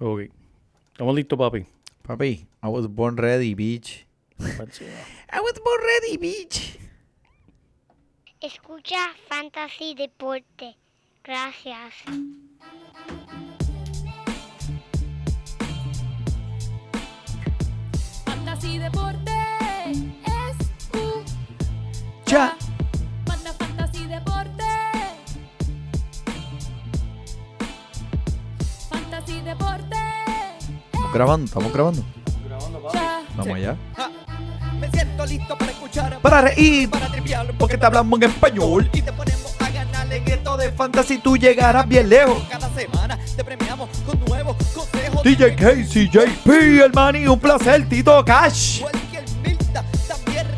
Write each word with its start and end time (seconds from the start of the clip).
Ok. 0.00 0.30
Estamos 0.92 1.14
listos, 1.14 1.38
papi. 1.38 1.66
Papi, 2.02 2.46
I 2.62 2.68
was 2.68 2.86
born 2.86 3.16
ready, 3.16 3.54
bitch. 3.54 4.04
I 4.40 5.40
was 5.40 5.58
born 5.64 5.80
ready, 5.82 6.18
bitch. 6.18 6.78
Escucha 8.42 9.14
Fantasy 9.28 9.94
Deporte. 9.94 10.76
Gracias. 11.22 11.94
Fantasy 18.26 18.78
Deporte 18.78 19.34
Ya. 22.26 22.56
Grabando, 31.14 31.46
estamos 31.46 31.72
grabando. 31.72 32.04
Vamos 33.36 33.54
allá. 33.56 33.76
Me 34.78 34.90
siento 34.90 35.24
listo 35.26 35.56
para 35.56 35.70
escuchar, 35.70 36.18
Para 36.20 36.40
reír, 36.42 36.90
para 36.90 37.06
triviar, 37.08 37.46
porque 37.58 37.78
te 37.78 37.86
hablamos 37.86 38.20
en 38.20 38.28
español. 38.30 38.90
y 38.92 39.00
te 39.00 39.12
ponemos 39.12 39.54
a 39.60 39.70
ganar 39.70 40.12
En 40.12 40.28
esto 40.28 40.56
de 40.56 40.72
fantasy 40.72 41.18
tú 41.18 41.36
llegarás 41.36 41.88
bien 41.88 42.08
lejos. 42.08 42.42
cada 42.50 42.68
semana. 42.74 43.18
Te 43.36 43.42
premiamos 43.44 43.88
con 44.04 44.20
nuevos 44.26 44.56
consejos. 44.74 45.22
DJ 45.22 45.54
Casey, 45.56 46.08
JP, 46.08 46.48
el 46.84 46.92
money, 46.92 47.26
un 47.26 47.38
placer, 47.38 47.88
Tito 47.88 48.24
Cash. 48.24 48.82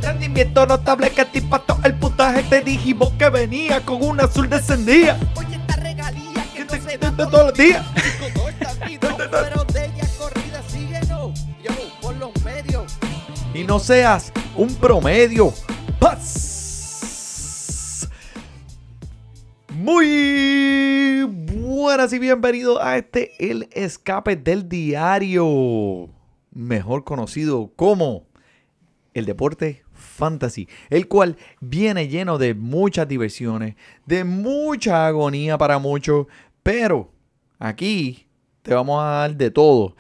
Rendimiento 0.02 0.66
notable 0.66 1.10
que 1.10 1.24
te 1.24 1.38
impactó 1.38 1.79
el 1.82 1.95
puntaje. 1.95 2.43
Te 2.45 2.60
dijimos 2.62 3.12
que 3.18 3.29
venía 3.29 3.80
con 3.80 4.02
un 4.02 4.20
azul 4.20 4.48
descendía. 4.48 5.18
Oye, 5.37 5.57
esta 5.57 5.77
regalía 5.77 6.45
que 6.54 6.65
no 6.65 6.70
se 6.70 6.98
de 6.98 6.98
por 6.98 7.30
todos 7.30 7.46
los 7.46 7.54
días. 7.54 7.84
Y 13.57 13.65
no 13.65 13.79
seas 13.79 14.35
un 14.54 14.74
promedio. 14.74 15.51
Paz. 15.99 18.07
Muy 19.73 21.24
buenas 21.24 22.13
y 22.13 22.18
bienvenidos 22.18 22.79
a 22.82 22.98
este 22.98 23.32
El 23.38 23.71
Escape 23.73 24.37
del 24.37 24.68
Diario. 24.68 26.10
Mejor 26.52 27.04
conocido 27.04 27.73
como 27.76 28.26
el 29.15 29.24
deporte 29.24 29.85
fantasy, 29.95 30.68
el 30.91 31.09
cual 31.09 31.38
viene 31.59 32.09
lleno 32.09 32.37
de 32.37 32.52
muchas 32.52 33.09
diversiones, 33.09 33.76
de 34.04 34.24
mucha 34.24 35.07
agonía 35.07 35.57
para 35.57 35.79
muchos, 35.79 36.26
pero 36.63 37.10
aquí 37.59 38.26
te 38.60 38.74
vamos 38.74 39.02
a 39.02 39.07
dar 39.07 39.35
de 39.35 39.51
todo. 39.51 39.96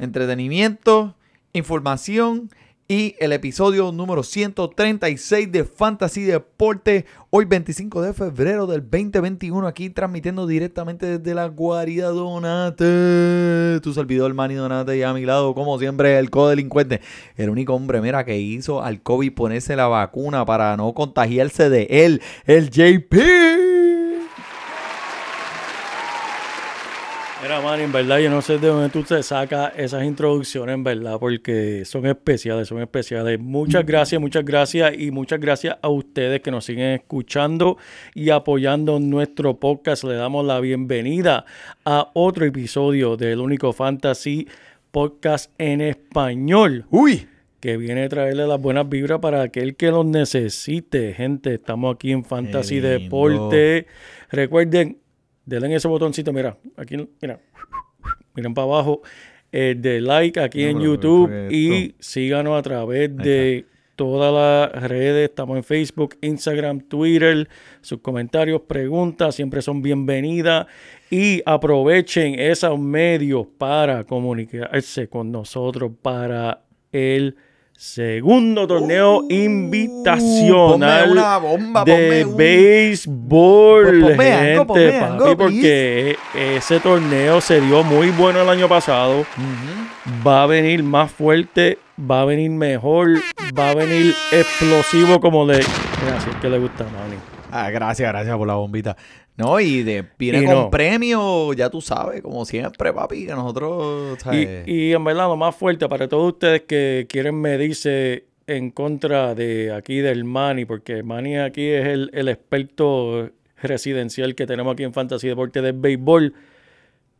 Entretenimiento, 0.00 1.14
información 1.52 2.50
y 2.92 3.16
el 3.20 3.32
episodio 3.32 3.90
número 3.90 4.22
136 4.22 5.50
de 5.50 5.64
Fantasy 5.64 6.24
Deporte, 6.24 7.06
hoy 7.30 7.46
25 7.46 8.02
de 8.02 8.12
febrero 8.12 8.66
del 8.66 8.82
2021, 8.82 9.66
aquí 9.66 9.88
transmitiendo 9.88 10.46
directamente 10.46 11.18
desde 11.18 11.34
la 11.34 11.46
guarida 11.46 12.08
Donate. 12.08 13.80
Tu 13.80 13.94
servidor 13.94 14.34
Manny 14.34 14.56
Donate 14.56 14.98
y 14.98 15.02
a 15.04 15.14
mi 15.14 15.24
lado, 15.24 15.54
como 15.54 15.78
siempre, 15.78 16.18
el 16.18 16.28
codelincuente. 16.28 17.00
El 17.34 17.48
único 17.48 17.72
hombre, 17.72 18.02
mira, 18.02 18.26
que 18.26 18.38
hizo 18.38 18.82
al 18.82 19.00
COVID 19.00 19.32
ponerse 19.32 19.74
la 19.74 19.86
vacuna 19.86 20.44
para 20.44 20.76
no 20.76 20.92
contagiarse 20.92 21.70
de 21.70 21.86
él, 21.88 22.20
el 22.44 22.68
JP. 22.68 23.71
Mira, 27.42 27.60
man, 27.60 27.80
en 27.80 27.90
verdad 27.90 28.20
yo 28.20 28.30
no 28.30 28.40
sé 28.40 28.58
de 28.58 28.68
dónde 28.68 28.88
tú 28.88 29.02
te 29.02 29.20
sacas 29.20 29.72
esas 29.76 30.04
introducciones, 30.04 30.74
en 30.74 30.84
verdad, 30.84 31.18
porque 31.18 31.84
son 31.84 32.06
especiales, 32.06 32.68
son 32.68 32.80
especiales. 32.80 33.40
Muchas 33.40 33.84
gracias, 33.84 34.20
muchas 34.20 34.44
gracias 34.44 34.94
y 34.96 35.10
muchas 35.10 35.40
gracias 35.40 35.76
a 35.82 35.88
ustedes 35.88 36.40
que 36.40 36.52
nos 36.52 36.64
siguen 36.64 36.90
escuchando 36.92 37.78
y 38.14 38.30
apoyando 38.30 39.00
nuestro 39.00 39.58
podcast. 39.58 40.04
Le 40.04 40.14
damos 40.14 40.46
la 40.46 40.60
bienvenida 40.60 41.44
a 41.84 42.12
otro 42.14 42.44
episodio 42.44 43.16
del 43.16 43.40
único 43.40 43.72
Fantasy 43.72 44.46
Podcast 44.92 45.50
en 45.58 45.80
español. 45.80 46.86
Uy, 46.90 47.26
que 47.58 47.76
viene 47.76 48.04
a 48.04 48.08
traerle 48.08 48.46
las 48.46 48.60
buenas 48.60 48.88
vibras 48.88 49.18
para 49.18 49.42
aquel 49.42 49.74
que 49.74 49.90
los 49.90 50.06
necesite. 50.06 51.12
Gente, 51.12 51.54
estamos 51.54 51.92
aquí 51.92 52.12
en 52.12 52.24
Fantasy. 52.24 52.78
Deporte. 52.78 53.88
Recuerden, 54.30 55.01
denle 55.44 55.74
ese 55.74 55.88
botoncito, 55.88 56.32
mira, 56.32 56.56
aquí, 56.76 56.96
mira, 57.20 57.40
miren 58.34 58.54
para 58.54 58.64
abajo, 58.64 59.02
eh, 59.50 59.74
de 59.76 60.00
like 60.00 60.40
aquí 60.40 60.64
No, 60.64 60.70
en 60.70 60.80
YouTube 60.80 61.50
y 61.50 61.94
síganos 61.98 62.58
a 62.58 62.62
través 62.62 63.14
de 63.16 63.66
todas 63.96 64.72
las 64.72 64.88
redes. 64.88 65.28
Estamos 65.28 65.56
en 65.56 65.64
Facebook, 65.64 66.16
Instagram, 66.22 66.80
Twitter. 66.80 67.48
Sus 67.82 68.00
comentarios, 68.00 68.62
preguntas 68.62 69.34
siempre 69.34 69.60
son 69.62 69.82
bienvenidas. 69.82 70.66
Y 71.10 71.42
aprovechen 71.44 72.38
esos 72.38 72.78
medios 72.78 73.46
para 73.58 74.04
comunicarse 74.04 75.08
con 75.08 75.30
nosotros 75.30 75.92
para 76.00 76.62
el 76.90 77.36
segundo 77.76 78.66
torneo 78.66 79.24
invitacional 79.28 81.08
Uh, 81.08 81.12
una 81.12 81.38
bomba, 81.38 81.84
de 81.84 82.24
un- 82.24 82.36
béisbol, 82.36 83.84
Pues 84.00 84.18
algo, 84.20 84.38
gente, 84.42 84.64
ponme 84.64 84.92
papi, 84.92 85.12
algo, 85.12 85.36
porque 85.36 86.16
ese 86.34 86.80
torneo 86.80 87.40
se 87.40 87.60
dio 87.60 87.82
muy 87.82 88.10
bueno 88.10 88.40
el 88.42 88.48
año 88.48 88.68
pasado. 88.68 89.24
Va 90.26 90.42
a 90.44 90.46
venir 90.46 90.82
más 90.82 91.10
fuerte, 91.10 91.78
va 91.98 92.22
a 92.22 92.24
venir 92.24 92.50
mejor, 92.50 93.08
va 93.58 93.70
a 93.70 93.74
venir 93.74 94.14
explosivo 94.30 95.20
como 95.20 95.44
le... 95.46 95.54
Gracias, 96.06 96.36
que 96.40 96.48
le 96.48 96.58
gusta, 96.58 96.84
Manny. 96.84 97.16
Ah, 97.50 97.70
gracias, 97.70 98.08
gracias 98.10 98.34
por 98.36 98.46
la 98.46 98.54
bombita. 98.54 98.96
No, 99.36 99.58
y 99.60 99.82
de, 99.82 100.04
viene 100.18 100.42
Y 100.42 100.44
con 100.44 100.54
no. 100.54 100.70
premio, 100.70 101.52
ya 101.54 101.70
tú 101.70 101.80
sabes, 101.80 102.20
como 102.20 102.44
siempre, 102.44 102.92
papi, 102.92 103.26
que 103.26 103.32
nosotros, 103.32 104.18
Y, 104.18 104.20
¿sabes? 104.20 104.68
y 104.68 104.92
en 104.92 105.02
verdad 105.04 105.26
lo 105.28 105.36
más 105.36 105.56
fuerte 105.56 105.88
para 105.88 106.06
todos 106.06 106.34
ustedes 106.34 106.62
que 106.62 107.06
quieren 107.08 107.40
medirse 107.40 108.26
en 108.46 108.70
contra 108.70 109.34
de 109.34 109.72
aquí 109.72 109.98
del 109.98 110.24
Manny, 110.24 110.64
porque 110.66 111.02
Manny 111.02 111.36
aquí 111.38 111.66
es 111.66 111.86
el, 111.86 112.10
el 112.12 112.28
experto 112.28 113.30
residencial 113.62 114.34
que 114.34 114.46
tenemos 114.46 114.74
aquí 114.74 114.82
en 114.82 114.92
Fantasy 114.92 115.28
Deporte 115.28 115.62
del 115.62 115.74
béisbol. 115.74 116.34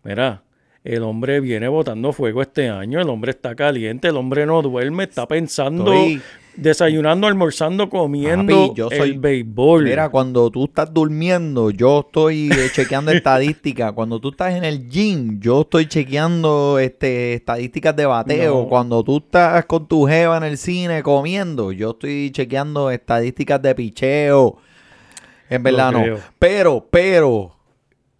Mira, 0.05 0.43
el 0.85 1.03
hombre 1.05 1.41
viene 1.41 1.69
botando 1.69 2.13
fuego 2.13 2.43
este 2.43 2.69
año, 2.69 3.01
el 3.01 3.09
hombre 3.09 3.31
está 3.31 3.55
caliente, 3.55 4.09
el 4.09 4.17
hombre 4.17 4.45
no 4.47 4.61
duerme, 4.63 5.05
está 5.05 5.27
pensando, 5.27 5.93
Estoy- 5.93 6.21
desayunando, 6.57 7.27
almorzando, 7.27 7.89
comiendo 7.89 8.69
Papi, 8.69 8.79
yo 8.79 8.89
soy- 8.91 9.11
el 9.11 9.19
béisbol. 9.19 9.85
Mira, 9.85 10.09
cuando 10.09 10.51
tú 10.51 10.65
estás 10.65 10.93
durmiendo, 10.93 11.71
yo 11.71 12.01
estoy 12.07 12.51
eh, 12.51 12.69
chequeando 12.73 13.11
estadísticas. 13.13 13.93
Cuando 13.93 14.21
tú 14.21 14.31
estás 14.31 14.55
en 14.55 14.65
el 14.65 14.89
gym, 14.89 15.41
yo 15.41 15.63
estoy 15.63 15.87
chequeando 15.87 16.79
este, 16.79 17.35
estadísticas 17.35 17.95
de 17.97 18.07
bateo. 18.07 18.63
No. 18.63 18.69
Cuando 18.69 19.03
tú 19.03 19.19
estás 19.19 19.65
con 19.67 19.87
tu 19.87 20.07
jeva 20.07 20.37
en 20.37 20.45
el 20.45 20.59
cine 20.59 21.03
comiendo, 21.03 21.73
yo 21.73 21.91
estoy 21.91 22.31
chequeando 22.33 22.91
estadísticas 22.91 23.61
de 23.63 23.75
picheo. 23.75 24.59
En 25.49 25.63
verdad 25.63 25.93
no. 25.93 26.05
Pero, 26.39 26.87
pero, 26.91 27.55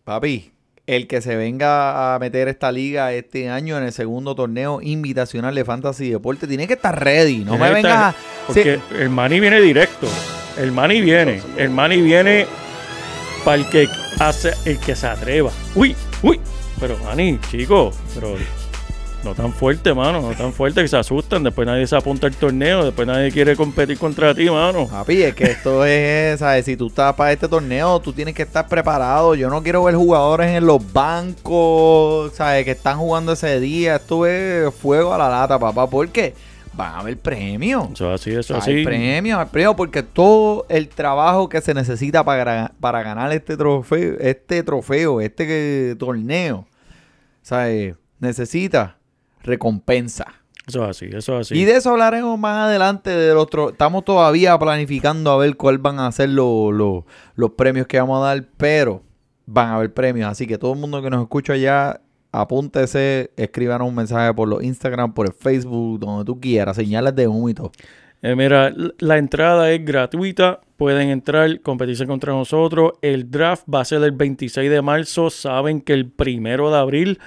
papi, 0.05 0.52
el 0.97 1.07
que 1.07 1.21
se 1.21 1.37
venga 1.37 2.15
a 2.15 2.19
meter 2.19 2.49
esta 2.49 2.71
liga 2.71 3.13
este 3.13 3.49
año 3.49 3.79
en 3.79 3.85
el 3.85 3.93
segundo 3.93 4.35
torneo 4.35 4.81
invitacional 4.83 5.55
de 5.55 5.65
Fantasy 5.65 6.11
Deporte 6.11 6.47
tiene 6.47 6.67
que 6.67 6.75
estar 6.75 7.03
ready. 7.03 7.39
No 7.39 7.53
Tiene 7.53 7.65
me 7.67 7.75
vengas 7.75 8.15
Porque 8.47 8.81
el 8.99 9.09
Manny 9.09 9.41
viene 9.41 9.61
directo. 9.61 10.07
El 10.59 10.73
Manny 10.73 11.01
viene. 11.01 11.41
El 11.57 11.71
Manny 11.71 12.01
viene 12.03 12.47
para 13.45 13.57
el 13.57 13.69
que 13.69 13.89
hace, 14.19 14.53
el 14.65 14.79
que 14.79 14.95
se 14.95 15.07
atreva. 15.07 15.51
Uy, 15.75 15.97
uy. 16.23 16.41
Pero 16.79 16.99
Manny, 16.99 17.39
chico, 17.51 17.93
pero 18.15 18.37
no 19.25 19.35
tan 19.35 19.53
fuerte, 19.53 19.95
mano. 19.95 20.21
No 20.21 20.31
tan 20.35 20.53
fuerte 20.53 20.83
que 20.83 20.89
se 20.89 20.97
asustan. 20.97 21.43
Después 21.43 21.67
nadie 21.67 21.87
se 21.87 21.97
apunta 21.97 22.27
al 22.27 22.35
torneo. 22.35 22.85
Después 22.85 23.07
nadie 23.07 23.31
quiere 23.31 23.57
competir 23.57 23.99
contra 23.99 24.35
ti, 24.35 24.49
mano. 24.51 24.89
Papi, 24.89 25.23
es 25.23 25.35
que 25.35 25.45
esto 25.45 25.85
es, 25.85 26.41
¿sabes? 26.41 26.65
Si 26.65 26.77
tú 26.77 26.89
estás 26.89 27.15
para 27.15 27.33
este 27.33 27.49
torneo, 27.49 28.01
tú 28.01 28.13
tienes 28.13 28.35
que 28.35 28.43
estar 28.43 28.67
preparado. 28.69 29.35
Yo 29.35 29.49
no 29.49 29.63
quiero 29.63 29.85
ver 29.85 29.95
jugadores 29.95 30.51
en 30.51 30.67
los 30.67 30.93
bancos, 30.93 32.33
¿sabes? 32.35 32.65
Que 32.65 32.73
están 32.73 32.99
jugando 32.99 33.33
ese 33.33 33.61
día. 33.61 33.97
Esto 33.97 34.27
es 34.27 34.73
fuego 34.75 35.13
a 35.15 35.19
la 35.19 35.29
lata, 35.29 35.59
papá. 35.59 35.89
Porque 35.89 36.35
van 36.75 36.95
a 36.95 36.99
haber 37.01 37.19
premios. 37.19 37.91
Eso 37.93 38.11
así, 38.13 38.31
eso 38.33 38.55
Hay 38.55 38.61
así. 38.61 38.85
premios, 38.85 39.39
hay 39.39 39.47
premios, 39.47 39.75
porque 39.77 40.03
todo 40.03 40.67
el 40.69 40.89
trabajo 40.89 41.49
que 41.49 41.61
se 41.61 41.75
necesita 41.75 42.25
para, 42.25 42.73
para 42.81 43.03
ganar 43.03 43.31
este 43.33 43.57
trofeo, 43.57 44.17
este 44.21 44.63
trofeo, 44.63 45.21
este 45.21 45.95
torneo, 45.97 46.67
¿sabes? 47.43 47.95
Necesita 48.21 48.97
recompensa. 49.43 50.27
Eso 50.67 50.85
es 50.85 50.91
así, 50.91 51.07
eso 51.13 51.39
es 51.41 51.49
así. 51.51 51.59
Y 51.59 51.65
de 51.65 51.77
eso 51.77 51.91
hablaremos 51.91 52.39
más 52.39 52.67
adelante. 52.69 53.11
De 53.11 53.35
los 53.35 53.47
tro- 53.49 53.71
Estamos 53.73 54.05
todavía 54.05 54.57
planificando 54.59 55.31
a 55.33 55.37
ver 55.37 55.57
cuáles 55.57 55.83
van 55.83 55.99
a 55.99 56.11
ser 56.13 56.29
los, 56.29 56.73
los- 56.73 57.05
los 57.35 57.51
premios 57.51 57.87
que 57.87 57.99
vamos 57.99 58.23
a 58.23 58.27
dar, 58.35 58.45
pero 58.57 59.03
van 59.47 59.69
a 59.71 59.75
haber 59.77 59.93
premios. 59.93 60.31
Así 60.31 60.47
que 60.47 60.59
todo 60.59 60.73
el 60.75 60.79
mundo 60.79 61.03
que 61.03 61.11
nos 61.11 61.21
escucha 61.23 61.55
allá 61.55 62.01
apúntese, 62.31 63.31
escríbanos 63.37 63.89
un 63.89 63.95
mensaje 63.95 64.33
por 64.35 64.49
los 64.49 64.63
Instagram, 64.63 65.13
por 65.13 65.27
el 65.27 65.33
Facebook, 65.33 65.99
donde 66.01 66.25
tú 66.25 66.41
quieras, 66.41 66.77
señales 66.77 67.15
de 67.15 67.29
humo 67.29 67.49
y 67.49 67.55
todo. 67.55 67.73
Eh, 68.23 68.37
mira, 68.37 68.73
la 68.99 69.19
entrada 69.19 69.71
es 69.73 69.85
gratuita. 69.85 70.61
Pueden 70.77 71.11
entrar, 71.11 71.61
competirse 71.61 72.07
contra 72.07 72.33
nosotros. 72.33 72.93
El 73.03 73.31
draft 73.31 73.65
va 73.73 73.81
a 73.81 73.85
ser 73.85 74.03
el 74.03 74.13
26 74.13 74.71
de 74.71 74.81
marzo. 74.83 75.29
Saben 75.31 75.81
que 75.81 75.93
el 75.93 76.09
primero 76.09 76.71
de 76.71 76.79
abril 76.79 77.19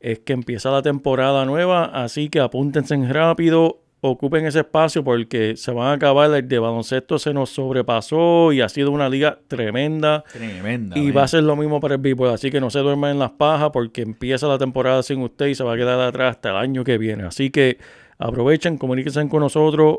es 0.00 0.20
que 0.20 0.32
empieza 0.32 0.70
la 0.70 0.82
temporada 0.82 1.44
nueva. 1.44 1.84
Así 1.84 2.28
que 2.28 2.40
apúntense 2.40 2.94
en 2.94 3.12
rápido. 3.12 3.80
Ocupen 4.00 4.46
ese 4.46 4.60
espacio 4.60 5.02
porque 5.02 5.56
se 5.56 5.72
van 5.72 5.88
a 5.88 5.92
acabar. 5.94 6.32
El 6.32 6.46
de 6.46 6.58
baloncesto 6.60 7.18
se 7.18 7.34
nos 7.34 7.50
sobrepasó 7.50 8.52
y 8.52 8.60
ha 8.60 8.68
sido 8.68 8.92
una 8.92 9.08
liga 9.08 9.40
tremenda. 9.48 10.22
Tremenda. 10.32 10.96
Y 10.96 11.10
va 11.10 11.24
a 11.24 11.28
ser 11.28 11.42
lo 11.42 11.56
mismo 11.56 11.80
para 11.80 11.94
el 11.96 12.00
béisbol, 12.00 12.28
así 12.28 12.50
que 12.50 12.60
no 12.60 12.70
se 12.70 12.78
duerman 12.78 13.12
en 13.12 13.18
las 13.18 13.32
pajas 13.32 13.70
porque 13.72 14.02
empieza 14.02 14.46
la 14.46 14.58
temporada 14.58 15.02
sin 15.02 15.20
usted 15.20 15.46
y 15.46 15.56
se 15.56 15.64
va 15.64 15.74
a 15.74 15.76
quedar 15.76 16.00
atrás 16.00 16.36
hasta 16.36 16.50
el 16.50 16.56
año 16.56 16.84
que 16.84 16.96
viene. 16.96 17.24
Así 17.24 17.50
que 17.50 17.78
aprovechen, 18.18 18.78
comuníquense 18.78 19.28
con 19.28 19.40
nosotros, 19.40 19.98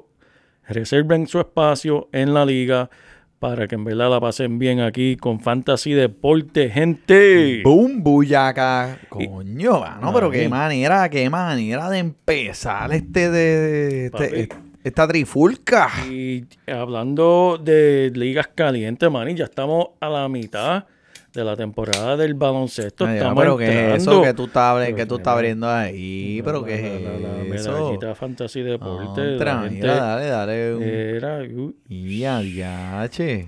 reserven 0.65 1.27
su 1.27 1.39
espacio 1.39 2.07
en 2.13 2.33
la 2.33 2.45
liga 2.45 2.89
para 3.39 3.67
que 3.67 3.75
en 3.75 3.85
verdad 3.85 4.09
la 4.09 4.19
pasen 4.19 4.59
bien 4.59 4.81
aquí 4.81 5.15
con 5.15 5.39
Fantasy 5.39 5.93
Deporte, 5.93 6.69
gente. 6.69 7.61
Boom, 7.63 8.03
bullaca. 8.03 8.99
Coño, 9.09 9.81
no, 10.01 10.13
pero 10.13 10.29
qué 10.29 10.49
manera, 10.49 11.09
qué 11.09 11.29
manera 11.29 11.89
de 11.89 11.99
empezar 11.99 12.91
este 12.93 13.29
de, 13.31 14.05
este- 14.07 14.49
esta 14.83 15.07
trifulca. 15.07 15.89
Y 16.09 16.45
hablando 16.67 17.59
de 17.63 18.11
ligas 18.13 18.47
calientes, 18.53 19.09
man, 19.11 19.33
ya 19.35 19.45
estamos 19.45 19.89
a 19.99 20.09
la 20.09 20.27
mitad 20.29 20.85
de 21.33 21.43
la 21.43 21.55
temporada 21.55 22.17
del 22.17 22.33
baloncesto. 22.33 23.05
Ay, 23.05 23.17
estamos 23.17 23.41
pero 23.43 23.57
qué 23.57 23.93
es 23.95 24.01
eso 24.01 24.21
que 24.21 24.33
tú 24.33 24.45
estás, 24.45 24.93
que 24.93 25.05
tú 25.05 25.15
estás 25.17 25.33
abriendo 25.33 25.69
ahí, 25.69 26.41
pero 26.43 26.61
La- 26.61 26.67
qué 26.67 26.99
la- 27.03 27.11
la- 27.19 27.43
la 27.43 27.55
es 27.55 27.61
eso. 27.61 28.15
Fantasy 28.15 28.61
Deporte. 28.61 29.21
Contra, 29.21 29.61
gente 29.63 29.75
mira, 29.81 29.95
dale, 29.95 30.25
dale. 30.27 30.75
un- 30.75 30.83
era, 30.83 31.39
uh, 31.43 31.73
Y 31.87 32.23
a 32.23 32.39
diache. 32.39 33.47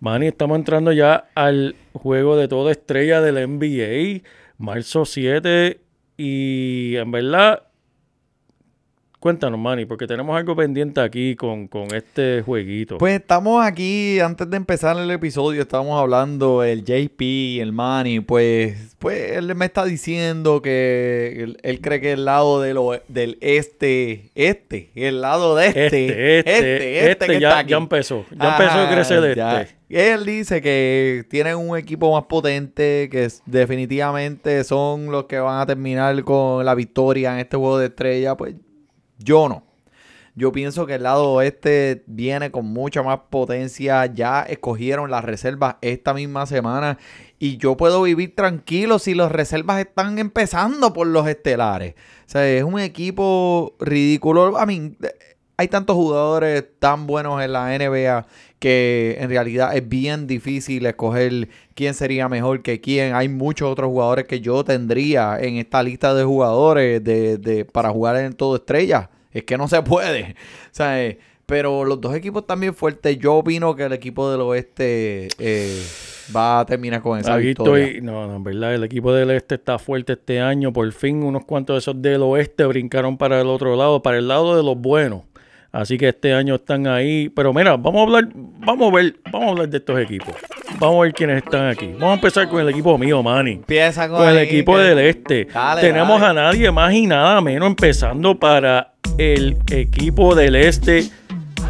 Manny, 0.00 0.26
estamos 0.28 0.56
entrando 0.58 0.92
ya 0.92 1.28
al 1.34 1.74
juego 1.94 2.36
de 2.36 2.48
toda 2.48 2.70
estrella 2.70 3.20
del 3.20 3.38
NBA, 3.38 4.22
marzo 4.58 5.04
7. 5.04 5.80
Y 6.18 6.96
en 6.96 7.10
verdad, 7.10 7.62
cuéntanos, 9.26 9.58
Manny, 9.58 9.86
porque 9.86 10.06
tenemos 10.06 10.36
algo 10.36 10.54
pendiente 10.54 11.00
aquí 11.00 11.34
con, 11.34 11.66
con 11.66 11.92
este 11.92 12.42
jueguito. 12.46 12.96
Pues 12.98 13.18
estamos 13.18 13.64
aquí, 13.66 14.20
antes 14.20 14.48
de 14.48 14.56
empezar 14.56 14.96
el 14.96 15.10
episodio, 15.10 15.62
estábamos 15.62 16.00
hablando 16.00 16.62
el 16.62 16.84
JP, 16.84 17.60
el 17.60 17.72
Manny, 17.72 18.20
pues, 18.20 18.94
pues 19.00 19.32
él 19.32 19.52
me 19.56 19.64
está 19.64 19.84
diciendo 19.84 20.62
que 20.62 21.40
él, 21.42 21.58
él 21.64 21.80
cree 21.80 22.00
que 22.00 22.12
el 22.12 22.24
lado 22.24 22.60
del, 22.60 22.76
oe- 22.76 23.02
del 23.08 23.36
este, 23.40 24.30
este, 24.36 24.90
el 24.94 25.20
lado 25.22 25.56
de 25.56 25.66
este, 25.66 25.88
este, 25.88 26.38
este, 26.38 27.10
este, 27.10 27.26
que 27.26 27.32
está 27.34 27.40
ya, 27.40 27.58
aquí. 27.58 27.70
ya 27.70 27.76
empezó. 27.78 28.24
Ya 28.30 28.52
empezó 28.52 28.70
a 28.78 28.82
Ajá, 28.84 28.94
crecer 28.94 29.24
este. 29.24 29.36
ya. 29.36 29.66
Él 29.88 30.24
dice 30.24 30.60
que 30.62 31.24
tienen 31.28 31.56
un 31.56 31.76
equipo 31.76 32.12
más 32.12 32.24
potente, 32.26 33.08
que 33.10 33.28
definitivamente 33.46 34.62
son 34.62 35.10
los 35.10 35.24
que 35.24 35.38
van 35.40 35.60
a 35.60 35.66
terminar 35.66 36.22
con 36.22 36.64
la 36.64 36.76
victoria 36.76 37.32
en 37.34 37.40
este 37.40 37.56
juego 37.56 37.78
de 37.78 37.86
estrella. 37.86 38.36
Pues 38.36 38.54
yo 39.18 39.48
no. 39.48 39.64
Yo 40.38 40.52
pienso 40.52 40.84
que 40.84 40.96
el 40.96 41.02
lado 41.02 41.30
oeste 41.30 42.04
viene 42.06 42.50
con 42.50 42.66
mucha 42.66 43.02
más 43.02 43.20
potencia. 43.30 44.04
Ya 44.04 44.42
escogieron 44.42 45.10
las 45.10 45.24
reservas 45.24 45.76
esta 45.80 46.12
misma 46.12 46.44
semana. 46.44 46.98
Y 47.38 47.56
yo 47.56 47.78
puedo 47.78 48.02
vivir 48.02 48.34
tranquilo 48.34 48.98
si 48.98 49.14
las 49.14 49.32
reservas 49.32 49.80
están 49.80 50.18
empezando 50.18 50.92
por 50.92 51.06
los 51.06 51.26
estelares. 51.26 51.94
O 52.26 52.30
sea, 52.30 52.46
es 52.46 52.64
un 52.64 52.78
equipo 52.78 53.76
ridículo. 53.80 54.58
A 54.58 54.66
mí, 54.66 54.98
hay 55.56 55.68
tantos 55.68 55.96
jugadores 55.96 56.64
tan 56.78 57.06
buenos 57.06 57.42
en 57.42 57.52
la 57.52 57.66
NBA 57.78 58.26
que 58.58 59.16
en 59.20 59.28
realidad 59.28 59.76
es 59.76 59.86
bien 59.88 60.26
difícil 60.26 60.84
escoger 60.86 61.48
quién 61.74 61.94
sería 61.94 62.28
mejor 62.28 62.62
que 62.62 62.80
quién. 62.80 63.14
Hay 63.14 63.28
muchos 63.28 63.70
otros 63.70 63.88
jugadores 63.88 64.26
que 64.26 64.40
yo 64.40 64.64
tendría 64.64 65.38
en 65.40 65.56
esta 65.56 65.82
lista 65.82 66.14
de 66.14 66.24
jugadores 66.24 67.02
de, 67.04 67.38
de- 67.38 67.64
para 67.64 67.90
jugar 67.90 68.16
en 68.16 68.32
todo 68.32 68.56
estrella. 68.56 69.10
Es 69.32 69.44
que 69.44 69.56
no 69.58 69.68
se 69.68 69.82
puede. 69.82 70.34
O 70.66 70.76
sea, 70.76 71.02
eh, 71.02 71.18
pero 71.46 71.84
los 71.84 72.00
dos 72.02 72.14
equipos 72.14 72.46
también 72.46 72.74
fuertes. 72.74 73.18
Yo 73.18 73.36
opino 73.36 73.74
que 73.76 73.84
el 73.84 73.92
equipo 73.94 74.30
del 74.30 74.40
oeste 74.42 75.28
eh, 75.38 75.82
va 76.36 76.60
a 76.60 76.66
terminar 76.66 77.00
con 77.00 77.18
esa 77.18 77.34
Aquí 77.36 77.46
victoria. 77.46 77.86
estoy, 77.86 78.02
no, 78.02 78.26
no, 78.26 78.36
en 78.36 78.44
verdad, 78.44 78.74
el 78.74 78.84
equipo 78.84 79.10
del 79.12 79.30
este 79.30 79.54
está 79.54 79.78
fuerte 79.78 80.14
este 80.14 80.40
año. 80.40 80.72
Por 80.72 80.90
fin, 80.92 81.22
unos 81.22 81.44
cuantos 81.46 81.74
de 81.76 81.78
esos 81.78 82.02
del 82.02 82.20
oeste 82.22 82.64
brincaron 82.66 83.16
para 83.16 83.40
el 83.40 83.46
otro 83.46 83.74
lado, 83.76 84.02
para 84.02 84.18
el 84.18 84.28
lado 84.28 84.54
de 84.56 84.62
los 84.62 84.76
buenos. 84.76 85.22
Así 85.76 85.98
que 85.98 86.08
este 86.08 86.32
año 86.32 86.54
están 86.54 86.86
ahí. 86.86 87.28
Pero 87.28 87.52
mira, 87.52 87.76
vamos 87.76 88.00
a 88.00 88.02
hablar, 88.04 88.28
vamos 88.34 88.90
a 88.92 88.96
ver, 88.96 89.16
vamos 89.30 89.48
a 89.48 89.50
hablar 89.50 89.68
de 89.68 89.76
estos 89.76 89.98
equipos. 90.00 90.34
Vamos 90.78 90.96
a 90.96 91.00
ver 91.02 91.12
quiénes 91.12 91.44
están 91.44 91.68
aquí. 91.68 91.88
Vamos 91.92 92.10
a 92.10 92.14
empezar 92.14 92.48
con 92.48 92.60
el 92.60 92.68
equipo 92.70 92.96
mío, 92.96 93.22
Manny. 93.22 93.52
Empieza 93.52 94.08
con, 94.08 94.18
Con 94.18 94.28
el 94.30 94.38
ahí, 94.38 94.44
equipo 94.46 94.74
que- 94.76 94.80
del 94.82 94.98
este. 95.00 95.44
Dale, 95.52 95.80
Tenemos 95.82 96.18
dale. 96.20 96.40
a 96.40 96.42
nadie 96.44 96.70
más 96.70 96.94
y 96.94 97.06
nada 97.06 97.40
menos 97.42 97.68
empezando 97.68 98.38
para 98.38 98.92
el 99.18 99.56
equipo 99.70 100.34
del 100.34 100.56
este 100.56 101.04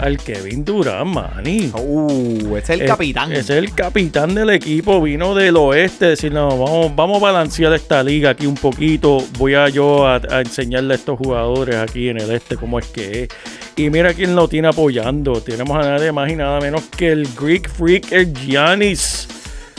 al 0.00 0.18
Kevin 0.18 0.64
Durant, 0.64 1.06
Manny. 1.14 1.70
Uh, 1.78 2.56
es 2.56 2.68
el 2.70 2.82
Es- 2.82 2.86
capitán. 2.88 3.32
Es 3.32 3.50
el 3.50 3.72
capitán 3.74 4.34
del 4.34 4.50
equipo, 4.50 5.00
vino 5.00 5.34
del 5.34 5.56
oeste, 5.56 6.06
decir, 6.06 6.32
no, 6.32 6.48
vamos, 6.58 6.94
vamos 6.94 7.16
a 7.22 7.26
balancear 7.32 7.72
esta 7.74 8.02
liga 8.02 8.30
aquí 8.30 8.46
un 8.46 8.54
poquito. 8.56 9.18
Voy 9.38 9.54
a 9.54 9.68
yo 9.68 10.06
a, 10.06 10.16
a 10.30 10.40
enseñarle 10.40 10.94
a 10.94 10.96
estos 10.96 11.18
jugadores 11.18 11.76
aquí 11.76 12.08
en 12.08 12.20
el 12.20 12.30
este 12.30 12.56
cómo 12.56 12.78
es 12.78 12.86
que 12.86 13.22
es. 13.24 13.28
Y 13.76 13.90
mira 13.90 14.14
quién 14.14 14.34
lo 14.34 14.48
tiene 14.48 14.68
apoyando. 14.68 15.40
Tenemos 15.40 15.76
a 15.76 15.88
nadie 15.90 16.10
más 16.12 16.30
y 16.30 16.36
nada 16.36 16.60
menos 16.60 16.82
que 16.96 17.08
el 17.12 17.28
Greek 17.38 17.68
Freak, 17.68 18.12
el 18.12 18.32
Giannis. 18.32 19.28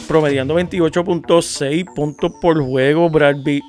Promediando 0.08 0.56
28.6 0.60 1.86
puntos 1.94 2.32
por 2.42 2.62
juego. 2.64 3.10
Bradley, 3.10 3.62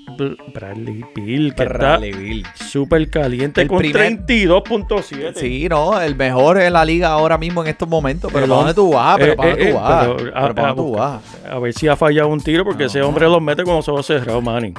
Bradley 0.54 1.04
Bill, 1.14 1.54
que 1.54 1.64
Bradley 1.64 2.10
está 2.10 2.20
Beal. 2.20 2.42
súper 2.70 3.10
caliente 3.10 3.62
El 3.62 3.68
con 3.68 3.78
primer- 3.78 4.24
32.7. 4.26 5.32
Sí, 5.34 5.66
no, 5.68 6.00
el 6.00 6.14
mejor 6.16 6.60
en 6.60 6.72
la 6.72 6.84
liga 6.84 7.08
ahora 7.08 7.36
mismo 7.38 7.62
en 7.62 7.68
estos 7.68 7.88
momentos. 7.88 8.30
Pero 8.32 8.46
¿para 8.46 8.56
dónde 8.58 8.74
tú 8.74 8.92
vas? 8.92 9.16
¿Pero 9.18 9.32
eh, 9.32 9.36
para 9.36 9.48
eh, 9.48 9.52
dónde 9.56 9.68
eh, 9.68 9.72
tú 9.72 9.76
vas? 9.78 10.06
pero, 10.06 10.16
¿Pero 10.54 10.66
a- 10.66 10.70
a 10.70 10.74
tú 10.74 10.92
vas? 10.92 11.22
Ver 11.62 11.72
si 11.72 11.88
ha 11.88 11.96
fallado 11.96 12.28
un 12.28 12.40
tiro, 12.40 12.64
porque 12.64 12.84
ese 12.84 13.00
No. 13.00 13.08
hombre 13.08 13.26
los 13.26 13.42
mete 13.42 13.64
con 13.64 13.74
los 13.76 13.88
ojos 13.88 14.06
cerrados, 14.06 14.42
Manny. 14.42 14.74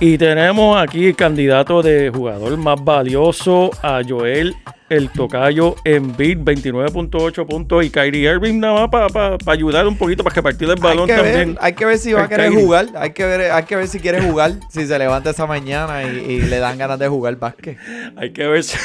Y 0.00 0.18
tenemos 0.18 0.76
aquí 0.80 1.06
el 1.06 1.16
candidato 1.16 1.80
de 1.82 2.10
jugador 2.14 2.56
más 2.58 2.82
valioso 2.84 3.70
a 3.82 4.02
Joel 4.06 4.54
el 4.88 5.10
tocayo 5.10 5.74
en 5.84 6.16
beat 6.16 6.38
29.8 6.38 7.46
puntos 7.46 7.84
y 7.84 7.90
Kyrie 7.90 8.30
Irving 8.30 8.60
nada 8.60 8.86
más 8.86 9.10
para 9.12 9.36
ayudar 9.46 9.86
un 9.88 9.96
poquito 9.98 10.22
para 10.22 10.34
que 10.34 10.42
partir 10.42 10.68
el 10.70 10.76
balón 10.76 11.10
hay, 11.10 11.16
que 11.16 11.22
también. 11.22 11.54
ver, 11.54 11.58
hay 11.60 11.72
que 11.72 11.84
ver 11.84 11.98
si 11.98 12.12
va 12.12 12.22
a 12.24 12.28
querer 12.28 12.50
Kyrie. 12.50 12.64
jugar. 12.64 12.86
Hay 12.94 13.10
que 13.12 13.24
ver, 13.24 13.50
hay 13.50 13.62
que 13.64 13.76
ver 13.76 13.88
si 13.88 13.98
quiere 14.00 14.20
jugar. 14.22 14.52
si 14.70 14.86
se 14.86 14.98
levanta 14.98 15.30
esa 15.30 15.46
mañana 15.46 16.04
y, 16.04 16.16
y 16.18 16.40
le 16.42 16.58
dan 16.58 16.78
ganas 16.78 16.98
de 16.98 17.08
jugar 17.08 17.36
básquet. 17.36 17.78
Hay 18.16 18.30
que 18.32 18.46
ver 18.46 18.62
si, 18.62 18.76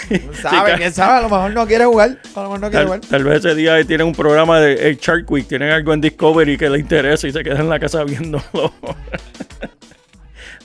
¿Sabe? 0.42 0.74
¿Quién 0.78 0.92
sabe? 0.94 1.18
A 1.20 1.22
lo 1.22 1.30
mejor 1.30 1.52
no 1.52 1.68
quiere 1.68 1.86
jugar. 1.86 2.18
A 2.36 2.40
lo 2.40 2.44
mejor 2.46 2.60
no 2.62 2.70
quiere 2.70 2.86
Tal, 2.86 2.86
jugar. 2.86 3.02
tal 3.02 3.24
vez 3.24 3.46
ese 3.46 3.56
día 3.56 3.84
tienen 3.86 4.08
un 4.08 4.14
programa 4.16 4.60
de 4.60 4.78
hey, 4.82 4.98
Shark 5.00 5.30
Week, 5.32 5.48
tienen 5.48 5.70
algo 5.70 5.94
en 5.94 6.02
Discovery 6.02 6.58
que 6.58 6.70
le 6.70 6.80
interesa 6.80 7.28
y 7.28 7.32
se 7.32 7.44
quedan 7.44 7.62
en 7.62 7.70
la 7.70 7.80
casa 7.80 8.04
viéndolo. 8.04 8.42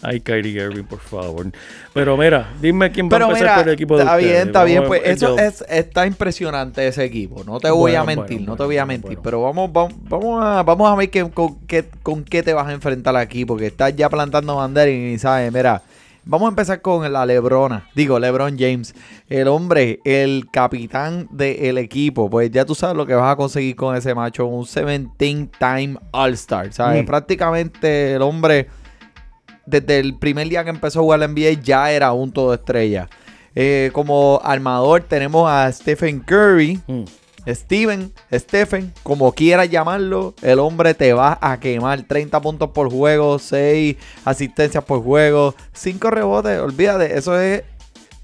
Ay, 0.02 0.20
Kyrie 0.20 0.62
Irving, 0.62 0.84
por 0.84 1.00
favor. 1.00 1.46
Pero 1.94 2.16
mira, 2.16 2.50
dime 2.60 2.90
quién 2.92 3.06
va 3.06 3.10
Pero 3.10 3.24
a 3.24 3.28
empezar 3.28 3.46
mira, 3.48 3.56
por 3.56 3.68
el 3.68 3.74
equipo 3.74 3.96
de 3.96 4.02
está 4.02 4.16
ustedes. 4.16 4.32
bien, 4.32 4.46
está 4.48 4.64
bien. 4.64 4.84
Pues 4.86 5.02
a- 5.02 5.04
eso 5.10 5.36
yo- 5.36 5.42
es, 5.42 5.64
está 5.68 6.06
impresionante 6.06 6.86
ese 6.86 7.04
equipo. 7.04 7.42
No 7.44 7.58
te 7.58 7.70
voy 7.70 7.92
Bueno, 7.92 8.00
a 8.00 8.04
mentir, 8.04 8.36
bueno, 8.38 8.52
no 8.52 8.56
te 8.56 8.64
voy 8.64 8.78
a 8.78 8.86
mentir. 8.86 9.06
bueno. 9.08 9.22
Pero 9.22 9.42
vamos, 9.42 9.72
vamos, 9.72 9.94
vamos 10.08 10.44
a, 10.44 10.62
vamos 10.62 10.90
a 10.92 10.94
ver 10.96 11.10
qué- 11.10 11.30
con, 11.30 11.58
qué, 11.66 11.84
con 12.02 12.24
qué 12.24 12.42
te 12.42 12.52
vas 12.52 12.66
a 12.68 12.72
enfrentar 12.72 13.16
aquí. 13.16 13.44
Porque 13.44 13.66
estás 13.66 13.96
ya 13.96 14.08
plantando 14.08 14.56
bandera 14.56 14.90
y 14.90 15.18
sabes, 15.18 15.52
mira. 15.52 15.82
Vamos 16.28 16.46
a 16.46 16.48
empezar 16.48 16.80
con 16.82 17.12
la 17.12 17.24
Lebrona. 17.24 17.88
Digo, 17.94 18.18
Lebron 18.18 18.58
James. 18.58 18.96
El 19.28 19.46
hombre, 19.46 20.00
el 20.04 20.48
capitán 20.50 21.28
del 21.30 21.78
equipo. 21.78 22.28
Pues 22.28 22.50
ya 22.50 22.64
tú 22.64 22.74
sabes 22.74 22.96
lo 22.96 23.06
que 23.06 23.14
vas 23.14 23.32
a 23.32 23.36
conseguir 23.36 23.76
con 23.76 23.94
ese 23.94 24.12
macho. 24.12 24.44
Un 24.46 24.64
17-time 24.64 25.96
All-Star. 26.10 26.72
¿Sabes? 26.72 27.04
Mm. 27.04 27.06
Prácticamente 27.06 28.14
el 28.14 28.22
hombre 28.22 28.66
desde 29.66 29.98
el 29.98 30.16
primer 30.18 30.48
día 30.48 30.64
que 30.64 30.70
empezó 30.70 31.00
a 31.00 31.02
jugar 31.02 31.20
la 31.20 31.28
NBA 31.28 31.60
ya 31.62 31.90
era 31.90 32.12
un 32.12 32.32
todo 32.32 32.54
estrella. 32.54 33.08
Eh, 33.54 33.90
como 33.92 34.40
armador 34.44 35.02
tenemos 35.02 35.50
a 35.50 35.70
Stephen 35.72 36.20
Curry, 36.20 36.80
Mm. 36.86 37.04
Steven, 37.48 38.12
Stephen, 38.32 38.92
como 39.04 39.30
quieras 39.32 39.70
llamarlo, 39.70 40.34
el 40.42 40.58
hombre 40.58 40.94
te 40.94 41.12
va 41.12 41.38
a 41.40 41.60
quemar 41.60 42.02
30 42.02 42.40
puntos 42.40 42.70
por 42.70 42.90
juego, 42.90 43.38
6 43.38 43.96
asistencias 44.24 44.82
por 44.82 45.00
juego, 45.02 45.54
5 45.72 46.10
rebotes, 46.10 46.60
olvídate, 46.60 47.16
eso 47.16 47.38
es 47.38 47.62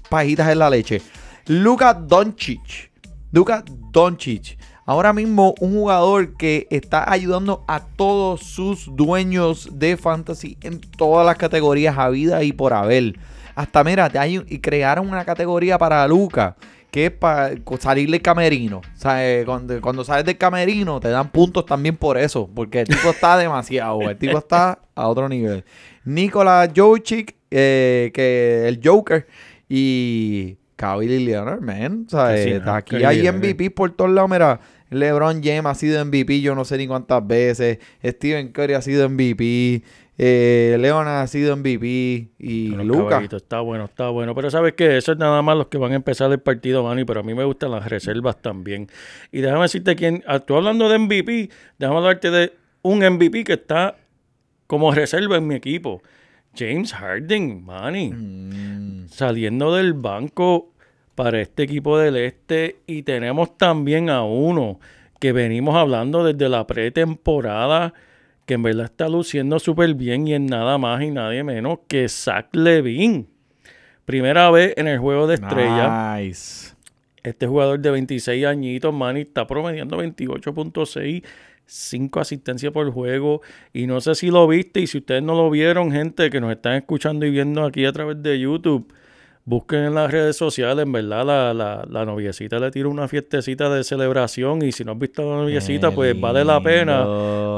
pajitas 0.09 0.49
en 0.49 0.59
la 0.59 0.69
leche. 0.69 1.01
Luka 1.45 1.93
Doncic, 1.93 2.91
Luka 3.31 3.63
Doncic, 3.91 4.57
Ahora 4.85 5.13
mismo 5.13 5.55
un 5.61 5.73
jugador 5.73 6.35
que 6.35 6.67
está 6.69 7.09
ayudando 7.09 7.63
a 7.67 7.79
todos 7.85 8.41
sus 8.41 8.93
dueños 8.95 9.69
de 9.79 9.95
fantasy 9.97 10.57
en 10.61 10.81
todas 10.81 11.25
las 11.25 11.37
categorías 11.37 11.97
habidas 11.97 12.43
y 12.43 12.51
por 12.53 12.73
haber. 12.73 13.15
Hasta 13.55 13.83
mira, 13.83 14.09
te 14.09 14.19
hay- 14.19 14.43
y 14.47 14.59
crearon 14.59 15.09
una 15.09 15.23
categoría 15.25 15.77
para 15.77 16.07
Luca 16.07 16.55
que 16.91 17.07
es 17.07 17.11
para 17.11 17.51
salir 17.79 18.11
del 18.11 18.21
camerino. 18.21 18.77
O 18.77 18.97
sea, 18.99 19.27
eh, 19.27 19.43
cuando, 19.45 19.81
cuando 19.81 20.03
sales 20.03 20.25
del 20.25 20.37
camerino 20.37 20.99
te 20.99 21.09
dan 21.09 21.29
puntos 21.31 21.65
también 21.65 21.97
por 21.97 22.19
eso, 22.19 22.47
porque 22.53 22.81
el 22.81 22.87
tipo 22.87 23.09
está 23.09 23.35
demasiado, 23.37 24.01
el 24.01 24.15
tipo 24.17 24.37
está 24.37 24.77
a 24.93 25.07
otro 25.07 25.27
nivel. 25.27 25.63
Nikola 26.05 26.69
Jokic, 26.75 27.35
eh, 27.49 28.11
que 28.13 28.67
el 28.67 28.79
Joker, 28.83 29.25
y 29.67 30.57
Kawhi 30.75 31.07
Leonard, 31.25 31.61
man. 31.61 32.03
O 32.07 32.09
sea, 32.11 32.37
sí, 32.37 32.49
eh, 32.51 32.61
¿no? 32.63 32.73
aquí 32.75 33.03
hay. 33.03 33.27
MVP 33.27 33.71
por 33.71 33.89
todos 33.91 34.11
lados. 34.11 34.29
Mira, 34.29 34.59
LeBron 34.93 35.41
James 35.43 35.65
ha 35.65 35.75
sido 35.75 36.03
MVP 36.05 36.41
yo 36.41 36.55
no 36.55 36.65
sé 36.65 36.77
ni 36.77 36.87
cuántas 36.87 37.25
veces. 37.25 37.79
Stephen 38.03 38.51
Curry 38.51 38.73
ha 38.73 38.81
sido 38.81 39.09
MVP. 39.09 39.83
Eh, 40.17 40.77
Leonard 40.79 41.21
ha 41.23 41.27
sido 41.27 41.55
MVP. 41.57 42.29
Y 42.39 42.67
Lucas. 42.69 43.31
Está 43.33 43.61
bueno, 43.61 43.85
está 43.85 44.09
bueno. 44.09 44.35
Pero 44.35 44.49
sabes 44.51 44.73
que 44.73 44.97
eso 44.97 45.11
es 45.13 45.17
nada 45.17 45.41
más 45.41 45.57
los 45.57 45.67
que 45.67 45.77
van 45.77 45.91
a 45.91 45.95
empezar 45.95 46.31
el 46.31 46.39
partido, 46.39 46.83
Manny. 46.83 47.03
Pero 47.05 47.21
a 47.21 47.23
mí 47.23 47.33
me 47.33 47.43
gustan 47.43 47.71
las 47.71 47.87
reservas 47.89 48.41
también. 48.41 48.87
Y 49.31 49.41
déjame 49.41 49.63
decirte 49.63 49.95
quién. 49.95 50.23
ah, 50.27 50.39
Tú 50.39 50.55
hablando 50.55 50.87
de 50.89 50.99
MVP, 50.99 51.49
déjame 51.79 51.97
hablarte 51.97 52.29
de 52.31 52.53
un 52.83 52.99
MVP 52.99 53.43
que 53.43 53.53
está 53.53 53.95
como 54.67 54.91
reserva 54.93 55.37
en 55.37 55.47
mi 55.47 55.55
equipo. 55.55 56.01
James 56.55 56.93
Harden, 56.93 57.63
Manny. 57.65 58.11
Mm, 58.11 59.07
Saliendo 59.09 59.73
del 59.75 59.93
banco 59.93 60.72
para 61.15 61.41
este 61.41 61.63
equipo 61.63 61.97
del 61.97 62.17
este. 62.17 62.77
Y 62.87 63.03
tenemos 63.03 63.57
también 63.57 64.09
a 64.09 64.23
uno 64.23 64.79
que 65.19 65.31
venimos 65.31 65.75
hablando 65.75 66.23
desde 66.23 66.49
la 66.49 66.67
pretemporada. 66.67 67.93
Que 68.45 68.55
en 68.55 68.63
verdad 68.63 68.85
está 68.85 69.07
luciendo 69.07 69.57
súper 69.59 69.93
bien 69.93 70.27
y 70.27 70.33
en 70.33 70.47
nada 70.47 70.77
más 70.77 71.01
y 71.01 71.11
nadie 71.11 71.43
menos 71.43 71.79
que 71.87 72.09
Zach 72.09 72.47
Levine. 72.53 73.25
Primera 74.05 74.51
vez 74.51 74.73
en 74.75 74.87
el 74.87 74.99
juego 74.99 75.27
de 75.27 75.35
estrella. 75.35 76.17
Nice. 76.17 76.73
Este 77.23 77.47
jugador 77.47 77.79
de 77.79 77.89
26 77.89 78.45
añitos, 78.45 78.93
Manny, 78.93 79.21
está 79.21 79.47
promediando 79.47 79.97
28.6, 79.97 81.23
5 81.65 82.19
asistencias 82.19 82.73
por 82.73 82.91
juego. 82.91 83.41
Y 83.71 83.87
no 83.87 84.01
sé 84.01 84.15
si 84.15 84.29
lo 84.29 84.45
viste 84.45 84.81
y 84.81 84.87
si 84.87 84.97
ustedes 84.97 85.23
no 85.23 85.35
lo 85.35 85.49
vieron, 85.49 85.89
gente 85.93 86.29
que 86.29 86.41
nos 86.41 86.51
están 86.51 86.73
escuchando 86.73 87.25
y 87.25 87.31
viendo 87.31 87.63
aquí 87.63 87.85
a 87.85 87.93
través 87.93 88.21
de 88.21 88.37
YouTube, 88.41 88.93
busquen 89.45 89.79
en 89.83 89.93
las 89.95 90.09
redes 90.09 90.37
sociales, 90.37 90.85
en 90.85 90.91
verdad, 90.93 91.25
la, 91.25 91.53
la, 91.53 91.85
la 91.89 92.05
noviecita 92.05 92.59
le 92.59 92.71
tiró 92.71 92.89
una 92.89 93.07
fiestecita 93.09 93.69
de 93.69 93.83
celebración. 93.83 94.61
Y 94.63 94.71
si 94.71 94.85
no 94.85 94.93
has 94.93 94.99
visto 94.99 95.21
a 95.21 95.35
la 95.35 95.41
noviecita, 95.41 95.89
Qué 95.89 95.95
pues 95.95 96.19
vale 96.21 96.45
la 96.45 96.61
pena 96.61 97.03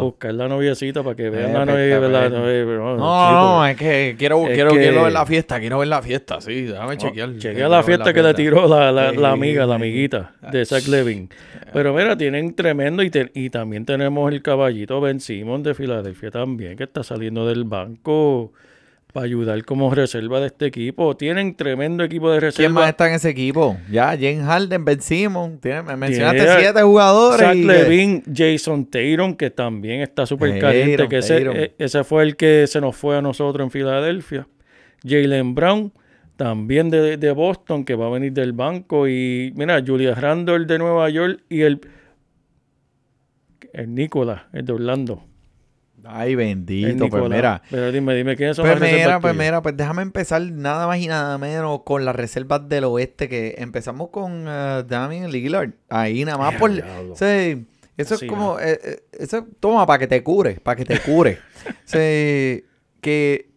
buscar 0.02 0.34
la 0.34 0.48
noviecita 0.48 1.04
para 1.04 1.16
que 1.16 1.30
vean 1.30 1.52
Eh, 1.52 1.54
la 1.54 1.60
la 1.60 1.66
novia- 1.66 2.00
No, 2.66 2.98
no, 2.98 3.32
no, 3.58 3.68
es 3.68 3.78
que 3.78 4.16
quiero, 4.18 4.44
Es 4.48 4.54
quiero, 4.54 4.72
que- 4.72 4.80
quiero 4.80 5.04
ver 5.04 5.14
la 5.14 5.26
fiesta, 5.26 5.60
quiero 5.60 5.78
ver 5.80 5.88
la 5.88 6.02
fiesta, 6.02 6.42
sí, 6.42 6.64
déjame 6.64 6.98
chequear. 6.98 7.34
Chequea 7.34 7.54
quiero 7.54 7.70
la 7.70 7.78
ver 7.78 7.86
fiesta 7.86 8.14
que 8.14 8.24
le 8.24 8.34
tiró 8.34 8.68
la, 8.68 8.92
la- 8.92 9.12
la 9.12 9.32
amiga, 9.32 9.66
la 9.66 9.76
amiguita 9.76 10.34
de 10.52 10.66
Zach 10.66 10.88
Levin. 10.88 11.30
Pero 11.72 11.94
mira, 11.94 12.18
tienen 12.18 12.56
tremendo 12.56 13.04
y, 13.04 13.10
te- 13.10 13.32
y 13.36 13.50
también 13.50 13.86
tenemos 13.86 14.32
el 14.32 14.42
caballito 14.42 15.02
Ben 15.02 15.20
Simon 15.20 15.62
de 15.62 15.74
Filadelfia 15.76 16.32
también, 16.32 16.78
que 16.78 16.84
está 16.86 17.04
saliendo 17.04 17.46
del 17.46 17.64
banco 17.66 18.54
para 19.16 19.28
ayudar 19.28 19.64
como 19.64 19.96
reserva 19.96 20.42
de 20.42 20.48
este 20.48 20.66
equipo. 20.66 21.16
Tienen 21.16 21.56
tremendo 21.56 22.04
equipo 22.04 22.30
de 22.30 22.40
¿Quién 22.40 22.74
más 22.74 22.84
reserva. 22.84 22.90
está 22.90 23.08
en 23.08 23.14
ese 23.16 23.30
equipo? 23.30 23.78
Ya, 23.90 24.08
James 24.10 24.44
Harden, 24.44 24.84
Ben 24.84 25.00
Simon, 25.02 25.58
me 25.64 25.96
mencionaste 25.96 26.46
siete 26.60 26.82
jugadores. 26.82 27.40
Zach 27.40 27.56
y 27.56 27.62
que- 27.62 27.66
Levin, 27.68 28.24
Jason 28.36 28.86
Tatum, 28.86 29.36
que 29.38 29.50
también 29.52 30.02
está 30.02 30.26
súper 30.26 30.60
caliente, 30.60 31.08
que 31.08 31.20
ese, 31.78 32.04
fue 32.04 32.24
el 32.24 32.36
que 32.36 32.68
se 32.68 32.82
nos 32.82 32.94
fue 32.98 33.16
a 33.18 33.22
nosotros 33.22 33.64
en 33.66 33.72
Filadelfia. 33.72 34.50
Jalen 35.08 35.56
Brown, 35.56 35.94
también 36.36 36.90
de, 36.90 37.16
de 37.16 37.32
Boston, 37.32 37.86
que 37.86 37.96
va 37.96 38.08
a 38.08 38.10
venir 38.10 38.34
del 38.34 38.52
banco. 38.52 39.08
Y 39.08 39.54
mira, 39.56 39.82
Julia 39.88 40.14
Randle 40.14 40.66
de 40.66 40.78
Nueva 40.78 41.10
York 41.10 41.40
y 41.48 41.62
el, 41.62 41.80
el 43.72 43.96
Nicolás, 43.96 44.42
el 44.52 44.66
de 44.66 44.74
Orlando. 44.74 45.24
Ay, 46.08 46.36
bendito, 46.36 47.10
pues 47.10 47.24
mira. 47.30 47.62
Pero 47.70 47.92
dime, 47.92 48.14
dime, 48.16 48.36
¿quiénes 48.36 48.56
son 48.56 48.66
Pues 48.66 48.80
las 48.80 48.92
mira, 48.92 49.20
pues 49.20 49.36
mira, 49.36 49.62
pues 49.62 49.76
déjame 49.76 50.02
empezar 50.02 50.42
nada 50.42 50.88
más 50.88 50.98
y 51.00 51.08
nada 51.08 51.38
menos 51.38 51.82
con 51.84 52.06
las 52.06 52.16
reservas 52.16 52.68
del 52.70 52.84
oeste 52.86 53.28
que 53.28 53.56
empezamos 53.58 54.10
con 54.10 54.46
eh, 54.48 54.84
Damian 54.88 55.32
Lillard. 55.32 55.72
Ahí 55.90 56.24
nada 56.26 56.38
más 56.38 56.54
Ya, 56.54 56.60
por... 56.60 56.72
sí, 57.16 57.66
eso 57.98 58.16
Así 58.16 58.26
es 58.26 58.32
como... 58.32 58.60
eh, 58.60 58.80
eh, 58.84 59.04
eso 59.20 59.48
toma 59.60 59.86
para 59.86 60.00
que 60.00 60.08
te 60.08 60.22
cure, 60.24 60.56
para 60.62 60.76
que 60.76 60.86
te 60.86 61.00
cure. 61.00 61.40
Sí, 61.86 62.64
que 63.02 63.50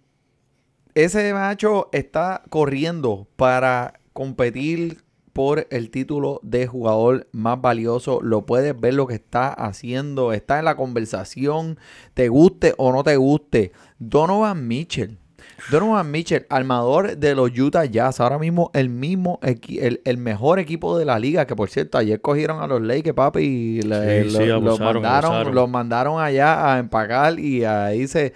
ese 0.94 1.32
macho 1.34 1.88
está 1.92 2.42
corriendo 2.48 3.28
para 3.36 4.00
competir 4.12 5.04
por 5.38 5.68
el 5.70 5.90
título 5.90 6.40
de 6.42 6.66
jugador 6.66 7.28
más 7.30 7.60
valioso. 7.60 8.18
Lo 8.20 8.44
puedes 8.44 8.78
ver 8.78 8.94
lo 8.94 9.06
que 9.06 9.14
está 9.14 9.52
haciendo. 9.52 10.32
Está 10.32 10.58
en 10.58 10.64
la 10.64 10.74
conversación. 10.74 11.78
Te 12.14 12.28
guste 12.28 12.74
o 12.76 12.90
no 12.90 13.04
te 13.04 13.16
guste. 13.16 13.70
Donovan 14.00 14.66
Mitchell. 14.66 15.16
Donovan 15.70 16.10
Mitchell, 16.10 16.44
armador 16.50 17.16
de 17.16 17.36
los 17.36 17.56
Utah 17.56 17.84
Jazz. 17.84 18.18
Ahora 18.18 18.38
mismo 18.40 18.72
el 18.74 18.88
mismo, 18.88 19.38
el, 19.42 20.00
el 20.04 20.18
mejor 20.18 20.58
equipo 20.58 20.98
de 20.98 21.04
la 21.04 21.20
liga. 21.20 21.46
Que 21.46 21.54
por 21.54 21.70
cierto, 21.70 21.98
ayer 21.98 22.20
cogieron 22.20 22.60
a 22.60 22.66
los 22.66 22.82
Lakers, 22.82 23.14
papi. 23.14 23.40
Y 23.40 23.82
le- 23.82 24.24
Sí, 24.24 24.30
lo- 24.30 24.38
sí, 24.40 24.46
los, 24.46 24.80
mandaron, 24.80 25.04
abusaron. 25.06 25.54
los 25.54 25.70
mandaron 25.70 26.20
allá 26.20 26.74
a 26.74 26.78
empacar. 26.80 27.38
Y 27.38 27.64
ahí 27.64 28.08
se... 28.08 28.32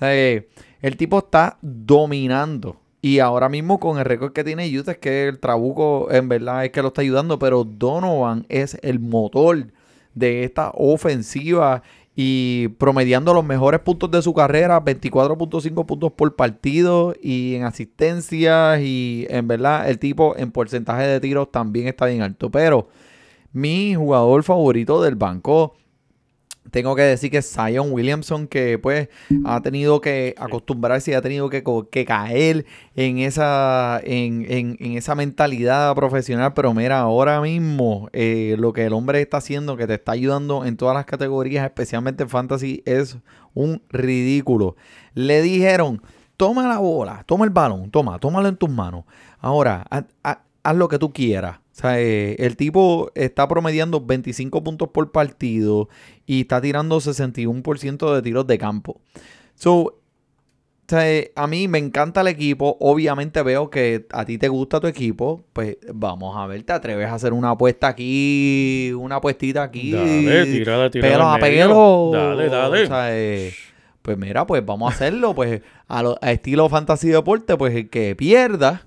eh, 0.00 0.48
el 0.82 0.96
tipo 0.96 1.18
está 1.18 1.58
dominando. 1.62 2.76
Y 3.04 3.18
ahora 3.18 3.50
mismo 3.50 3.78
con 3.80 3.98
el 3.98 4.06
récord 4.06 4.32
que 4.32 4.44
tiene 4.44 4.66
Utah 4.78 4.92
es 4.92 4.96
que 4.96 5.28
el 5.28 5.38
Trabuco 5.38 6.10
en 6.10 6.26
verdad 6.26 6.64
es 6.64 6.70
que 6.70 6.80
lo 6.80 6.88
está 6.88 7.02
ayudando. 7.02 7.38
Pero 7.38 7.62
Donovan 7.62 8.46
es 8.48 8.78
el 8.80 8.98
motor 8.98 9.66
de 10.14 10.44
esta 10.44 10.70
ofensiva 10.72 11.82
y 12.16 12.68
promediando 12.78 13.34
los 13.34 13.44
mejores 13.44 13.80
puntos 13.80 14.10
de 14.10 14.22
su 14.22 14.32
carrera, 14.32 14.82
24.5 14.82 15.84
puntos 15.84 16.12
por 16.12 16.34
partido 16.34 17.14
y 17.22 17.56
en 17.56 17.64
asistencias 17.64 18.80
y 18.80 19.26
en 19.28 19.48
verdad 19.48 19.86
el 19.90 19.98
tipo 19.98 20.34
en 20.38 20.50
porcentaje 20.50 21.06
de 21.06 21.20
tiros 21.20 21.52
también 21.52 21.88
está 21.88 22.06
bien 22.06 22.22
alto. 22.22 22.50
Pero 22.50 22.88
mi 23.52 23.94
jugador 23.94 24.44
favorito 24.44 25.02
del 25.02 25.16
banco, 25.16 25.74
tengo 26.70 26.96
que 26.96 27.02
decir 27.02 27.30
que 27.30 27.42
Zion 27.42 27.92
Williamson, 27.92 28.46
que 28.48 28.78
pues 28.78 29.08
ha 29.44 29.60
tenido 29.60 30.00
que 30.00 30.34
acostumbrarse 30.38 31.10
y 31.10 31.14
ha 31.14 31.20
tenido 31.22 31.48
que, 31.50 31.62
caer 32.04 32.64
en 32.96 33.18
esa, 33.18 34.00
en, 34.02 34.46
en- 34.50 34.76
en 34.80 34.96
esa 34.96 35.14
mentalidad 35.14 35.94
profesional. 35.94 36.52
Pero 36.54 36.72
mira, 36.74 37.00
ahora 37.00 37.40
mismo 37.40 38.08
eh, 38.12 38.56
lo 38.58 38.72
que 38.72 38.86
el 38.86 38.92
hombre 38.92 39.20
está 39.20 39.36
haciendo, 39.36 39.76
que 39.76 39.86
te 39.86 39.94
está 39.94 40.12
ayudando 40.12 40.64
en 40.64 40.76
todas 40.76 40.94
las 40.94 41.04
categorías, 41.04 41.64
especialmente 41.64 42.22
en 42.24 42.28
fantasy, 42.28 42.82
es 42.86 43.18
un 43.54 43.82
ridículo. 43.90 44.76
Le 45.14 45.42
dijeron, 45.42 46.02
toma 46.36 46.66
la 46.66 46.78
bola, 46.78 47.22
toma 47.26 47.44
el 47.44 47.50
balón, 47.50 47.90
toma, 47.90 48.18
tómalo 48.18 48.48
en 48.48 48.56
tus 48.56 48.70
manos. 48.70 49.04
Ahora, 49.38 49.84
haz, 49.90 50.04
haz- 50.22 50.38
haz 50.62 50.76
lo 50.76 50.88
que 50.88 50.98
tú 50.98 51.12
quieras. 51.12 51.58
O 51.74 51.76
sea, 51.76 52.00
eh, 52.00 52.36
el 52.38 52.56
tipo 52.56 53.10
está 53.16 53.48
promediando 53.48 54.00
25 54.00 54.62
puntos 54.62 54.90
por 54.90 55.10
partido 55.10 55.88
y 56.24 56.42
está 56.42 56.60
tirando 56.60 57.00
61% 57.00 58.14
de 58.14 58.22
tiros 58.22 58.46
de 58.46 58.58
campo. 58.58 59.00
So, 59.56 59.72
o 59.72 59.94
sea, 60.86 61.10
eh, 61.10 61.32
a 61.34 61.46
mí 61.48 61.66
me 61.66 61.78
encanta 61.78 62.20
el 62.20 62.28
equipo. 62.28 62.76
Obviamente 62.78 63.42
veo 63.42 63.70
que 63.70 64.06
a 64.12 64.24
ti 64.24 64.38
te 64.38 64.46
gusta 64.48 64.78
tu 64.78 64.86
equipo. 64.86 65.42
Pues 65.52 65.76
vamos 65.92 66.36
a 66.36 66.46
ver, 66.46 66.62
¿te 66.62 66.72
atreves 66.74 67.08
a 67.08 67.14
hacer 67.14 67.32
una 67.32 67.50
apuesta 67.50 67.88
aquí? 67.88 68.92
Una 68.96 69.16
apuestita 69.16 69.62
aquí. 69.64 69.90
Dale, 69.90 70.44
tírala, 70.46 70.90
tírala 70.90 71.12
Pelo 71.12 71.24
a 71.28 71.38
pelo. 71.38 72.10
Dale, 72.12 72.48
dale. 72.50 72.82
O 72.84 72.86
sea, 72.86 73.18
eh, 73.18 73.52
pues 74.02 74.16
mira, 74.16 74.46
pues 74.46 74.64
vamos 74.64 74.92
a 74.92 74.94
hacerlo. 74.94 75.34
Pues 75.34 75.60
a, 75.88 76.02
lo- 76.04 76.18
a 76.22 76.30
estilo 76.30 76.68
fantasy 76.68 77.08
deporte, 77.08 77.56
pues 77.56 77.74
el 77.74 77.88
que 77.90 78.14
pierda 78.14 78.86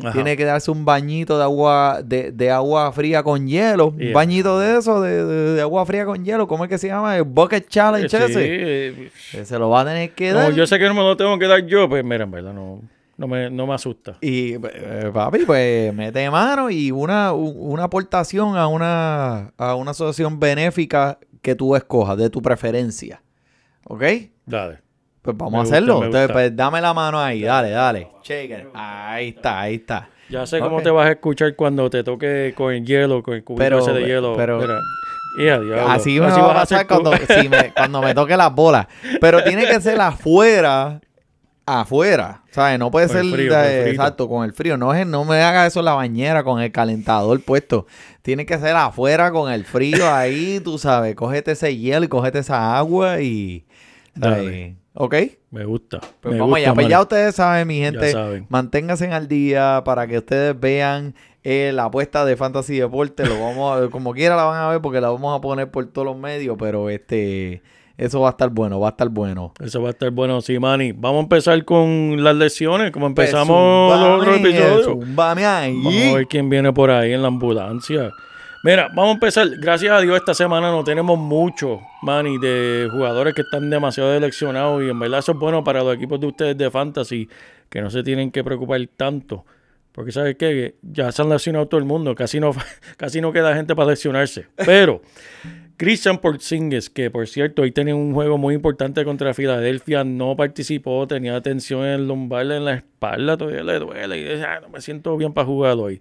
Ajá. 0.00 0.12
tiene 0.12 0.36
que 0.36 0.44
darse 0.44 0.70
un 0.70 0.84
bañito 0.84 1.38
de 1.38 1.44
agua 1.44 2.00
de, 2.04 2.32
de 2.32 2.50
agua 2.50 2.90
fría 2.92 3.22
con 3.22 3.46
hielo. 3.46 3.88
Un 3.88 4.12
bañito 4.12 4.58
de 4.58 4.78
eso, 4.78 5.00
de, 5.00 5.24
de- 5.24 5.54
de 5.54 5.60
agua 5.62 5.86
fría 5.86 6.04
con 6.04 6.24
hielo. 6.24 6.48
¿Cómo 6.48 6.64
es 6.64 6.70
que 6.70 6.78
se 6.78 6.88
llama? 6.88 7.16
El 7.16 7.22
Bucket 7.24 7.68
Challenge 7.68 8.08
Sí, 8.08 8.16
ese. 8.16 8.40
eh, 8.44 9.10
Que 9.32 9.44
Se 9.44 9.58
lo 9.58 9.70
va 9.70 9.82
a 9.82 9.84
tener 9.84 10.10
que 10.12 10.32
no, 10.32 10.38
dar. 10.38 10.52
yo 10.52 10.66
sé 10.66 10.78
que 10.78 10.86
no 10.86 10.94
me 10.94 11.00
lo 11.02 11.16
tengo 11.16 11.38
que 11.38 11.46
dar 11.46 11.64
yo, 11.66 11.88
pues 11.88 12.02
mira, 12.04 12.24
en 12.24 12.30
verdad 12.32 12.52
no, 12.52 12.80
no, 13.16 13.28
me, 13.28 13.50
no 13.50 13.66
me 13.68 13.74
asusta. 13.74 14.18
Y 14.20 14.54
eh, 14.54 15.10
papi, 15.12 15.44
pues 15.46 15.94
mete 15.94 16.28
mano 16.28 16.70
y 16.70 16.90
una, 16.90 17.32
una 17.32 17.84
aportación 17.84 18.56
a 18.56 18.66
una, 18.66 19.52
a 19.56 19.74
una 19.76 19.92
asociación 19.92 20.40
benéfica 20.40 21.18
que 21.40 21.54
tú 21.54 21.76
escojas, 21.76 22.16
de 22.18 22.30
tu 22.30 22.42
preferencia. 22.42 23.22
¿Ok? 23.86 24.02
Dale. 24.46 24.78
Pues 25.24 25.36
vamos 25.38 25.52
Me 25.52 25.58
a 25.58 25.62
hacerlo. 25.62 26.04
Entonces, 26.04 26.30
pues 26.30 26.54
dame 26.54 26.80
la 26.82 26.92
mano 26.92 27.18
ahí. 27.18 27.42
Dale, 27.42 27.70
dale. 27.70 28.08
Shake 28.22 28.50
it. 28.50 28.66
Ahí 28.74 29.28
está, 29.30 29.60
ahí 29.62 29.76
está. 29.76 30.10
Ya 30.28 30.44
sé 30.46 30.58
cómo 30.60 30.82
te 30.82 30.90
vas 30.90 31.06
a 31.06 31.12
escuchar 31.12 31.56
cuando 31.56 31.88
te 31.88 32.04
toque 32.04 32.52
con 32.54 32.74
el 32.74 32.84
hielo, 32.84 33.22
con 33.22 33.32
el 33.34 33.42
cubito 33.42 33.58
Pero- 33.58 33.78
ese 33.78 33.92
de 33.92 34.06
hielo. 34.06 34.34
pero- 34.36 34.58
Mira, 34.58 34.78
Y 35.40 35.48
a 35.48 35.58
diablo. 35.58 35.88
Así 35.88 36.20
me 36.20 36.26
Así 36.26 36.40
va 36.40 36.44
a 36.44 36.48
vas 36.48 36.56
a 36.58 36.62
hacer 36.62 36.86
pasar 36.86 37.02
cuando, 37.02 37.12
si 37.42 37.48
me, 37.48 37.72
cuando 37.74 38.02
me 38.02 38.14
toque 38.14 38.36
las 38.36 38.54
bolas. 38.54 38.86
Pero 39.20 39.42
tiene 39.42 39.66
que 39.66 39.80
ser 39.80 39.98
afuera. 40.00 41.00
Afuera. 41.66 42.42
¿Sabes? 42.50 42.78
No 42.78 42.90
puede 42.90 43.06
Con 43.06 43.16
ser 43.16 43.24
frío, 43.32 43.52
de- 43.56 43.90
exacto 43.90 44.28
con 44.28 44.44
el 44.44 44.52
frío. 44.52 44.76
No, 44.76 44.92
es, 44.92 45.06
no 45.06 45.24
me 45.24 45.42
haga 45.42 45.66
eso 45.66 45.78
en 45.80 45.86
la 45.86 45.94
bañera 45.94 46.44
con 46.44 46.60
el 46.60 46.70
calentador 46.70 47.42
puesto. 47.42 47.86
Tiene 48.20 48.44
que 48.44 48.58
ser 48.58 48.76
afuera 48.76 49.30
con 49.32 49.50
el 49.50 49.64
frío 49.64 50.12
ahí, 50.14 50.60
tú 50.62 50.76
sabes. 50.78 51.14
Cógete 51.14 51.52
ese 51.52 51.74
hielo 51.76 52.04
y 52.04 52.08
cógete 52.08 52.40
esa 52.40 52.76
agua 52.76 53.22
y. 53.22 53.64
Dale. 54.14 54.76
¿Ok? 54.96 55.14
Me 55.50 55.64
gusta. 55.64 56.00
Pues 56.20 56.34
me 56.34 56.40
vamos 56.40 56.56
gusta, 56.56 56.68
allá. 56.70 56.74
Pues 56.74 56.88
ya 56.88 57.00
ustedes 57.00 57.34
saben, 57.34 57.66
mi 57.66 57.78
gente. 57.78 58.12
saben. 58.12 58.46
Manténganse 58.48 59.08
al 59.10 59.26
día 59.28 59.82
para 59.84 60.06
que 60.06 60.18
ustedes 60.18 60.58
vean 60.58 61.14
eh, 61.42 61.72
la 61.74 61.86
apuesta 61.86 62.24
de 62.24 62.36
Fantasy 62.36 62.78
Deporte. 62.78 63.26
Lo 63.26 63.40
vamos 63.40 63.82
a, 63.82 63.88
como 63.90 64.12
quiera 64.14 64.36
la 64.36 64.44
van 64.44 64.62
a 64.62 64.68
ver 64.68 64.80
porque 64.80 65.00
la 65.00 65.10
vamos 65.10 65.36
a 65.36 65.40
poner 65.40 65.70
por 65.70 65.84
todos 65.86 66.06
los 66.06 66.16
medios. 66.16 66.56
Pero 66.60 66.90
este, 66.90 67.60
eso 67.98 68.20
va 68.20 68.28
a 68.28 68.30
estar 68.30 68.50
bueno, 68.50 68.78
va 68.78 68.88
a 68.88 68.90
estar 68.90 69.08
bueno. 69.08 69.52
Eso 69.60 69.82
va 69.82 69.88
a 69.88 69.90
estar 69.90 70.12
bueno, 70.12 70.40
sí, 70.40 70.60
Manny. 70.60 70.92
Vamos 70.92 71.18
a 71.18 71.22
empezar 71.24 71.64
con 71.64 72.22
las 72.22 72.36
lesiones, 72.36 72.92
como 72.92 73.12
Pues, 73.12 73.30
empezamos 73.30 73.98
los 74.00 74.08
otros 74.20 74.34
zúmbame, 74.36 74.48
episodios. 74.50 74.84
zúmbame 74.84 75.44
ahí. 75.46 75.74
Vamos 75.82 76.02
a 76.04 76.14
ver 76.14 76.26
quién 76.28 76.48
viene 76.48 76.72
por 76.72 76.92
ahí 76.92 77.12
en 77.12 77.22
la 77.22 77.28
ambulancia. 77.28 78.12
Mira, 78.64 78.88
vamos 78.88 79.10
a 79.10 79.12
empezar. 79.12 79.46
Gracias 79.58 79.92
a 79.92 80.00
Dios 80.00 80.16
esta 80.16 80.32
semana 80.32 80.70
no 80.70 80.82
tenemos 80.82 81.18
mucho, 81.18 81.82
Manny, 82.00 82.38
de 82.38 82.88
jugadores 82.90 83.34
que 83.34 83.42
están 83.42 83.68
demasiado 83.68 84.14
seleccionados 84.14 84.82
y 84.82 84.88
en 84.88 84.98
verdad 84.98 85.18
eso 85.18 85.32
es 85.32 85.38
bueno 85.38 85.62
para 85.62 85.82
los 85.82 85.94
equipos 85.94 86.18
de 86.18 86.28
ustedes 86.28 86.56
de 86.56 86.70
fantasy, 86.70 87.28
que 87.68 87.82
no 87.82 87.90
se 87.90 88.02
tienen 88.02 88.30
que 88.30 88.42
preocupar 88.42 88.80
tanto. 88.96 89.44
Porque 89.92 90.12
sabes 90.12 90.36
qué? 90.36 90.76
Ya 90.80 91.12
se 91.12 91.20
han 91.20 91.28
lesionado 91.28 91.68
todo 91.68 91.78
el 91.78 91.84
mundo, 91.84 92.14
casi 92.14 92.40
no, 92.40 92.52
casi 92.96 93.20
no 93.20 93.34
queda 93.34 93.54
gente 93.54 93.76
para 93.76 93.90
lesionarse. 93.90 94.46
Pero 94.56 95.02
Christian 95.76 96.16
Porzingis, 96.16 96.88
que 96.88 97.10
por 97.10 97.28
cierto 97.28 97.60
hoy 97.60 97.70
tenía 97.70 97.94
un 97.94 98.14
juego 98.14 98.38
muy 98.38 98.54
importante 98.54 99.04
contra 99.04 99.34
Filadelfia, 99.34 100.04
no 100.04 100.36
participó, 100.36 101.06
tenía 101.06 101.38
tensión 101.42 101.84
en 101.84 101.90
el 101.90 102.08
lumbar, 102.08 102.50
en 102.50 102.64
la 102.64 102.76
espalda, 102.76 103.36
todavía 103.36 103.62
le 103.62 103.78
duele 103.78 104.16
y 104.16 104.22
dice, 104.22 104.42
"Ah, 104.42 104.60
no 104.62 104.70
me 104.70 104.80
siento 104.80 105.14
bien 105.18 105.34
para 105.34 105.46
jugar 105.46 105.76
hoy. 105.76 106.00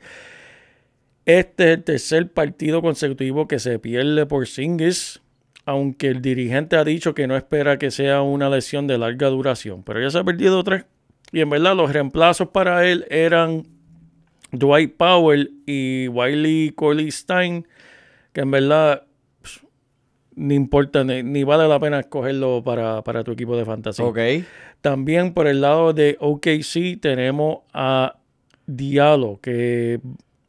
Este 1.26 1.64
es 1.64 1.78
el 1.78 1.84
tercer 1.84 2.32
partido 2.32 2.82
consecutivo 2.82 3.48
que 3.48 3.60
se 3.60 3.80
pierde 3.80 4.26
por 4.26 4.48
Singis, 4.48 5.22
aunque 5.66 6.10
el 6.10 6.22
dirigente 6.22 6.76
ha 6.76 6.84
dicho 6.84 7.14
que 7.14 7.28
no 7.28 7.38
espera 7.38 7.80
que 7.80 7.92
sea 7.92 8.22
una 8.22 8.50
lesión 8.50 8.88
de 8.88 8.98
larga 8.98 9.30
duración. 9.30 9.84
Pero 9.84 10.02
ya 10.02 10.10
se 10.10 10.20
ha 10.20 10.24
perdido 10.24 10.64
tres. 10.64 10.86
Y 11.32 11.40
en 11.40 11.50
verdad 11.50 11.76
los 11.76 11.94
reemplazos 11.94 12.50
para 12.50 12.86
él 12.86 13.06
eran 13.10 13.64
Dwight 14.52 14.98
Powell 14.98 15.52
y 15.66 16.08
Wiley 16.10 16.72
Corley 16.72 17.10
Stein, 17.10 17.66
que 18.34 18.42
en 18.42 18.52
verdad 18.52 19.04
pss, 19.42 19.66
ni 20.36 20.56
importa, 20.56 21.04
ni, 21.04 21.24
ni 21.24 21.44
vale 21.44 21.68
la 21.68 21.80
pena 21.80 22.02
escogerlo 22.02 22.62
para, 22.64 23.02
para 23.02 23.24
tu 23.24 23.32
equipo 23.32 23.56
de 23.56 23.66
fantasía. 23.66 24.06
Ok. 24.06 24.20
También 24.82 25.34
por 25.34 25.48
el 25.48 25.62
lado 25.62 25.94
de 25.94 26.18
OKC 26.20 27.00
tenemos 27.00 27.60
a 27.74 28.20
Diallo, 28.68 29.40
que 29.42 30.02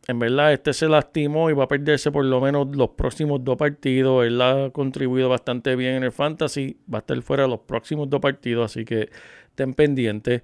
en 0.07 0.19
verdad 0.19 0.53
este 0.53 0.73
se 0.73 0.89
lastimó 0.89 1.49
y 1.49 1.55
va 1.55 1.65
a 1.65 1.69
perderse 1.69 2.13
por 2.13 2.25
lo 2.25 2.41
menos 2.41 2.77
los 2.77 2.91
próximos 2.91 3.43
dos 3.43 3.57
partidos. 3.57 4.27
Él 4.27 4.41
ha 4.41 4.71
contribuido 4.71 5.29
bastante 5.29 5.77
bien 5.77 5.95
en 5.95 6.05
el 6.05 6.13
fantasy, 6.13 6.77
va 6.93 6.99
a 6.99 7.01
estar 7.01 7.21
fuera 7.23 7.47
los 7.47 7.61
próximos 7.61 8.11
dos 8.11 8.21
partidos, 8.21 8.71
así 8.71 8.85
que 8.85 9.09
estén 9.49 9.75
pendientes. 9.75 10.43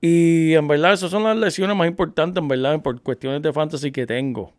Y 0.00 0.54
en 0.54 0.68
verdad 0.68 0.94
esas 0.94 1.10
son 1.10 1.24
las 1.24 1.36
lesiones 1.36 1.76
más 1.76 1.88
importantes, 1.88 2.40
en 2.40 2.48
verdad, 2.48 2.80
por 2.82 3.00
cuestiones 3.02 3.42
de 3.42 3.52
fantasy 3.52 3.92
que 3.92 4.06
tengo. 4.06 4.52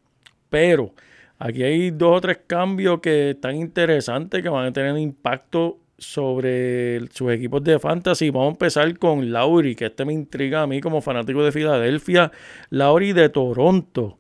Pero 0.50 0.94
aquí 1.40 1.64
hay 1.64 1.92
dos 1.92 2.18
o 2.18 2.22
tres 2.22 2.40
cambios 2.48 3.00
que 3.02 3.32
están 3.32 3.56
interesantes, 3.56 4.42
que 4.42 4.50
van 4.50 4.68
a 4.68 4.74
tener 4.74 4.98
impacto 4.98 5.80
sobre 5.98 7.08
sus 7.12 7.32
equipos 7.32 7.64
de 7.64 7.80
fantasy. 7.80 8.30
Vamos 8.30 8.50
a 8.50 8.52
empezar 8.52 8.98
con 9.00 9.32
Lauri, 9.32 9.76
que 9.76 9.86
este 9.88 10.06
me 10.06 10.14
intriga 10.14 10.62
a 10.62 10.68
mí 10.68 10.80
como 10.82 11.02
fanático 11.02 11.44
de 11.44 11.52
Filadelfia. 11.52 12.32
Lauri 12.70 13.14
de 13.14 13.30
Toronto. 13.30 14.20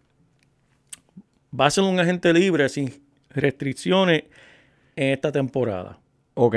Va 1.58 1.68
a 1.68 1.72
ser 1.72 1.84
un 1.84 2.00
agente 2.00 2.34
libre 2.34 2.70
sin 2.70 2.94
restricciones 3.30 4.24
en 4.96 5.14
esta 5.14 5.32
temporada. 5.32 6.00
Ok. 6.34 6.56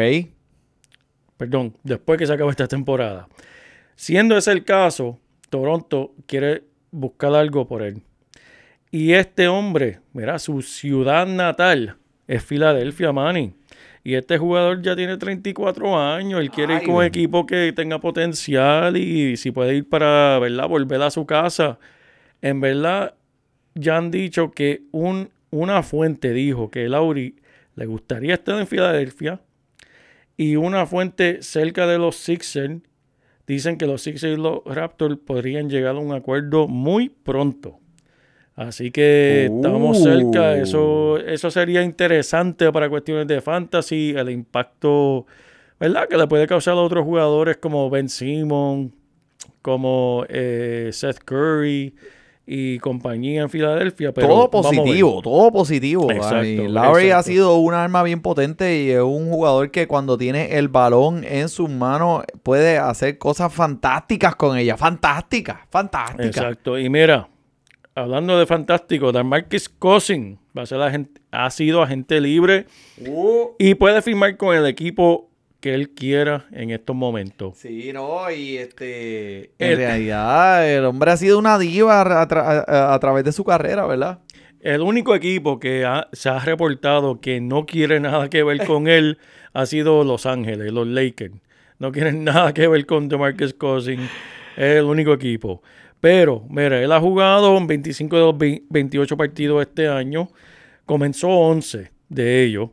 Perdón, 1.37 1.77
después 1.83 2.19
que 2.19 2.27
se 2.27 2.33
acabe 2.33 2.51
esta 2.51 2.69
temporada. 2.69 3.29
Siendo 3.95 4.37
ese 4.37 4.53
el 4.53 4.65
caso, 4.65 5.19
Toronto 5.49 6.15
quiere 6.27 6.65
buscar 6.91 7.35
algo 7.35 7.67
por 7.67 7.83
él. 7.83 8.03
Y 8.91 9.13
este 9.13 9.47
hombre, 9.49 10.01
mira, 10.13 10.39
su 10.39 10.63
ciudad 10.63 11.27
natal 11.27 11.97
es 12.27 12.43
Filadelfia, 12.43 13.13
Manny. 13.13 13.55
Y 14.03 14.15
este 14.15 14.39
jugador 14.39 14.83
ya 14.83 14.97
tiene 14.97 15.17
34 15.17 15.99
años. 16.01 16.41
Él 16.41 16.51
quiere 16.51 16.77
ir 16.77 16.85
con 16.85 16.97
un 16.97 17.05
equipo 17.05 17.45
que 17.47 17.73
tenga 17.75 18.01
potencial 18.01 18.97
y 18.97 19.37
si 19.37 19.51
puede 19.51 19.77
ir 19.77 19.89
para, 19.89 20.39
¿verdad? 20.39 20.69
Volver 20.69 21.03
a 21.03 21.11
su 21.11 21.27
casa. 21.27 21.79
En 22.41 22.61
verdad, 22.61 23.15
ya 23.75 23.97
han 23.97 24.11
dicho 24.11 24.51
que 24.51 24.83
un, 24.93 25.31
una 25.51 25.83
fuente 25.83 26.33
dijo 26.33 26.71
que 26.71 26.89
Lauri 26.89 27.37
le 27.77 27.87
gustaría 27.87 28.35
estar 28.35 28.59
en 28.61 28.67
Filadelfia 28.67 29.41
y 30.37 30.57
una 30.57 30.87
fuente 30.87 31.43
cerca 31.43 31.87
de 31.87 31.99
los 31.99 32.17
Sixers 32.17 32.81
dicen 33.47 33.77
que 33.79 33.87
los 33.87 34.03
Sixers 34.03 34.39
y 34.39 34.41
los 34.41 34.61
Raptors 34.65 35.19
podrían 35.19 35.69
llegar 35.69 35.97
a 35.97 35.99
un 35.99 36.13
acuerdo 36.13 36.69
muy 36.69 37.09
pronto. 37.09 37.79
Así 38.55 38.91
que 38.91 39.47
estamos 39.47 39.99
Uh. 39.99 40.03
cerca. 40.03 40.57
Eso, 40.57 41.19
eso 41.19 41.51
sería 41.51 41.83
interesante 41.83 42.71
para 42.73 42.89
cuestiones 42.91 43.27
de 43.27 43.41
fantasy, 43.41 44.15
el 44.17 44.31
impacto, 44.31 45.27
¿verdad? 45.79 46.09
Que 46.09 46.17
le 46.19 46.27
puede 46.27 46.47
causar 46.47 46.75
a 46.75 46.81
otros 46.81 47.05
jugadores 47.05 47.57
como 47.57 47.89
Ben 47.89 48.09
Simon, 48.09 48.95
como 49.63 50.25
eh, 50.29 50.91
Seth 50.93 51.21
Curry 51.25 51.95
y 52.53 52.81
compañía 52.81 53.43
en 53.43 53.49
Filadelfia. 53.49 54.13
Pero 54.13 54.27
todo 54.27 54.51
positivo, 54.51 55.23
todo 55.23 55.53
positivo. 55.53 56.11
Exacto, 56.11 57.15
ha 57.15 57.23
sido 57.23 57.57
un 57.59 57.75
arma 57.75 58.03
bien 58.03 58.21
potente 58.21 58.83
y 58.83 58.91
es 58.91 59.01
un 59.01 59.31
jugador 59.31 59.71
que 59.71 59.87
cuando 59.87 60.19
tiene 60.19 60.59
el 60.59 60.67
balón 60.67 61.23
en 61.23 61.49
sus 61.49 61.71
manos 61.71 62.25
puede 62.43 62.77
hacer 62.77 63.19
cosas 63.19 63.55
fantásticas 63.55 64.35
con 64.35 64.59
ella. 64.59 64.77
Fantásticas, 64.77 65.59
fantásticas. 65.71 66.27
Exacto. 66.27 66.77
Y 66.77 66.91
mira, 66.91 67.29
hablando 67.95 68.37
de 68.37 68.47
fantástico, 68.47 69.13
Marcus 69.23 69.69
Cousin 69.69 70.41
va 70.59 70.63
a 70.63 70.67
ser 70.67 70.81
agente- 70.81 71.21
ha 71.31 71.49
sido 71.51 71.83
agente 71.85 72.21
libre 72.21 72.67
Uh, 73.07 73.51
y 73.61 73.75
puede 73.77 74.03
firmar 74.03 74.37
con 74.37 74.57
el 74.57 74.67
equipo 74.67 75.30
que 75.61 75.75
él 75.75 75.91
quiera 75.91 76.47
en 76.53 76.71
estos 76.71 76.97
momentos. 76.97 77.59
sí, 77.59 77.91
no, 77.93 78.31
y 78.31 78.57
este. 78.57 79.53
En 79.59 79.73
El- 79.73 79.77
realidad, 79.77 80.69
el 80.71 80.85
hombre 80.85 81.11
ha 81.13 81.17
sido 81.17 81.39
una 81.39 81.59
diva 81.59 82.01
a, 82.01 82.29
tra- 82.29 82.65
a- 82.67 82.95
a 82.95 82.99
través 83.01 83.25
de 83.25 83.33
su 83.33 83.45
carrera, 83.45 83.87
¿verdad? 83.87 84.21
El 84.61 84.81
único 84.83 85.15
equipo 85.15 85.59
que 85.61 85.85
ha- 85.87 86.09
se 86.13 86.29
ha 86.29 86.39
reportado 86.39 87.21
que 87.21 87.41
no 87.41 87.65
quiere 87.67 88.01
nada 88.01 88.29
que 88.29 88.43
ver 88.43 88.67
con 88.67 88.89
él 88.89 89.19
ha 89.53 89.65
sido 89.67 90.05
Los 90.05 90.27
Ángeles, 90.27 90.73
los 90.73 90.87
Lakers. 90.87 91.35
No 91.79 91.93
quieren 91.93 92.25
nada 92.25 92.53
que 92.53 92.69
ver 92.69 92.85
con 92.87 93.09
DeMarcus 93.09 93.55
Cousins. 93.55 94.09
Es 94.57 94.77
el 94.79 94.85
único 94.85 95.13
equipo. 95.15 95.63
Pero, 96.01 96.45
mira, 96.49 96.83
él 96.83 96.93
ha 96.93 97.01
jugado 97.01 97.57
en 97.59 97.67
25 97.67 98.17
de 98.17 98.23
los 98.23 98.37
20 98.39 98.67
28 98.71 99.17
partidos 99.17 99.63
este 99.63 99.89
año. 99.89 100.29
Comenzó 100.87 101.29
11 101.29 101.91
de 102.09 102.45
ellos. 102.45 102.71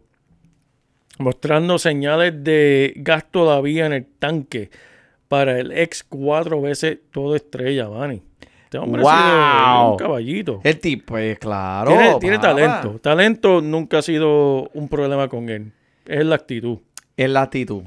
Mostrando 1.20 1.80
señales 1.80 2.44
de 2.44 2.94
gas 2.98 3.26
todavía 3.30 3.86
en 3.86 3.94
el 3.94 4.06
tanque 4.06 4.70
para 5.28 5.60
el 5.60 5.72
ex 5.72 6.04
cuatro 6.04 6.62
veces 6.62 7.00
todo 7.12 7.36
estrella, 7.36 7.90
Manny. 7.90 8.22
Este 8.64 8.78
hombre 8.78 9.02
ha 9.06 9.06
sido 9.06 9.82
¡Wow! 9.84 9.92
un 9.92 9.98
caballito. 9.98 10.62
El 10.64 10.80
tipo, 10.80 11.14
pues 11.14 11.40
claro. 11.40 11.90
Tiene, 11.90 12.16
tiene 12.20 12.40
talento. 12.40 13.00
Talento 13.00 13.62
nunca 13.62 14.00
ha 14.00 14.02
sido 14.02 14.70
un 14.74 14.90
problema 14.90 15.30
con 15.30 15.50
él. 15.50 15.72
Es 16.06 16.26
la 16.26 16.36
actitud. 16.36 16.80
Es 17.16 17.30
la 17.30 17.44
actitud. 17.44 17.84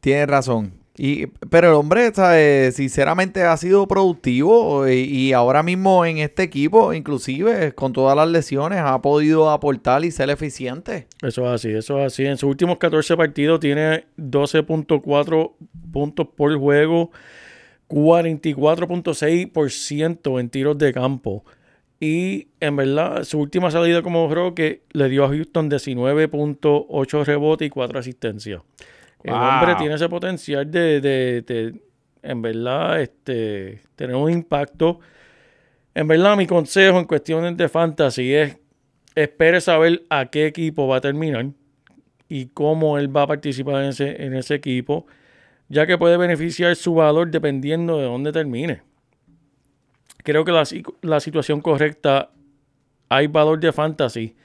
Tienes 0.00 0.26
razón. 0.26 0.77
Y, 1.00 1.28
pero 1.48 1.68
el 1.68 1.74
hombre, 1.74 2.12
¿sabes? 2.12 2.74
sinceramente, 2.74 3.44
ha 3.44 3.56
sido 3.56 3.86
productivo 3.86 4.88
y, 4.88 5.04
y 5.04 5.32
ahora 5.32 5.62
mismo 5.62 6.04
en 6.04 6.18
este 6.18 6.42
equipo, 6.42 6.92
inclusive 6.92 7.72
con 7.72 7.92
todas 7.92 8.16
las 8.16 8.28
lesiones, 8.28 8.80
ha 8.80 9.00
podido 9.00 9.48
aportar 9.48 10.04
y 10.04 10.10
ser 10.10 10.28
eficiente. 10.30 11.06
Eso 11.22 11.46
es 11.46 11.52
así, 11.52 11.70
eso 11.70 12.00
es 12.00 12.06
así. 12.12 12.24
En 12.24 12.36
sus 12.36 12.50
últimos 12.50 12.78
14 12.78 13.16
partidos 13.16 13.60
tiene 13.60 14.06
12.4 14.16 15.52
puntos 15.92 16.26
por 16.36 16.58
juego, 16.58 17.12
44.6% 17.88 20.40
en 20.40 20.50
tiros 20.50 20.76
de 20.78 20.92
campo. 20.92 21.44
Y 22.00 22.48
en 22.60 22.76
verdad, 22.76 23.22
su 23.22 23.38
última 23.38 23.70
salida 23.70 24.02
como 24.02 24.28
Roque 24.32 24.82
le 24.90 25.08
dio 25.08 25.24
a 25.24 25.28
Houston 25.28 25.70
19.8 25.70 27.24
rebotes 27.24 27.66
y 27.66 27.70
4 27.70 28.00
asistencias. 28.00 28.62
El 29.24 29.32
Wow. 29.34 29.42
hombre 29.42 29.74
tiene 29.76 29.94
ese 29.94 30.08
potencial 30.08 30.70
de, 30.70 31.00
de- 31.00 31.42
de, 31.42 31.80
en 32.22 32.42
verdad, 32.42 33.00
este, 33.00 33.80
tener 33.96 34.16
un 34.16 34.30
impacto. 34.30 35.00
En 35.94 36.06
verdad, 36.06 36.36
mi 36.36 36.46
consejo 36.46 36.98
en 36.98 37.04
cuestiones 37.04 37.56
de 37.56 37.68
fantasy 37.68 38.32
es 38.34 38.56
espere 39.14 39.60
saber 39.60 40.02
a 40.10 40.26
qué 40.26 40.46
equipo 40.46 40.86
va 40.86 40.98
a 40.98 41.00
terminar 41.00 41.46
y 42.28 42.46
cómo 42.46 42.98
él 42.98 43.14
va 43.14 43.22
a 43.22 43.26
participar 43.26 43.82
en 43.82 43.88
ese, 43.88 44.24
en 44.24 44.34
ese 44.34 44.54
equipo, 44.54 45.06
ya 45.68 45.86
que 45.86 45.98
puede 45.98 46.16
beneficiar 46.16 46.76
su 46.76 46.94
valor 46.94 47.30
dependiendo 47.30 47.98
de 47.98 48.04
dónde 48.04 48.30
termine. 48.32 48.82
Creo 50.18 50.44
que 50.44 50.52
la, 50.52 50.62
la 51.02 51.20
situación 51.20 51.60
correcta, 51.60 52.30
hay 53.08 53.26
valor 53.26 53.58
de 53.58 53.72
fantasy 53.72 54.36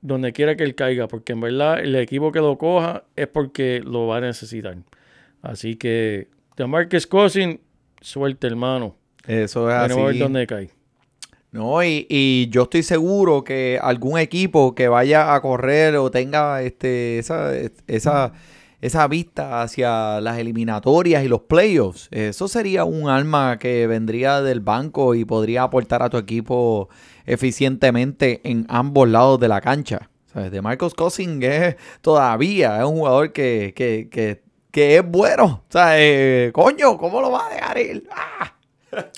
donde 0.00 0.32
quiera 0.32 0.56
que 0.56 0.64
él 0.64 0.74
caiga, 0.74 1.08
porque 1.08 1.32
en 1.32 1.40
verdad 1.40 1.80
el 1.80 1.94
equipo 1.96 2.32
que 2.32 2.40
lo 2.40 2.58
coja 2.58 3.04
es 3.16 3.26
porque 3.28 3.80
lo 3.84 4.06
va 4.06 4.18
a 4.18 4.20
necesitar. 4.20 4.76
Así 5.42 5.76
que, 5.76 6.28
de 6.56 6.66
Marcus 6.66 7.06
Cousin, 7.06 7.60
suerte 8.00 8.46
hermano. 8.46 8.96
Eso 9.26 9.70
es 9.70 9.80
Veremos 9.80 10.02
a 10.02 10.06
ver 10.06 10.10
así. 10.10 10.18
dónde 10.18 10.46
cae. 10.46 10.70
No, 11.52 11.82
y, 11.82 12.06
y 12.10 12.48
yo 12.50 12.64
estoy 12.64 12.82
seguro 12.82 13.42
que 13.42 13.78
algún 13.80 14.18
equipo 14.18 14.74
que 14.74 14.88
vaya 14.88 15.34
a 15.34 15.40
correr 15.40 15.96
o 15.96 16.10
tenga 16.10 16.60
este, 16.62 17.18
esa, 17.18 17.52
esa, 17.86 18.32
esa 18.80 19.08
vista 19.08 19.62
hacia 19.62 20.20
las 20.20 20.38
eliminatorias 20.38 21.24
y 21.24 21.28
los 21.28 21.42
playoffs, 21.42 22.08
eso 22.10 22.46
sería 22.48 22.84
un 22.84 23.08
alma 23.08 23.58
que 23.58 23.86
vendría 23.86 24.42
del 24.42 24.60
banco 24.60 25.14
y 25.14 25.24
podría 25.24 25.62
aportar 25.62 26.02
a 26.02 26.10
tu 26.10 26.18
equipo 26.18 26.90
eficientemente 27.26 28.40
en 28.44 28.66
ambos 28.68 29.08
lados 29.08 29.38
de 29.40 29.48
la 29.48 29.60
cancha. 29.60 30.08
¿Sabes? 30.32 30.50
De 30.50 30.60
Marcos 30.62 30.94
Cousins 30.94 31.42
es 31.44 31.76
todavía 32.00 32.78
es 32.78 32.84
un 32.84 32.96
jugador 32.98 33.32
que, 33.32 33.72
que, 33.74 34.08
que, 34.10 34.42
que 34.70 34.96
es 34.96 35.04
bueno. 35.04 35.44
O 35.68 35.72
sea, 35.72 35.98
eh, 35.98 36.50
coño, 36.52 36.96
¿cómo 36.98 37.20
lo 37.20 37.30
va 37.30 37.46
a 37.46 37.54
dejar 37.54 37.78
ir? 37.78 38.04
¡Ah! 38.10 38.52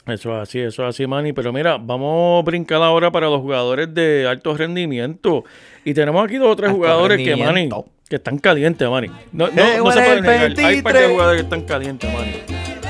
Eso 0.06 0.34
es 0.36 0.42
así, 0.42 0.58
eso 0.60 0.82
es 0.82 0.88
así, 0.94 1.06
Manny. 1.06 1.32
Pero 1.32 1.52
mira, 1.52 1.76
vamos 1.78 2.42
a 2.42 2.44
brincar 2.44 2.82
ahora 2.82 3.10
para 3.10 3.28
los 3.28 3.40
jugadores 3.40 3.92
de 3.94 4.26
alto 4.28 4.56
rendimiento. 4.56 5.44
Y 5.84 5.94
tenemos 5.94 6.24
aquí 6.24 6.36
dos 6.36 6.48
o 6.52 6.56
tres 6.56 6.70
Alto 6.70 6.78
jugadores 6.78 7.18
que, 7.18 7.36
Manny, 7.36 7.68
que 8.08 8.16
están 8.16 8.38
calientes, 8.38 8.88
Manny. 8.88 9.08
No, 9.32 9.48
no, 9.48 9.62
Eh, 9.62 9.78
no 9.78 9.92
se 9.92 10.00
puede 10.00 10.20
negar. 10.22 10.52
Hay 10.64 10.82
par 10.82 10.94
de 10.94 11.00
23. 11.00 11.10
jugadores 11.10 11.40
que 11.40 11.44
están 11.44 11.62
calientes, 11.62 12.12
Manny. 12.12 12.32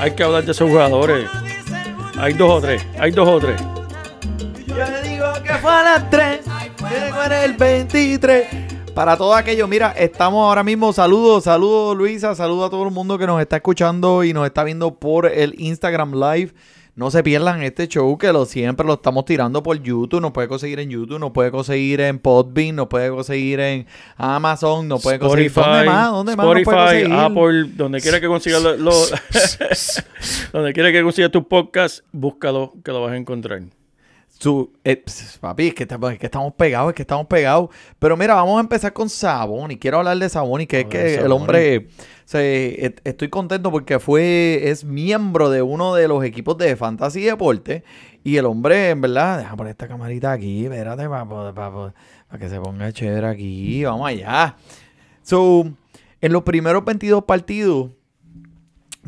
Hay 0.01 0.11
que 0.13 0.23
hablar 0.23 0.45
de 0.45 0.53
esos 0.53 0.69
jugadores. 0.71 1.29
Hay 2.19 2.33
dos 2.35 2.51
o 2.51 2.61
tres, 2.61 2.87
hay 2.99 3.11
dos 3.11 3.29
o 3.29 3.39
tres. 3.39 3.61
Fue 5.61 5.71
a 5.71 5.83
las 5.83 6.11
3, 6.11 6.41
que 6.41 7.13
fue 7.13 7.45
el 7.45 7.53
23. 7.55 8.47
Para 8.95 9.17
todo 9.17 9.35
aquello, 9.35 9.69
mira, 9.69 9.93
estamos 9.97 10.45
ahora 10.45 10.65
mismo, 10.65 10.93
saludos, 10.93 11.45
saludos 11.45 11.97
Luisa, 11.97 12.35
saludos 12.35 12.67
a 12.67 12.71
todo 12.71 12.83
el 12.85 12.91
mundo 12.91 13.17
que 13.17 13.27
nos 13.29 13.41
está 13.41 13.57
escuchando 13.57 14.25
y 14.25 14.33
nos 14.33 14.45
está 14.45 14.65
viendo 14.65 14.97
por 14.99 15.27
el 15.27 15.55
Instagram 15.61 16.15
Live. 16.15 16.53
No 16.97 17.13
se 17.13 17.23
pierdan 17.23 17.63
este 17.63 17.87
show 17.87 18.19
que 18.19 18.33
lo 18.33 18.45
siempre 18.45 18.85
lo 18.85 18.95
estamos 18.95 19.25
tirando 19.25 19.63
por 19.63 19.81
YouTube. 19.81 20.21
Nos 20.21 20.33
puede 20.33 20.49
conseguir 20.49 20.81
en 20.81 20.91
YouTube, 20.91 21.21
nos 21.21 21.31
puede 21.31 21.53
conseguir 21.53 22.01
en 22.01 22.19
Podbean, 22.19 22.75
nos 22.75 22.89
puede 22.89 23.09
conseguir 23.11 23.61
en 23.61 23.87
Amazon, 24.17 24.89
nos 24.89 25.01
puede 25.01 25.21
conseguir. 25.21 25.53
¿Dónde 25.53 25.85
más? 25.85 26.11
¿Dónde 26.11 26.35
más 26.35 26.45
nos 26.45 26.53
puede 26.55 26.63
Spotify, 26.63 27.09
conseguir? 27.09 27.15
Apple, 27.21 27.65
donde 27.77 28.01
quiera 28.01 28.21
que 28.21 28.27
consigas 28.27 28.61
lo- 28.61 28.77
lo- 28.79 28.93
donde 30.53 30.73
quiera 30.73 30.91
que 30.91 31.03
consigas 31.05 31.31
tus 31.31 31.45
podcasts, 31.45 32.03
búscalo 32.11 32.75
que 32.85 32.91
lo 32.91 33.01
vas 33.03 33.13
a 33.13 33.17
encontrar. 33.17 33.63
Su, 34.41 34.73
eh, 34.85 35.03
papi, 35.41 35.69
es 35.69 35.75
que, 35.75 35.83
estamos- 35.83 36.13
es 36.13 36.19
que 36.21 36.27
estamos 36.27 36.53
pegados, 36.55 36.91
es 36.91 36.95
que 36.95 37.03
estamos 37.03 37.27
pegados. 37.27 37.71
Pero 37.99 38.17
mira, 38.17 38.35
vamos 38.35 38.59
a 38.59 38.61
empezar 38.61 38.93
con 38.93 39.09
Saboni. 39.09 39.77
Quiero 39.79 39.99
hablar 39.99 40.17
de 40.17 40.29
Saboni, 40.29 40.67
que 40.67 40.81
es 40.81 40.87
que 40.87 41.15
el 41.25 41.33
hombre, 41.33 41.89
se- 42.25 42.87
et- 42.87 43.01
estoy 43.03 43.29
contento 43.31 43.73
porque 43.73 43.99
fue, 43.99 44.61
es 44.71 44.85
miembro 44.85 45.51
de 45.51 45.63
uno 45.63 45.93
de 45.95 46.07
los 46.07 46.23
equipos 46.25 46.57
de 46.57 46.77
Fantasy 46.77 47.23
Deporte. 47.23 47.83
Y 48.23 48.37
el 48.37 48.47
hombre, 48.47 48.91
en 48.91 49.01
verdad, 49.01 49.39
deja 49.39 49.57
poner 49.57 49.73
esta 49.73 49.89
camarita 49.89 50.31
aquí, 50.33 50.65
espérate, 50.67 51.09
para 51.09 51.93
que 52.39 52.49
se 52.49 52.61
ponga 52.61 52.93
chévere 52.93 53.27
aquí. 53.27 53.83
Vamos 53.85 54.07
allá. 54.09 54.55
So, 55.23 55.69
en 56.21 56.33
los 56.33 56.43
primeros 56.45 56.85
22 56.85 57.25
partidos, 57.25 57.91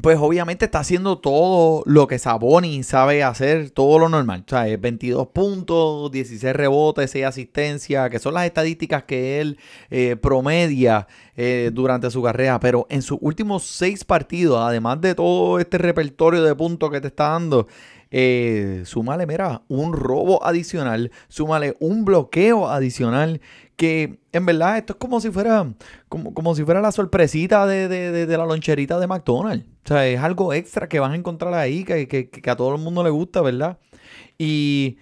pues 0.01 0.19
obviamente 0.19 0.65
está 0.65 0.81
haciendo 0.81 1.19
todo 1.19 1.83
lo 1.85 2.07
que 2.07 2.19
Saboni 2.19 2.83
sabe 2.83 3.23
hacer, 3.23 3.71
todo 3.71 3.99
lo 3.99 4.09
normal. 4.09 4.45
O 4.47 4.49
sea, 4.49 4.69
es 4.69 4.81
22 4.81 5.29
puntos, 5.29 6.11
16 6.11 6.55
rebotes, 6.55 7.11
6 7.11 7.25
asistencias, 7.27 8.09
que 8.09 8.19
son 8.19 8.35
las 8.35 8.47
estadísticas 8.47 9.05
que 9.05 9.41
él 9.41 9.59
eh, 9.91 10.17
promedia 10.17 11.07
eh, 11.37 11.71
durante 11.73 12.11
su 12.11 12.23
carrera. 12.23 12.61
Pero 12.61 12.87
en 12.89 13.03
sus 13.03 13.19
últimos 13.21 13.65
6 13.65 14.05
partidos, 14.05 14.61
además 14.61 15.01
de 15.01 15.15
todo 15.15 15.59
este 15.59 15.77
repertorio 15.79 16.43
de 16.43 16.55
puntos 16.55 16.91
que 16.91 17.01
te 17.01 17.09
está 17.09 17.31
dando, 17.31 17.67
eh, 18.11 18.83
súmale, 18.87 19.27
mira, 19.27 19.63
un 19.69 19.93
robo 19.93 20.45
adicional, 20.45 21.11
súmale 21.29 21.77
un 21.81 22.05
bloqueo 22.05 22.69
adicional. 22.69 23.41
Que 23.77 24.19
en 24.33 24.45
verdad 24.45 24.77
esto 24.77 24.93
es 24.93 24.99
como 24.99 25.21
si 25.23 25.31
fuera 25.31 25.67
como, 26.11 26.35
como 26.35 26.55
si 26.55 26.65
fuera 26.65 26.83
la 26.83 26.93
sorpresita 26.93 27.67
de, 27.67 27.89
de- 27.89 28.27
de- 28.27 28.37
la 28.37 28.45
loncherita 28.45 29.01
de 29.01 29.07
McDonald's. 29.07 29.65
O 29.85 29.89
sea, 29.89 30.07
es 30.07 30.21
algo 30.21 30.53
extra 30.53 30.87
que 30.87 31.01
vas 31.01 31.13
a 31.13 31.17
encontrar 31.17 31.55
ahí 31.55 31.85
que, 31.85 32.07
que- 32.07 32.29
que 32.29 32.51
a 32.51 32.57
todo 32.57 32.75
el 32.75 32.81
mundo 32.83 33.03
le 33.03 33.09
gusta, 33.09 33.41
¿verdad? 33.41 33.79
Y 34.39 34.99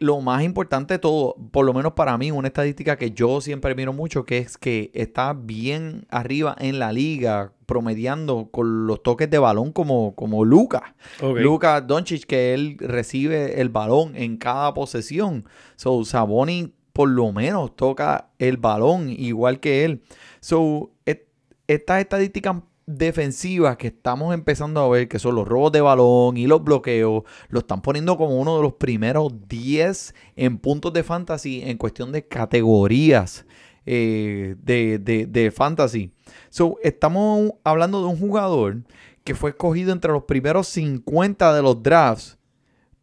lo 0.00 0.20
más 0.20 0.42
importante 0.42 0.94
de 0.94 0.98
todo, 0.98 1.36
por 1.52 1.64
lo 1.64 1.72
menos 1.72 1.92
para 1.92 2.16
mí, 2.18 2.30
una 2.30 2.48
estadística 2.48 2.96
que 2.96 3.12
yo 3.12 3.40
siempre 3.40 3.74
miro 3.74 3.92
mucho, 3.92 4.24
que 4.24 4.38
es 4.38 4.58
que 4.58 4.90
está 4.94 5.32
bien 5.34 6.06
arriba 6.10 6.56
en 6.58 6.78
la 6.78 6.92
liga, 6.92 7.52
promediando 7.66 8.48
con 8.50 8.86
los 8.86 9.02
toques 9.02 9.30
de 9.30 9.38
balón 9.38 9.72
como, 9.72 10.14
como 10.16 10.44
Lucas. 10.44 10.82
Ok. 11.22 11.38
Lucas 11.38 11.86
Doncic, 11.86 12.24
que 12.24 12.52
él 12.54 12.76
recibe 12.80 13.60
el 13.60 13.68
balón 13.68 14.16
en 14.16 14.36
cada 14.38 14.74
posesión. 14.74 15.44
So, 15.76 16.04
Saboni 16.04 16.72
por 16.92 17.08
lo 17.08 17.30
menos 17.32 17.76
toca 17.76 18.30
el 18.38 18.56
balón 18.56 19.08
igual 19.10 19.60
que 19.60 19.84
él. 19.84 20.02
So, 20.40 20.90
et- 21.06 21.28
estas 21.68 22.00
estadísticas 22.00 22.56
defensivas 22.98 23.76
que 23.76 23.88
estamos 23.88 24.32
empezando 24.34 24.80
a 24.80 24.88
ver, 24.88 25.08
que 25.08 25.18
son 25.18 25.34
los 25.34 25.46
robos 25.48 25.72
de 25.72 25.80
balón 25.80 26.36
y 26.36 26.46
los 26.46 26.62
bloqueos, 26.64 27.22
lo 27.48 27.58
están 27.60 27.82
poniendo 27.82 28.16
como 28.16 28.38
uno 28.38 28.56
de 28.56 28.62
los 28.62 28.74
primeros 28.74 29.32
10 29.48 30.14
en 30.36 30.58
puntos 30.58 30.92
de 30.92 31.02
fantasy 31.02 31.62
en 31.64 31.76
cuestión 31.78 32.12
de 32.12 32.26
categorías 32.26 33.46
eh, 33.86 34.56
de, 34.62 34.98
de- 34.98 35.26
de 35.26 35.50
fantasy. 35.50 36.12
So, 36.50 36.76
estamos 36.82 37.52
hablando 37.64 38.00
de 38.00 38.06
un 38.08 38.18
jugador 38.18 38.82
que 39.24 39.34
fue 39.34 39.50
escogido 39.50 39.92
entre 39.92 40.12
los 40.12 40.24
primeros 40.24 40.66
50 40.68 41.54
de 41.54 41.62
los 41.62 41.82
drafts. 41.82 42.38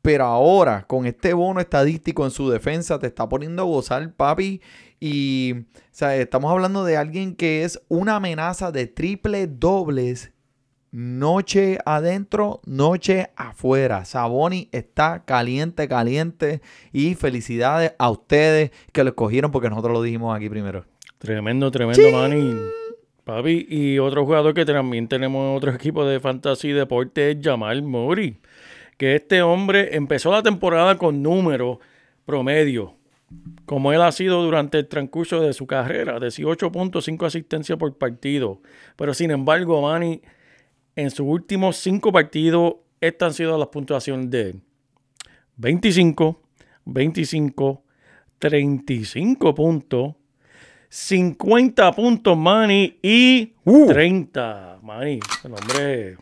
Pero 0.02 0.23
ahora, 0.26 0.86
con 0.88 1.06
este 1.06 1.34
bono 1.34 1.60
estadístico 1.60 2.23
en 2.23 2.32
su 2.32 2.50
defensa, 2.50 2.97
te 2.97 3.08
está 3.08 3.28
poniendo 3.28 3.63
a 3.63 3.65
gozar, 3.65 4.13
papi. 4.15 4.62
Y, 4.99 5.53
o 5.53 5.65
sea, 5.91 6.15
estamos 6.15 6.51
hablando 6.51 6.83
de 6.83 6.97
alguien 6.97 7.36
que 7.36 7.63
es 7.63 7.81
una 7.88 8.15
amenaza 8.15 8.71
de 8.71 8.88
triple 8.88 9.47
dobles. 9.47 10.31
Noche 10.91 11.77
adentro, 11.86 12.62
noche 12.65 13.29
afuera. 13.36 14.05
Saboni 14.05 14.69
está 14.71 15.23
caliente, 15.25 15.88
caliente. 15.88 16.62
Y 16.93 17.15
felicidades 17.15 17.93
a 17.99 18.10
ustedes 18.10 18.71
que 18.93 19.03
lo 19.03 19.10
escogieron 19.10 19.51
porque 19.51 19.69
nosotros 19.69 19.93
lo 19.93 20.01
dijimos 20.01 20.36
aquí 20.36 20.49
primero. 20.49 20.86
Tremendo, 21.19 21.69
tremendo, 21.71 22.12
Manny. 22.12 22.55
Papi, 23.23 23.67
y 23.69 23.99
otro 23.99 24.23
jugador 24.23 24.53
que 24.53 24.63
también 24.63 25.10
tenemos 25.10 25.43
en 25.43 25.57
otro 25.57 25.71
equipo 25.73 26.05
de 26.05 26.21
fantasy 26.21 26.71
deporte 26.71 27.31
es 27.31 27.38
Jamal 27.41 27.83
Murray. 27.83 28.39
Que 28.97 29.15
este 29.15 29.41
hombre 29.41 29.95
empezó 29.95 30.31
la 30.31 30.41
temporada 30.41 30.97
con 30.97 31.21
números 31.21 31.79
promedio, 32.25 32.95
como 33.66 33.92
él 33.92 34.02
ha 34.02 34.12
sido 34.12 34.42
durante 34.42 34.80
el 34.80 34.88
transcurso 34.88 35.42
de 35.42 35.54
su 35.54 35.68
carrera, 35.68 36.20
18.5 36.20 37.26
asistencias 37.26 37.78
por 37.78 37.98
partido. 37.98 38.62
Pero 38.96 39.13
sin 39.13 39.32
embargo, 39.32 39.82
Manny, 39.82 40.22
en 40.96 41.12
sus 41.12 41.28
últimos 41.28 41.78
cinco 41.78 42.12
partidos, 42.12 42.76
estas 43.02 43.28
han 43.28 43.34
sido 43.34 43.58
las 43.58 43.68
puntuaciones 43.68 44.30
de 44.30 44.42
él. 44.42 44.62
25, 45.58 46.42
25, 46.86 47.84
35 48.40 49.56
puntos, 49.56 50.16
50 50.90 51.92
puntos, 51.92 52.38
Manny, 52.38 52.98
y 53.02 53.54
30. 53.66 54.80
Manny, 54.82 55.20
el 55.44 55.52
hombre, 55.52 56.18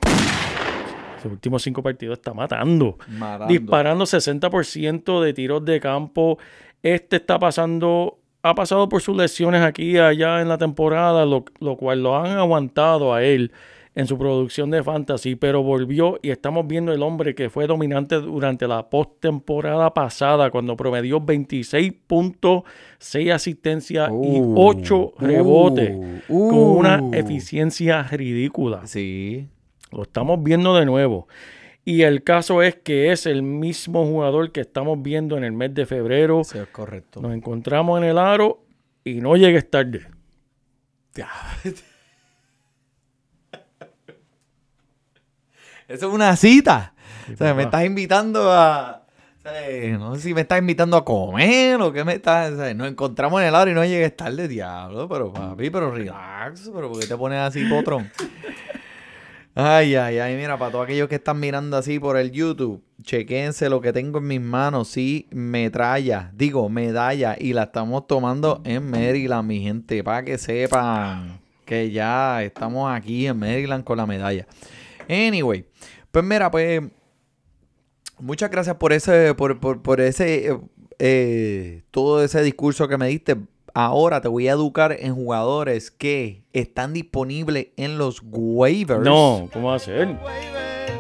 sus 1.21 1.31
últimos 1.31 1.61
cinco 1.61 1.83
partidos 1.83 2.17
está 2.17 2.33
matando. 2.33 2.97
Matando. 3.07 3.47
Disparando 3.47 4.05
60% 4.05 5.21
de 5.21 5.33
tiros 5.33 5.63
de 5.63 5.79
campo. 5.79 6.37
Este 6.85 7.15
está 7.15 7.39
pasando, 7.39 8.19
ha 8.43 8.53
pasado 8.53 8.87
por 8.87 9.01
sus 9.01 9.17
lesiones 9.17 9.63
aquí 9.63 9.93
y 9.93 9.97
allá 9.97 10.39
en 10.39 10.47
la 10.47 10.59
temporada, 10.59 11.25
lo, 11.25 11.43
lo 11.59 11.77
cual 11.77 12.03
lo 12.03 12.15
han 12.15 12.37
aguantado 12.37 13.11
a 13.11 13.23
él 13.23 13.51
en 13.95 14.05
su 14.05 14.19
producción 14.19 14.69
de 14.69 14.83
fantasy, 14.83 15.35
pero 15.35 15.63
volvió 15.63 16.19
y 16.21 16.29
estamos 16.29 16.67
viendo 16.67 16.93
el 16.93 17.01
hombre 17.01 17.33
que 17.33 17.49
fue 17.49 17.65
dominante 17.65 18.17
durante 18.17 18.67
la 18.67 18.87
postemporada 18.87 19.95
pasada 19.95 20.51
cuando 20.51 20.77
promedió 20.77 21.19
26 21.19 21.91
puntos, 22.05 22.61
6 22.99 23.31
asistencias 23.31 24.07
y 24.09 24.39
Uh, 24.39 24.53
8 24.55 25.13
rebotes 25.17 25.97
uh, 26.29 26.49
con 26.49 26.59
una 26.59 27.01
uh. 27.01 27.15
eficiencia 27.15 28.03
ridícula. 28.03 28.85
Sí. 28.85 29.47
Lo 29.91 30.03
estamos 30.03 30.43
viendo 30.43 30.75
de 30.75 30.85
nuevo. 30.85 31.27
Y 31.87 32.01
el 32.01 32.23
caso 32.23 32.63
es 32.63 32.75
que 32.75 33.11
es 33.11 33.27
el 33.27 33.43
mismo 33.43 34.07
jugador 34.07 34.51
que 34.51 34.61
estamos 34.61 34.99
viendo 35.03 35.37
en 35.37 35.43
el 35.43 35.51
mes 35.51 35.71
de 35.75 35.85
febrero. 35.85 36.41
Eso 36.41 36.63
es 36.63 36.69
correcto. 36.69 37.21
Nos 37.21 37.31
encontramos 37.35 37.99
en 37.99 38.05
el 38.05 38.17
aro 38.17 38.65
y 39.03 39.21
no 39.21 39.35
llegues 39.35 39.69
tarde. 39.69 40.07
Eso 45.87 46.07
es 46.07 46.13
una 46.13 46.35
cita. 46.35 46.95
o 47.31 47.37
sea, 47.37 47.49
papá. 47.49 47.53
me 47.53 47.63
estás 47.63 47.85
invitando 47.85 48.51
a. 48.51 49.05
o 49.37 49.41
sea, 49.43 49.97
no 49.99 50.15
sé 50.15 50.21
si 50.21 50.33
me 50.33 50.41
estás 50.41 50.57
invitando 50.57 50.97
a 50.97 51.05
comer 51.05 51.79
o 51.79 51.93
qué 51.93 52.03
me 52.03 52.15
estás. 52.15 52.53
o 52.53 52.57
sea, 52.57 52.73
nos 52.73 52.87
encontramos 52.87 53.39
en 53.41 53.49
el 53.49 53.55
aro 53.55 53.69
y 53.69 53.75
no 53.75 53.85
llegues 53.85 54.17
tarde, 54.17 54.47
diablo. 54.47 55.07
Pero 55.07 55.31
papi, 55.31 55.69
pero 55.69 55.91
relax. 55.91 56.71
Pero 56.73 56.89
¿por 56.89 56.99
qué 56.99 57.05
te 57.05 57.15
pones 57.15 57.37
así, 57.37 57.63
potrón? 57.65 58.11
Ay, 59.57 59.95
ay, 59.95 60.19
ay, 60.19 60.35
mira, 60.35 60.57
para 60.57 60.69
todos 60.69 60.83
aquellos 60.83 61.07
que 61.07 61.15
están 61.15 61.39
mirando 61.39 61.77
así 61.77 61.97
por 61.97 62.17
el 62.17 62.29
YouTube, 62.31 62.83
chequense 63.01 63.69
lo 63.69 63.79
que 63.79 63.93
tengo 63.93 64.17
en 64.17 64.27
mis 64.27 64.41
manos, 64.41 64.89
sí, 64.89 65.29
metralla, 65.31 66.29
digo, 66.33 66.67
medalla, 66.67 67.37
y 67.39 67.53
la 67.53 67.63
estamos 67.63 68.05
tomando 68.05 68.61
en 68.65 68.89
Maryland, 68.89 69.47
mi 69.47 69.61
gente, 69.61 70.03
para 70.03 70.25
que 70.25 70.37
sepan 70.37 71.39
que 71.63 71.89
ya 71.89 72.43
estamos 72.43 72.93
aquí 72.93 73.27
en 73.27 73.39
Maryland 73.39 73.85
con 73.85 73.95
la 73.95 74.05
medalla. 74.05 74.45
Anyway, 75.07 75.65
pues 76.11 76.25
mira, 76.25 76.51
pues 76.51 76.81
muchas 78.19 78.51
gracias 78.51 78.75
por 78.75 78.91
ese, 78.91 79.33
por, 79.35 79.57
por, 79.61 79.81
por 79.81 80.01
ese, 80.01 80.49
eh, 80.49 80.59
eh, 80.99 81.83
todo 81.91 82.21
ese 82.21 82.43
discurso 82.43 82.89
que 82.89 82.97
me 82.97 83.07
diste. 83.07 83.37
Ahora 83.77 84.21
te 84.21 84.29
voy 84.29 84.47
a 84.47 84.51
educar 84.53 84.95
en 84.97 85.13
jugadores 85.13 85.91
que 85.91 86.43
están 86.53 86.93
disponibles 86.93 87.67
en 87.75 87.97
los 87.97 88.21
waivers. 88.23 89.01
No, 89.01 89.49
¿cómo 89.51 89.67
va 89.67 89.75
a 89.75 89.79
ser? 89.79 90.15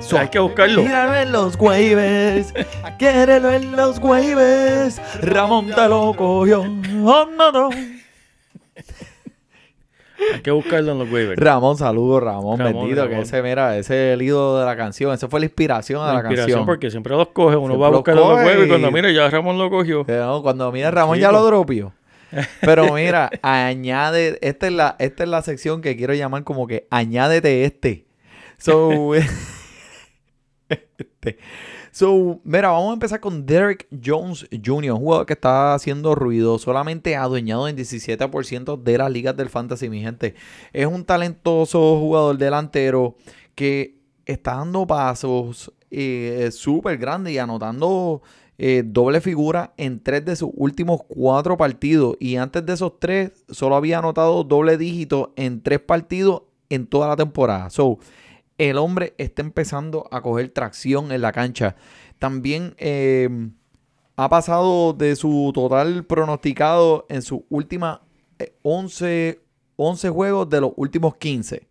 So- 0.01 0.17
Hay 0.17 0.27
que 0.27 0.39
buscarlo. 0.39 0.81
Míralo 0.83 1.15
en 1.15 1.31
los 1.31 1.55
waivers, 1.57 2.53
quérelo 2.99 3.49
en 3.53 3.71
los 3.77 3.97
waivers. 3.99 5.01
Ramón 5.21 5.67
te 5.73 5.87
lo 5.87 6.13
cogió. 6.17 6.63
Oh, 7.05 7.25
no, 7.37 7.51
no. 7.53 7.69
Hay 10.33 10.41
que 10.41 10.51
buscarlo 10.51 10.91
en 10.93 10.99
los 10.99 11.11
waivers. 11.11 11.39
Ramón, 11.41 11.77
saludos, 11.77 12.21
Ramón, 12.23 12.59
Ramón, 12.59 12.73
bendito, 12.89 13.07
que 13.07 13.19
ese, 13.21 13.41
mira, 13.41 13.77
ese 13.77 14.11
es 14.11 14.13
el 14.15 14.21
ídolo 14.21 14.59
de 14.59 14.65
la 14.65 14.75
canción, 14.75 15.13
esa 15.13 15.27
fue 15.29 15.39
la 15.39 15.45
inspiración 15.45 16.01
de 16.01 16.07
la, 16.07 16.13
La 16.13 16.19
inspiración, 16.19 16.47
canción. 16.47 16.65
porque 16.65 16.91
siempre 16.91 17.15
los 17.15 17.27
coge, 17.29 17.55
uno 17.55 17.67
Siempre 17.67 17.77
va 17.81 17.87
a 17.87 17.91
los 17.91 17.99
buscar 17.99 18.15
en 18.15 18.19
los 18.21 18.33
waivers 18.35 18.65
y 18.65 18.69
cuando 18.69 18.91
mira 18.91 19.11
ya 19.11 19.29
Ramón 19.29 19.57
lo 19.57 19.69
cogió. 19.69 20.05
Cuando 20.41 20.71
mira 20.73 20.91
Ramón 20.91 21.19
ya 21.19 21.31
lo 21.31 21.43
dropió. 21.45 21.93
Pero 22.61 22.93
mira, 22.93 23.29
añade, 23.41 24.37
esta 24.41 24.67
es 24.67 24.73
la, 24.73 24.95
esta 24.99 25.23
es 25.23 25.29
la 25.29 25.41
sección 25.41 25.81
que 25.81 25.95
quiero 25.95 26.13
llamar 26.13 26.43
como 26.43 26.67
que 26.67 26.87
añádete 26.89 27.65
este. 27.65 28.05
So, 28.57 29.15
este. 30.69 31.37
So, 31.91 32.41
mira, 32.43 32.71
vamos 32.71 32.89
a 32.89 32.93
empezar 32.93 33.21
con 33.21 33.45
Derek 33.45 33.87
Jones 34.03 34.47
Jr., 34.51 34.91
un 34.91 34.99
jugador 34.99 35.25
que 35.25 35.31
está 35.31 35.73
haciendo 35.73 36.13
ruido, 36.13 36.59
solamente 36.59 37.15
adueñado 37.15 37.69
en 37.69 37.77
17% 37.77 38.83
de 38.83 38.97
las 38.97 39.09
ligas 39.09 39.37
del 39.37 39.49
fantasy, 39.49 39.87
mi 39.87 40.01
gente. 40.01 40.35
Es 40.73 40.87
un 40.87 41.05
talentoso 41.05 41.97
jugador 41.97 42.37
delantero 42.37 43.15
que 43.55 43.95
está 44.25 44.55
dando 44.55 44.85
pasos 44.85 45.71
eh, 45.89 46.49
súper 46.51 46.97
grandes 46.97 47.31
y 47.31 47.37
anotando 47.37 48.21
eh, 48.57 48.83
doble 48.85 49.21
figura 49.21 49.73
en 49.77 50.01
tres 50.01 50.23
de 50.25 50.35
sus 50.35 50.49
últimos 50.53 51.01
cuatro 51.07 51.57
partidos. 51.57 52.15
Y 52.19 52.37
antes 52.37 52.65
de 52.65 52.73
esos 52.73 52.99
tres, 52.99 53.31
solo 53.49 53.75
había 53.75 53.99
anotado 53.99 54.43
doble 54.43 54.77
dígito 54.77 55.33
en 55.35 55.61
tres 55.61 55.79
partidos 55.79 56.43
en 56.69 56.87
toda 56.87 57.07
la 57.07 57.15
temporada. 57.15 57.69
So, 57.69 57.99
el 58.57 58.77
hombre 58.77 59.13
está 59.17 59.41
empezando 59.41 60.07
a 60.11 60.21
coger 60.21 60.49
tracción 60.49 61.11
en 61.11 61.21
la 61.21 61.31
cancha. 61.31 61.75
También 62.19 62.73
eh, 62.77 63.29
ha 64.15 64.29
pasado 64.29 64.93
de 64.93 65.15
su 65.15 65.51
total 65.53 66.05
pronosticado 66.05 67.05
en 67.09 67.21
sus 67.21 67.41
últimas 67.49 67.99
eh, 68.39 68.55
11, 68.61 69.41
11 69.75 70.09
juegos 70.09 70.49
de 70.49 70.61
los 70.61 70.71
últimos 70.77 71.17
15 71.17 71.67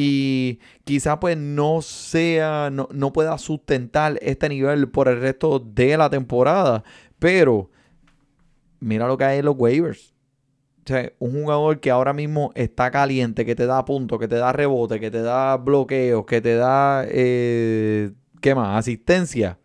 y 0.00 0.60
quizá 0.84 1.18
pues 1.18 1.36
no 1.36 1.82
sea, 1.82 2.70
no, 2.70 2.88
no 2.92 3.12
pueda 3.12 3.36
sustentar 3.36 4.16
este 4.22 4.48
nivel 4.48 4.88
por 4.88 5.08
el 5.08 5.20
resto 5.20 5.58
de 5.58 5.96
la 5.96 6.08
temporada, 6.08 6.84
pero 7.18 7.68
mira 8.78 9.08
lo 9.08 9.18
que 9.18 9.24
hay 9.24 9.38
en 9.40 9.46
los 9.46 9.56
waivers. 9.58 10.14
O 10.84 10.86
sea, 10.86 11.12
un 11.18 11.32
jugador 11.32 11.80
que 11.80 11.90
ahora 11.90 12.12
mismo 12.12 12.52
está 12.54 12.92
caliente, 12.92 13.44
que 13.44 13.56
te 13.56 13.66
da 13.66 13.84
puntos, 13.84 14.20
que 14.20 14.28
te 14.28 14.36
da 14.36 14.52
rebote, 14.52 15.00
que 15.00 15.10
te 15.10 15.20
da 15.20 15.56
bloqueos, 15.56 16.24
que 16.26 16.40
te 16.40 16.54
da, 16.54 17.04
eh, 17.08 18.12
¿qué 18.40 18.54
más? 18.54 18.78
Asistencia. 18.78 19.58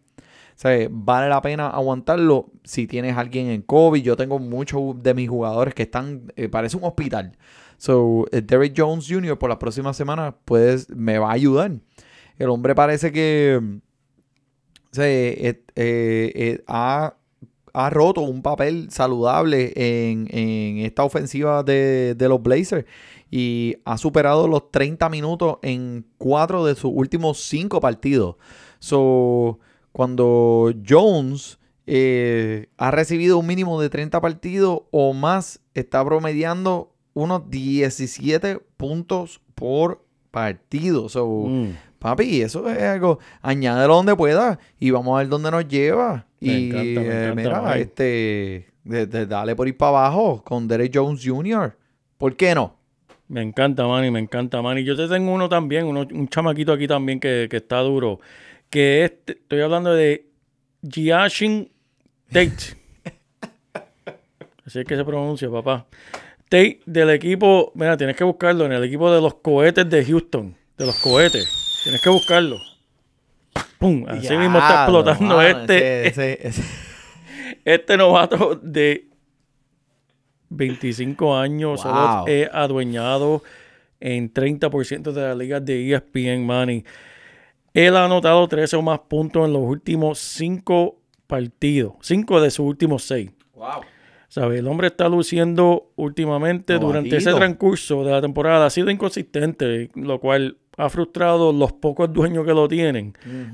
Vale 0.89 1.29
la 1.29 1.41
pena 1.43 1.67
aguantarlo 1.69 2.49
si 2.63 2.87
tienes 2.87 3.17
alguien 3.17 3.49
en 3.49 3.61
COVID. 3.61 4.01
Yo 4.01 4.15
tengo 4.15 4.39
muchos 4.39 5.03
de 5.03 5.13
mis 5.13 5.29
jugadores 5.29 5.75
que 5.75 5.83
están, 5.83 6.33
eh, 6.35 6.49
parece 6.49 6.77
un 6.77 6.85
hospital. 6.85 7.37
So, 7.83 8.27
eh, 8.31 8.41
Derek 8.41 8.73
Jones 8.77 9.07
Jr. 9.09 9.37
por 9.37 9.49
las 9.49 9.57
próximas 9.57 9.97
semanas 9.97 10.35
pues, 10.45 10.89
me 10.89 11.19
va 11.19 11.31
a 11.31 11.33
ayudar. 11.33 11.69
El 12.37 12.49
hombre 12.49 12.73
parece 12.75 13.11
que 13.11 13.59
mm, 13.61 13.75
o 13.75 14.93
sea, 14.95 15.05
eh, 15.05 15.65
eh, 15.75 16.63
ha, 16.65 17.17
ha 17.73 17.89
roto 17.89 18.21
un 18.21 18.41
papel 18.41 18.89
saludable 18.89 19.73
en, 19.75 20.29
en 20.31 20.77
esta 20.77 21.03
ofensiva 21.03 21.61
de, 21.61 22.15
de 22.15 22.29
los 22.29 22.41
Blazers 22.41 22.85
y 23.29 23.75
ha 23.83 23.97
superado 23.97 24.47
los 24.47 24.71
30 24.71 25.09
minutos 25.09 25.57
en 25.61 26.05
cuatro 26.17 26.63
de 26.63 26.75
sus 26.75 26.89
últimos 26.93 27.39
cinco 27.43 27.81
partidos. 27.81 28.37
So, 28.79 29.59
cuando 29.91 30.73
Jones 30.87 31.59
ha 32.77 32.91
recibido 32.91 33.39
un 33.39 33.45
mínimo 33.45 33.81
de 33.81 33.89
30 33.89 34.21
partidos 34.21 34.83
o 34.91 35.11
más, 35.11 35.59
está 35.73 36.05
promediando 36.05 36.92
unos 37.13 37.49
17 37.49 38.59
puntos 38.77 39.39
por 39.55 40.03
partido. 40.31 41.09
So, 41.09 41.27
Mm. 41.47 41.69
papi, 41.99 42.41
eso 42.41 42.67
es 42.69 42.81
algo, 42.81 43.19
añádelo 43.41 43.95
donde 43.95 44.15
pueda 44.15 44.59
y 44.79 44.89
vamos 44.91 45.15
a 45.15 45.19
ver 45.19 45.27
dónde 45.29 45.51
nos 45.51 45.67
lleva. 45.67 46.25
Me 46.39 46.51
y 46.59 46.65
encanta, 46.69 47.01
me 47.01 47.07
eh, 47.07 47.23
encanta, 47.31 47.61
mira, 47.61 47.77
este, 47.77 48.67
de- 48.83 49.05
de- 49.07 49.25
dale 49.27 49.55
por 49.55 49.67
ir 49.67 49.77
para 49.77 49.89
abajo 49.89 50.43
con 50.43 50.67
Derek 50.67 50.91
Jones 50.93 51.21
Jr. 51.23 51.77
¿Por 52.17 52.35
qué 52.35 52.53
no? 52.55 52.75
Me 53.29 53.41
encanta, 53.41 53.87
Manny, 53.87 54.11
me 54.11 54.19
encanta, 54.19 54.61
Manny. 54.61 54.83
Yo 54.83 54.95
te 54.97 55.07
tengo 55.07 55.31
uno 55.33 55.47
también, 55.49 55.85
uno- 55.85 56.05
un 56.11 56.27
chamaquito 56.27 56.73
aquí 56.73 56.87
también 56.87 57.19
que, 57.19 57.47
que 57.49 57.57
está 57.57 57.79
duro. 57.79 58.19
Que 58.69 59.05
es, 59.05 59.13
estoy 59.25 59.61
hablando 59.61 59.93
de 59.93 60.27
Giashin 60.87 61.71
Tate. 62.31 62.75
Así 64.65 64.79
es 64.79 64.85
que 64.85 64.95
se 64.95 65.03
pronuncia, 65.05 65.49
papá. 65.49 65.85
Del 66.85 67.09
equipo, 67.09 67.71
mira, 67.73 67.97
tienes 67.97 68.15
que 68.15 68.23
buscarlo, 68.23 68.65
en 68.65 68.73
el 68.73 68.83
equipo 68.83 69.11
de 69.11 69.19
los 69.19 69.33
cohetes 69.35 69.89
de 69.89 70.05
Houston. 70.05 70.55
De 70.77 70.85
los 70.85 70.99
cohetes. 70.99 71.81
Tienes 71.83 71.99
que 72.01 72.09
buscarlo. 72.09 72.57
¡Pum! 73.79 74.05
Así 74.07 74.37
mismo 74.37 74.59
está 74.59 74.83
explotando 74.83 75.41
este, 75.41 76.07
ese- 76.07 76.33
ese- 76.33 76.47
ese- 76.47 76.63
este 77.65 77.97
novato 77.97 78.55
de 78.61 79.07
25 80.49 81.35
años 81.35 81.81
solo 81.81 82.17
Wow. 82.17 82.27
es 82.27 82.49
adueñado 82.53 83.41
en 83.99 84.31
30% 84.31 85.11
de 85.11 85.21
las 85.21 85.35
ligas 85.37 85.65
de 85.65 85.91
ESPN 85.91 86.45
Money. 86.45 86.83
Él 87.73 87.95
ha 87.97 88.05
anotado 88.05 88.47
13 88.47 88.75
o 88.75 88.81
más 88.83 88.99
puntos 88.99 89.45
en 89.47 89.53
los 89.53 89.63
últimos 89.63 90.19
5 90.19 90.99
partidos. 91.25 91.93
5 92.01 92.41
de 92.41 92.51
sus 92.51 92.65
últimos 92.67 93.03
6. 93.05 93.31
¿Sabe? 94.33 94.57
El 94.57 94.67
hombre 94.67 94.87
está 94.87 95.07
luciendo 95.09 95.91
últimamente 95.95 96.79
durante 96.79 97.17
ese 97.17 97.31
transcurso 97.35 98.03
de 98.03 98.13
la 98.13 98.19
temporada. 98.19 98.65
Ha 98.65 98.71
sido 98.71 98.89
inconsistente, 98.89 99.91
lo 99.93 100.19
cual 100.19 100.57
ha 100.75 100.89
frustrado 100.89 101.53
los 101.53 101.73
pocos 101.73 102.11
dueños 102.11 102.43
que 102.43 102.55
lo 102.55 102.67
tienen. 102.67 103.13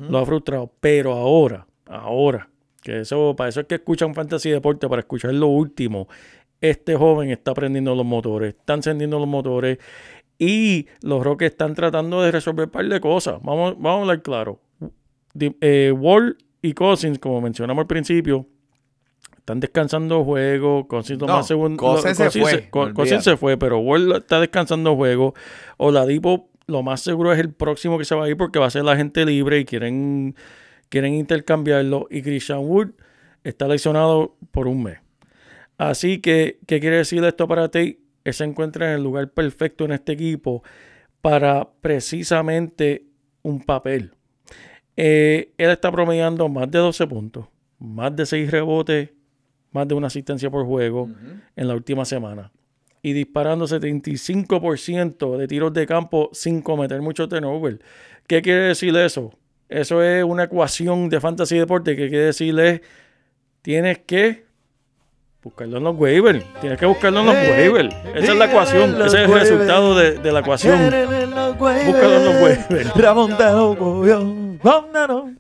Lo 0.10 0.20
ha 0.20 0.26
frustrado. 0.26 0.72
Pero 0.80 1.16
ahora, 1.16 1.68
ahora, 1.86 2.48
que 2.82 3.02
eso, 3.02 3.36
para 3.36 3.50
eso 3.50 3.60
es 3.60 3.68
que 3.68 3.76
escuchan 3.76 4.16
Fantasy 4.16 4.52
Deporte, 4.52 4.88
para 4.88 5.02
escuchar 5.02 5.34
lo 5.34 5.48
último. 5.48 6.08
Este 6.62 6.96
joven 6.96 7.30
está 7.30 7.54
prendiendo 7.54 7.94
los 7.94 8.06
motores, 8.06 8.56
está 8.56 8.76
encendiendo 8.76 9.20
los 9.20 9.28
motores 9.28 9.80
y 10.38 10.88
los 11.02 11.22
Rockets 11.22 11.52
están 11.52 11.76
tratando 11.76 12.22
de 12.22 12.32
resolver 12.32 12.68
un 12.68 12.72
par 12.72 12.88
de 12.88 13.02
cosas. 13.02 13.42
Vamos, 13.44 13.74
vamos 13.74 13.98
a 13.98 14.02
hablar 14.04 14.22
claro. 14.22 14.62
Eh, 15.60 15.94
Wall 15.94 16.38
y 16.62 16.72
Cousins, 16.72 17.20
como 17.20 17.42
mencionamos 17.42 17.82
al 17.82 17.88
principio, 17.88 18.48
están 19.50 19.60
descansando 19.60 20.24
juego. 20.24 20.88
Cousins 20.88 21.20
lo 21.20 21.26
No, 21.28 21.38
más 21.38 21.48
segundo. 21.48 21.82
Cousins 21.82 22.18
se 22.18 22.30
fue, 22.30 22.70
Co- 22.70 22.82
olvídate. 22.82 22.96
Cousins 22.96 23.24
se 23.24 23.36
fue, 23.38 23.58
pero 23.58 23.80
Wall 23.80 24.12
está 24.18 24.40
descansando 24.40 24.96
juego. 24.96 25.34
Oladipo, 25.78 26.50
lo 26.68 26.84
más 26.84 27.02
seguro 27.02 27.34
es 27.34 27.40
el 27.40 27.52
próximo 27.52 27.98
que 27.98 28.06
se 28.06 28.14
va 28.14 28.26
a 28.26 28.30
ir 28.30 28.38
porque 28.38 28.60
va 28.60 28.68
a 28.68 28.70
ser 28.70 28.84
la 28.84 28.96
gente 28.96 29.26
libre 29.26 29.58
y 29.60 29.66
quieren, 29.66 30.36
quieren 30.90 31.16
intercambiarlo. 31.16 32.08
Y 32.12 32.22
Christian 32.22 32.60
Wood 32.60 32.90
está 33.44 33.68
lesionado 33.68 34.36
por 34.52 34.68
un 34.68 34.84
mes. 34.84 35.00
Así 35.80 36.20
que, 36.20 36.60
¿qué 36.68 36.80
quiere 36.80 36.98
decir 36.98 37.24
esto 37.24 37.48
para 37.48 37.70
ti? 37.72 38.00
Él 38.26 38.34
se 38.34 38.44
encuentra 38.44 38.90
en 38.90 38.98
el 38.98 39.04
lugar 39.04 39.30
perfecto 39.32 39.86
en 39.86 39.94
este 39.94 40.12
equipo 40.12 40.62
para 41.22 41.68
precisamente 41.82 43.06
un 43.42 43.62
papel. 43.64 44.12
Eh, 44.96 45.54
él 45.58 45.70
está 45.72 45.92
promediando 45.92 46.50
más 46.50 46.70
de 46.70 46.78
12 46.80 47.08
puntos, 47.08 47.46
más 47.80 48.14
de 48.16 48.26
6 48.26 48.52
rebotes, 48.52 49.10
más 49.72 49.88
de 49.88 49.96
una 49.96 50.08
asistencia 50.08 50.50
por 50.50 50.66
juego 50.66 51.10
en 51.56 51.68
la 51.68 51.74
última 51.76 52.06
semana. 52.06 52.52
Y 53.02 53.14
disparando 53.14 53.66
75% 53.66 55.38
de 55.38 55.48
tiros 55.48 55.74
de 55.74 55.86
campo 55.88 56.30
sin 56.34 56.62
cometer 56.62 57.02
mucho 57.02 57.30
turnover. 57.30 57.80
¿Qué 58.28 58.42
quiere 58.42 58.64
decir 58.64 58.96
eso? 58.98 59.34
Eso 59.70 60.04
es 60.04 60.24
una 60.24 60.44
ecuación 60.46 61.10
de 61.10 61.20
fantasy 61.22 61.58
deporte 61.58 61.96
que 61.96 62.10
quiere 62.10 62.26
decirle 62.26 62.82
tienes 63.62 64.00
que 64.00 64.46
buscarlo 65.44 65.78
en 65.78 65.84
los 65.84 65.96
waivers. 65.98 66.44
Tienes 66.60 66.80
que 66.80 66.86
buscarlo 66.86 67.22
en 67.22 67.26
los 67.28 67.36
waivers. 67.36 67.96
Esa 68.16 68.32
es 68.34 68.38
la 68.38 68.46
ecuación. 68.46 69.00
los 69.00 69.14
Ese 69.14 69.24
es 69.24 69.30
el 69.30 69.40
resultado 69.40 69.96
de, 69.96 70.18
de 70.18 70.32
la 70.32 70.40
ecuación. 70.40 70.80
Búscalo 71.86 72.16
en 72.18 72.26
los 72.26 72.42
waivers. 72.42 72.94
Ramón. 74.64 75.40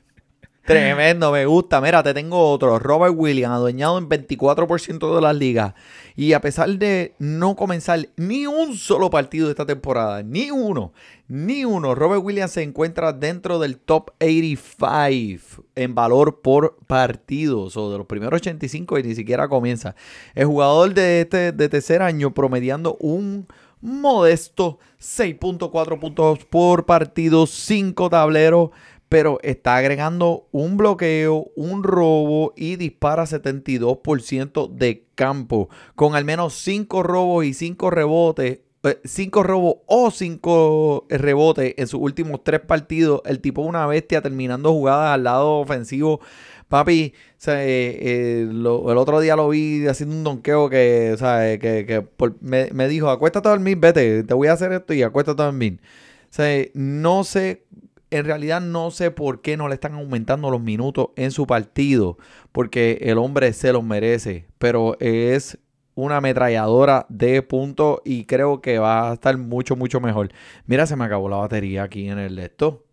Tremendo, 0.69 1.32
me 1.32 1.47
gusta. 1.47 1.82
Mira, 1.82 2.03
te 2.03 2.13
tengo 2.13 2.51
otro. 2.51 2.77
Robert 2.77 3.15
Williams, 3.17 3.55
adueñado 3.55 3.97
en 3.97 4.08
24% 4.08 5.15
de 5.15 5.19
las 5.19 5.36
ligas. 5.36 5.73
Y 6.15 6.34
a 6.34 6.41
pesar 6.41 6.69
de 6.69 7.15
no 7.17 7.55
comenzar 7.55 8.08
ni 8.17 8.45
un 8.45 8.77
solo 8.77 9.10
partido 9.10 9.47
de 9.47 9.53
esta 9.53 9.65
temporada, 9.65 10.21
ni 10.21 10.51
uno, 10.51 10.93
ni 11.27 11.65
uno, 11.65 11.95
Robert 11.95 12.21
Williams 12.23 12.51
se 12.51 12.62
encuentra 12.62 13.13
dentro 13.13 13.58
del 13.58 13.77
top 13.79 14.12
85 14.21 15.65
en 15.73 15.95
valor 15.95 16.41
por 16.41 16.77
partidos. 16.86 17.75
O 17.75 17.91
de 17.91 17.97
los 17.97 18.05
primeros 18.05 18.39
85 18.39 18.99
y 18.99 19.03
ni 19.03 19.15
siquiera 19.15 19.47
comienza. 19.47 19.95
El 20.36 20.45
jugador 20.45 20.93
de 20.93 21.21
este 21.21 21.51
de 21.51 21.69
tercer 21.69 22.03
año 22.03 22.36
promediando 22.36 22.95
un 22.99 23.47
modesto 23.82 24.77
6.4 24.99 25.99
puntos 25.99 26.45
por 26.45 26.86
partido, 26.86 27.47
5 27.47 28.10
tableros, 28.10 28.69
pero 29.09 29.39
está 29.41 29.75
agregando 29.75 30.47
un 30.51 30.77
bloqueo, 30.77 31.51
un 31.55 31.83
robo 31.83 32.53
y 32.55 32.75
dispara 32.75 33.25
72% 33.25 34.69
de 34.69 35.05
campo, 35.15 35.69
con 35.95 36.15
al 36.15 36.25
menos 36.25 36.53
5 36.53 37.03
robos 37.03 37.45
y 37.45 37.53
5 37.53 37.89
rebotes. 37.89 38.59
5 39.03 39.43
robos 39.43 39.75
o 39.87 40.09
5 40.09 41.07
rebotes 41.09 41.73
en 41.75 41.87
sus 41.87 41.99
últimos 41.99 42.45
3 42.45 42.61
partidos. 42.61 43.21
El 43.25 43.41
tipo 43.41 43.61
una 43.61 43.85
bestia 43.87 44.21
terminando 44.21 44.71
jugadas 44.71 45.15
al 45.15 45.23
lado 45.25 45.59
ofensivo. 45.59 46.21
Papi, 46.69 47.13
o 47.15 47.33
sea, 47.37 47.65
eh, 47.65 47.97
eh, 47.99 48.41
el 48.49 48.65
otro 48.65 49.19
día 49.19 49.35
lo 49.35 49.49
vi 49.49 49.85
haciendo 49.87 50.15
un 50.15 50.23
donqueo 50.23 50.69
que, 50.69 51.11
o 51.13 51.17
sea, 51.17 51.51
eh, 51.51 51.57
que, 51.59 52.05
me, 52.41 52.69
me 52.71 52.87
dijo, 52.87 53.09
acuéstate 53.09 53.47
a 53.47 53.51
dormir, 53.51 53.77
vete, 53.77 54.23
te 54.23 54.33
voy 54.35 54.47
a 54.47 54.53
hacer 54.53 54.71
esto 54.71 54.93
y 54.93 55.01
acuéstate 55.01 55.41
a 55.41 55.45
dormir. 55.45 55.79
O 56.25 56.33
sea, 56.33 56.63
no 56.75 57.23
sé, 57.23 57.63
en 58.11 58.25
realidad 58.25 58.61
no 58.61 58.91
sé 58.91 59.11
por 59.11 59.41
qué 59.41 59.57
no 59.57 59.67
le 59.67 59.75
están 59.75 59.93
aumentando 59.93 60.49
los 60.49 60.61
minutos 60.61 61.09
en 61.15 61.31
su 61.31 61.45
partido, 61.47 62.17
porque 62.51 62.99
el 63.01 63.17
hombre 63.17 63.53
se 63.53 63.71
los 63.73 63.83
merece, 63.83 64.45
pero 64.57 64.97
es 64.99 65.57
una 65.95 66.17
ametralladora 66.17 67.05
de 67.09 67.41
puntos 67.41 67.99
y 68.05 68.25
creo 68.25 68.61
que 68.61 68.79
va 68.79 69.11
a 69.11 69.13
estar 69.13 69.37
mucho, 69.37 69.75
mucho 69.75 69.99
mejor. 69.99 70.29
Mira, 70.65 70.85
se 70.85 70.95
me 70.95 71.05
acabó 71.05 71.29
la 71.29 71.37
batería 71.37 71.83
aquí 71.83 72.07
en 72.07 72.19
el 72.19 72.39
esto. 72.39 72.85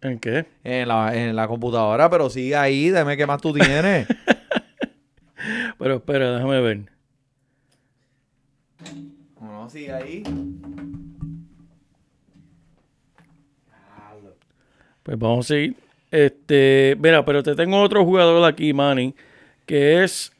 ¿En 0.00 0.18
qué? 0.18 0.46
En 0.64 0.88
la, 0.88 1.14
en 1.14 1.34
la 1.34 1.48
computadora, 1.48 2.10
pero 2.10 2.28
sigue 2.28 2.56
ahí, 2.56 2.90
dime 2.90 3.16
qué 3.16 3.26
más 3.26 3.40
tú 3.40 3.52
tienes. 3.52 4.06
Pero 5.78 5.96
espera, 5.96 6.32
déjame 6.32 6.60
ver. 6.60 6.92
no, 9.40 9.52
no, 9.52 9.68
sigue 9.68 9.92
ahí. 9.92 10.22
Pues 15.04 15.18
vamos 15.18 15.46
a 15.46 15.48
seguir. 15.48 15.76
Este, 16.10 16.96
mira, 16.98 17.24
pero 17.24 17.42
te 17.42 17.54
tengo 17.54 17.80
otro 17.80 18.04
jugador 18.04 18.44
aquí, 18.44 18.72
Manny, 18.72 19.14
que 19.66 20.02
es 20.02 20.32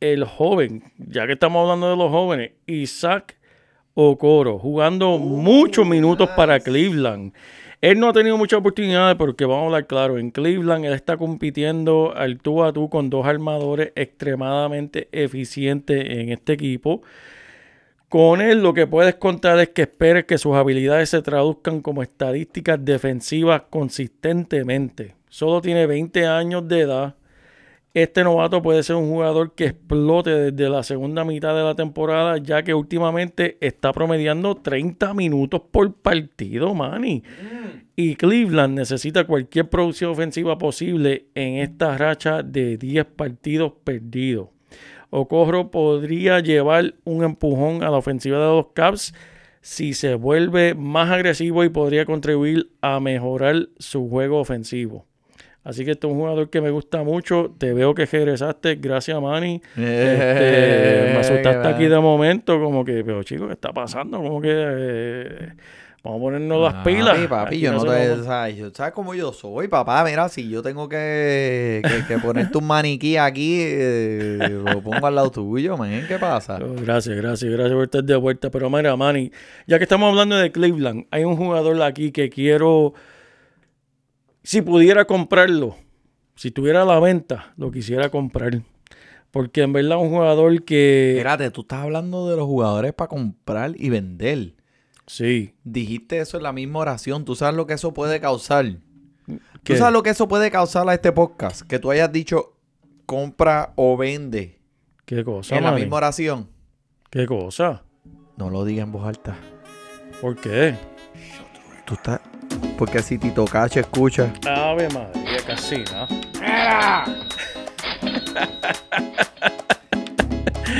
el 0.00 0.24
joven, 0.24 0.82
ya 0.98 1.26
que 1.26 1.32
estamos 1.32 1.62
hablando 1.62 1.90
de 1.90 1.96
los 1.96 2.10
jóvenes, 2.10 2.52
Isaac 2.66 3.38
Okoro, 3.94 4.58
jugando 4.58 5.16
muchos 5.18 5.86
minutos 5.86 6.28
para 6.36 6.60
Cleveland. 6.60 7.32
Él 7.80 7.98
no 7.98 8.08
ha 8.08 8.12
tenido 8.12 8.36
muchas 8.36 8.60
oportunidades 8.60 9.16
porque 9.16 9.44
vamos 9.44 9.62
a 9.62 9.66
hablar 9.66 9.86
claro, 9.86 10.18
en 10.18 10.30
Cleveland 10.30 10.84
él 10.84 10.92
está 10.92 11.16
compitiendo 11.16 12.12
al 12.14 12.38
tú 12.38 12.62
a 12.62 12.72
tú 12.72 12.90
con 12.90 13.10
dos 13.10 13.26
armadores 13.26 13.92
extremadamente 13.94 15.08
eficientes 15.10 16.04
en 16.06 16.28
este 16.28 16.52
equipo. 16.52 17.02
Con 18.12 18.42
él 18.42 18.62
lo 18.62 18.74
que 18.74 18.86
puedes 18.86 19.14
contar 19.14 19.58
es 19.60 19.70
que 19.70 19.80
esperes 19.80 20.26
que 20.26 20.36
sus 20.36 20.54
habilidades 20.54 21.08
se 21.08 21.22
traduzcan 21.22 21.80
como 21.80 22.02
estadísticas 22.02 22.78
defensivas 22.84 23.62
consistentemente. 23.70 25.14
Solo 25.30 25.62
tiene 25.62 25.86
20 25.86 26.26
años 26.26 26.68
de 26.68 26.80
edad. 26.80 27.14
Este 27.94 28.22
novato 28.22 28.60
puede 28.60 28.82
ser 28.82 28.96
un 28.96 29.08
jugador 29.08 29.54
que 29.54 29.64
explote 29.64 30.50
desde 30.50 30.68
la 30.68 30.82
segunda 30.82 31.24
mitad 31.24 31.56
de 31.56 31.62
la 31.62 31.74
temporada, 31.74 32.36
ya 32.36 32.62
que 32.62 32.74
últimamente 32.74 33.56
está 33.62 33.94
promediando 33.94 34.56
30 34.56 35.14
minutos 35.14 35.62
por 35.70 35.94
partido, 35.94 36.74
Manny. 36.74 37.22
Y 37.96 38.16
Cleveland 38.16 38.74
necesita 38.74 39.24
cualquier 39.24 39.70
producción 39.70 40.10
ofensiva 40.10 40.58
posible 40.58 41.28
en 41.34 41.54
esta 41.60 41.96
racha 41.96 42.42
de 42.42 42.76
10 42.76 43.06
partidos 43.06 43.72
perdidos. 43.82 44.51
Ocorro 45.14 45.70
podría 45.70 46.40
llevar 46.40 46.94
un 47.04 47.22
empujón 47.22 47.82
a 47.82 47.90
la 47.90 47.98
ofensiva 47.98 48.38
de 48.38 48.46
los 48.46 48.68
Caps 48.72 49.12
si 49.60 49.92
se 49.92 50.14
vuelve 50.14 50.74
más 50.74 51.10
agresivo 51.10 51.64
y 51.64 51.68
podría 51.68 52.06
contribuir 52.06 52.70
a 52.80 52.98
mejorar 52.98 53.68
su 53.78 54.08
juego 54.08 54.40
ofensivo. 54.40 55.04
Así 55.64 55.84
que 55.84 55.90
este 55.90 56.06
es 56.06 56.12
un 56.14 56.18
jugador 56.18 56.48
que 56.48 56.62
me 56.62 56.70
gusta 56.70 57.02
mucho. 57.02 57.54
Te 57.58 57.74
veo 57.74 57.94
que 57.94 58.06
regresaste. 58.06 58.76
Gracias, 58.76 59.20
Manny. 59.20 59.60
Este, 59.76 61.10
me 61.12 61.18
asustaste 61.18 61.68
aquí 61.68 61.84
de 61.88 62.00
momento, 62.00 62.58
como 62.58 62.82
que, 62.82 63.04
pero 63.04 63.22
chico, 63.22 63.46
¿qué 63.48 63.52
está 63.52 63.70
pasando? 63.70 64.16
Como 64.16 64.40
que 64.40 64.50
eh, 64.50 65.52
vamos 66.02 66.18
a 66.18 66.22
ponernos 66.22 66.60
las 66.72 66.84
pilas. 66.84 67.14
Papi, 67.14 67.26
papi, 67.28 67.58
yo 67.60 67.72
no 67.72 67.84
te. 67.84 68.08
vamos- 68.08 68.26
¿sabes? 68.26 68.56
Yo- 68.56 68.70
¿Sabes 68.74 68.92
cómo 68.92 69.14
yo 69.14 69.32
soy, 69.32 69.68
papá? 69.68 70.04
Mira, 70.04 70.28
si 70.28 70.48
yo 70.48 70.62
tengo 70.62 70.88
que, 70.88 71.80
que, 71.84 72.06
que 72.14 72.18
ponerte 72.20 72.58
un 72.58 72.66
maniquí 72.66 73.16
aquí, 73.16 73.58
eh, 73.60 74.60
lo 74.64 74.82
pongo 74.82 75.06
al 75.06 75.14
lado 75.14 75.30
tuyo, 75.30 75.76
man. 75.76 76.04
¿Qué 76.08 76.18
pasa? 76.18 76.58
Oh, 76.62 76.74
Gracias, 76.82 77.16
gracias, 77.16 77.50
gracias 77.50 77.72
por 77.74 77.84
estar 77.84 78.02
de 78.04 78.16
vuelta. 78.16 78.50
Pero 78.50 78.68
mira, 78.70 78.96
Manny, 78.96 79.30
ya 79.66 79.78
que 79.78 79.84
estamos 79.84 80.08
hablando 80.10 80.36
de 80.36 80.50
Cleveland, 80.50 81.06
hay 81.10 81.24
un 81.24 81.36
jugador 81.36 81.80
aquí 81.82 82.10
que 82.12 82.28
quiero, 82.30 82.94
si 84.42 84.62
pudiera 84.62 85.04
comprarlo, 85.04 85.76
si 86.34 86.50
tuviera 86.50 86.84
la 86.84 86.98
venta, 86.98 87.52
lo 87.56 87.70
quisiera 87.70 88.08
comprar. 88.08 88.60
Porque 89.30 89.62
en 89.62 89.72
verdad 89.72 89.96
un 89.96 90.10
jugador 90.10 90.62
que... 90.64 91.12
Espérate, 91.12 91.50
tú 91.50 91.62
estás 91.62 91.84
hablando 91.84 92.28
de 92.28 92.36
los 92.36 92.44
jugadores 92.44 92.92
para 92.92 93.08
comprar 93.08 93.72
y 93.76 93.88
vender. 93.88 94.52
Sí. 95.12 95.54
Dijiste 95.62 96.20
eso 96.20 96.38
en 96.38 96.42
la 96.42 96.54
misma 96.54 96.78
oración. 96.78 97.26
¿Tú 97.26 97.34
sabes 97.34 97.54
lo 97.54 97.66
que 97.66 97.74
eso 97.74 97.92
puede 97.92 98.18
causar? 98.18 98.64
¿Qué? 99.26 99.38
¿Tú 99.62 99.76
sabes 99.76 99.92
lo 99.92 100.02
que 100.02 100.08
eso 100.08 100.26
puede 100.26 100.50
causar 100.50 100.88
a 100.88 100.94
este 100.94 101.12
podcast? 101.12 101.60
Que 101.60 101.78
tú 101.78 101.90
hayas 101.90 102.10
dicho 102.10 102.56
compra 103.04 103.74
o 103.76 103.98
vende 103.98 104.58
¿Qué 105.04 105.22
cosa, 105.22 105.54
en 105.54 105.64
la 105.64 105.72
misma 105.72 105.98
oración. 105.98 106.48
¿Qué 107.10 107.26
cosa? 107.26 107.82
No 108.38 108.48
lo 108.48 108.64
digas 108.64 108.86
en 108.86 108.92
voz 108.92 109.06
alta. 109.06 109.36
¿Por 110.22 110.34
qué? 110.36 110.76
Tú 111.84 111.92
estás... 111.92 112.18
Porque 112.78 113.02
si 113.02 113.18
Tito 113.18 113.44
Cacho 113.44 113.80
escucha... 113.80 114.32
Ave 114.46 114.88
María, 114.88 115.44
casi, 115.46 115.84
¿no? 115.92 116.08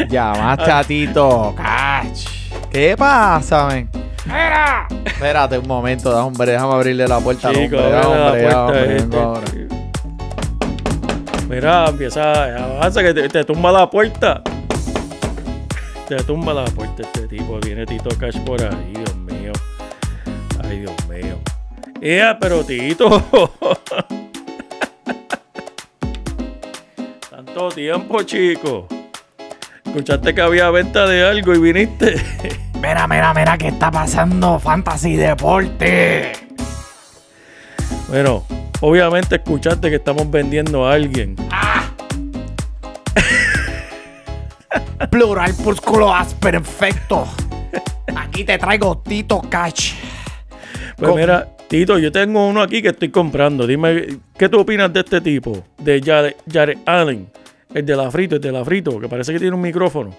Llamaste 0.08 0.70
a 0.70 0.82
Tito 0.84 1.54
Cach. 1.54 2.26
¿Qué 2.70 2.96
pasa, 2.96 3.66
men? 3.66 3.90
Espérate 5.04 5.58
un 5.58 5.66
momento, 5.66 6.10
da, 6.10 6.24
hombre, 6.24 6.52
déjame 6.52 6.74
abrirle 6.74 7.08
la 7.08 7.18
puerta 7.20 7.48
al 7.48 7.56
hombre, 7.56 7.80
da, 7.80 8.00
abre 8.00 8.02
la 8.02 8.08
hombre, 8.08 8.42
da, 8.42 8.66
puerta 8.66 8.66
hombre, 8.66 8.96
este. 8.96 9.16
ahora. 9.16 9.42
Mira, 11.48 11.86
empieza, 11.88 12.56
avanza 12.64 13.02
que 13.02 13.12
te, 13.12 13.28
te 13.28 13.44
tumba 13.44 13.70
la 13.72 13.90
puerta. 13.90 14.42
Te 16.08 16.16
tumba 16.24 16.54
la 16.54 16.64
puerta 16.64 17.02
este 17.02 17.28
tipo. 17.28 17.58
Viene 17.60 17.84
Tito 17.84 18.08
Cash 18.18 18.38
por 18.40 18.62
ahí, 18.62 18.92
Dios 18.94 19.14
mío. 19.16 19.52
Ay, 20.64 20.78
Dios 20.80 20.94
mío. 21.08 21.38
¡Ea, 22.00 22.38
pero 22.40 22.64
Tito! 22.64 23.22
Tanto 27.30 27.68
tiempo, 27.68 28.22
chico. 28.22 28.88
Escuchaste 29.84 30.34
que 30.34 30.40
había 30.40 30.70
venta 30.70 31.06
de 31.06 31.24
algo 31.24 31.54
y 31.54 31.58
viniste. 31.58 32.14
Mira, 32.82 33.06
mira, 33.06 33.32
mira, 33.32 33.56
¿qué 33.56 33.68
está 33.68 33.90
pasando? 33.90 34.58
Fantasy 34.58 35.14
Deporte. 35.16 36.32
Bueno, 38.08 38.44
obviamente 38.80 39.36
escuchaste 39.36 39.88
que 39.88 39.96
estamos 39.96 40.28
vendiendo 40.30 40.84
a 40.86 40.94
alguien. 40.94 41.36
Plural 45.10 45.54
púsculo 45.62 46.12
as 46.12 46.34
perfecto. 46.34 47.26
Aquí 48.16 48.44
te 48.44 48.58
traigo 48.58 48.98
Tito 48.98 49.40
Cash. 49.48 49.94
Pues 50.96 51.10
Con- 51.10 51.20
mira, 51.20 51.48
Tito, 51.68 51.98
yo 51.98 52.10
tengo 52.10 52.46
uno 52.48 52.62
aquí 52.62 52.82
que 52.82 52.88
estoy 52.88 53.10
comprando. 53.10 53.66
Dime, 53.66 54.18
¿qué 54.36 54.48
tú 54.48 54.60
opinas 54.60 54.92
de 54.92 55.00
este 55.00 55.20
tipo? 55.20 55.62
De 55.78 56.00
Jared, 56.04 56.34
Jared 56.50 56.78
Allen. 56.84 57.30
El 57.72 57.86
de 57.86 57.96
la 57.96 58.10
frito, 58.10 58.34
el 58.36 58.40
de 58.42 58.52
la 58.52 58.64
frito, 58.64 58.98
que 59.00 59.08
parece 59.08 59.32
que 59.32 59.38
tiene 59.38 59.54
un 59.54 59.62
micrófono. 59.62 60.14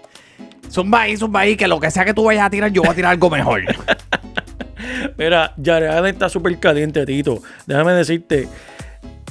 Zumba 0.74 1.02
ahí, 1.02 1.16
zumba 1.18 1.42
ahí, 1.42 1.56
que 1.56 1.68
lo 1.68 1.80
que 1.80 1.92
sea 1.92 2.04
que 2.04 2.14
tú 2.16 2.24
vayas 2.24 2.48
a 2.48 2.50
tirar, 2.50 2.72
yo 2.72 2.82
voy 2.82 2.92
a 2.92 2.96
tirar 2.96 3.12
algo 3.12 3.30
mejor. 3.30 3.62
Mira, 5.18 5.54
Jared 5.64 5.88
Allen 5.90 6.14
está 6.14 6.30
súper 6.30 6.60
caliente, 6.60 7.06
Tito. 7.06 7.42
Déjame 7.68 7.94
decirte, 7.94 8.48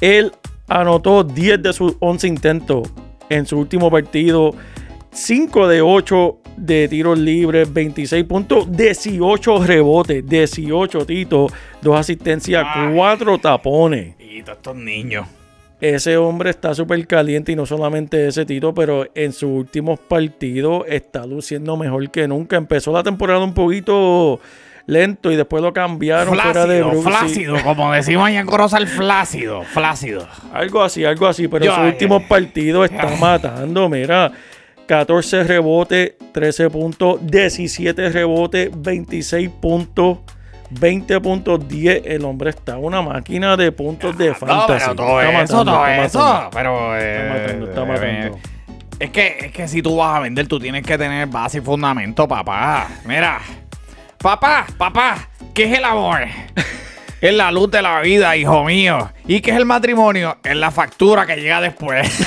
él 0.00 0.30
anotó 0.68 1.24
10 1.24 1.62
de 1.62 1.72
sus 1.72 1.96
11 1.98 2.28
intentos 2.28 2.88
en 3.28 3.44
su 3.46 3.58
último 3.58 3.90
partido. 3.90 4.54
5 5.10 5.68
de 5.68 5.82
8 5.82 6.38
de 6.56 6.88
tiros 6.88 7.18
libres, 7.18 7.70
26 7.72 8.24
puntos, 8.24 8.70
18 8.70 9.64
rebotes, 9.64 10.24
18 10.26 11.04
Tito, 11.06 11.48
2 11.82 11.98
asistencias, 11.98 12.64
Ay. 12.72 12.94
4 12.94 13.38
tapones. 13.38 14.14
y 14.20 14.42
todos 14.42 14.58
estos 14.58 14.76
niños. 14.76 15.26
Ese 15.82 16.16
hombre 16.16 16.50
está 16.50 16.76
súper 16.76 17.04
caliente 17.08 17.50
y 17.50 17.56
no 17.56 17.66
solamente 17.66 18.28
ese 18.28 18.46
Tito, 18.46 18.72
pero 18.72 19.04
en 19.16 19.32
sus 19.32 19.50
últimos 19.50 19.98
partidos 19.98 20.84
está 20.88 21.26
luciendo 21.26 21.76
mejor 21.76 22.08
que 22.12 22.28
nunca. 22.28 22.56
Empezó 22.56 22.92
la 22.92 23.02
temporada 23.02 23.40
un 23.40 23.52
poquito 23.52 24.38
lento 24.86 25.32
y 25.32 25.34
después 25.34 25.60
lo 25.60 25.72
cambiaron 25.72 26.38
fuera 26.38 26.66
de 26.66 26.84
Flácido, 26.84 26.90
Brooklyn. 26.90 27.02
flácido, 27.02 27.56
como 27.64 27.92
decimos 27.92 28.28
allá 28.28 28.38
en 28.38 28.46
Corozal, 28.46 28.86
flácido, 28.86 29.62
flácido. 29.62 30.28
Algo 30.52 30.84
así, 30.84 31.04
algo 31.04 31.26
así, 31.26 31.48
pero 31.48 31.64
en 31.64 31.72
sus 31.72 31.84
últimos 31.84 32.22
partidos 32.28 32.88
está 32.88 33.16
matando, 33.16 33.88
mira. 33.88 34.30
14 34.86 35.42
rebotes, 35.42 36.12
13 36.30 36.70
puntos, 36.70 37.18
17 37.26 38.08
rebotes, 38.10 38.70
26 38.72 39.50
puntos, 39.60 40.18
20 40.80 41.20
puntos, 41.20 41.68
10. 41.68 42.02
El 42.04 42.24
hombre 42.24 42.50
está 42.50 42.76
una 42.78 43.02
máquina 43.02 43.56
de 43.56 43.72
puntos 43.72 44.16
de 44.16 44.28
No, 44.28 44.34
fantasy. 44.34 44.72
pero 44.84 44.94
todo 44.94 45.20
Está 45.20 45.42
eso, 45.42 45.56
matando, 45.56 45.72
todo 45.72 45.86
está 45.86 46.04
eso. 46.04 46.18
matando. 46.18 46.50
Pero, 46.52 46.96
eh, 46.98 47.16
Está 47.20 47.34
matando, 47.34 47.66
está 47.68 47.84
matando. 47.84 48.38
Es 48.98 49.10
que, 49.10 49.36
es 49.40 49.52
que 49.52 49.68
si 49.68 49.82
tú 49.82 49.96
vas 49.96 50.16
a 50.16 50.20
vender, 50.20 50.46
tú 50.46 50.58
tienes 50.60 50.82
que 50.84 50.96
tener 50.96 51.26
base 51.26 51.58
y 51.58 51.60
fundamento, 51.60 52.26
papá. 52.28 52.88
Mira, 53.04 53.40
papá, 54.18 54.66
papá, 54.78 55.28
¿qué 55.54 55.64
es 55.64 55.78
el 55.78 55.84
amor? 55.84 56.20
Es 57.22 57.32
la 57.32 57.52
luz 57.52 57.70
de 57.70 57.80
la 57.82 58.00
vida, 58.00 58.36
hijo 58.36 58.64
mío. 58.64 59.08
¿Y 59.28 59.40
qué 59.42 59.52
es 59.52 59.56
el 59.56 59.64
matrimonio? 59.64 60.38
Es 60.42 60.56
la 60.56 60.72
factura 60.72 61.24
que 61.24 61.36
llega 61.36 61.60
después. 61.60 62.26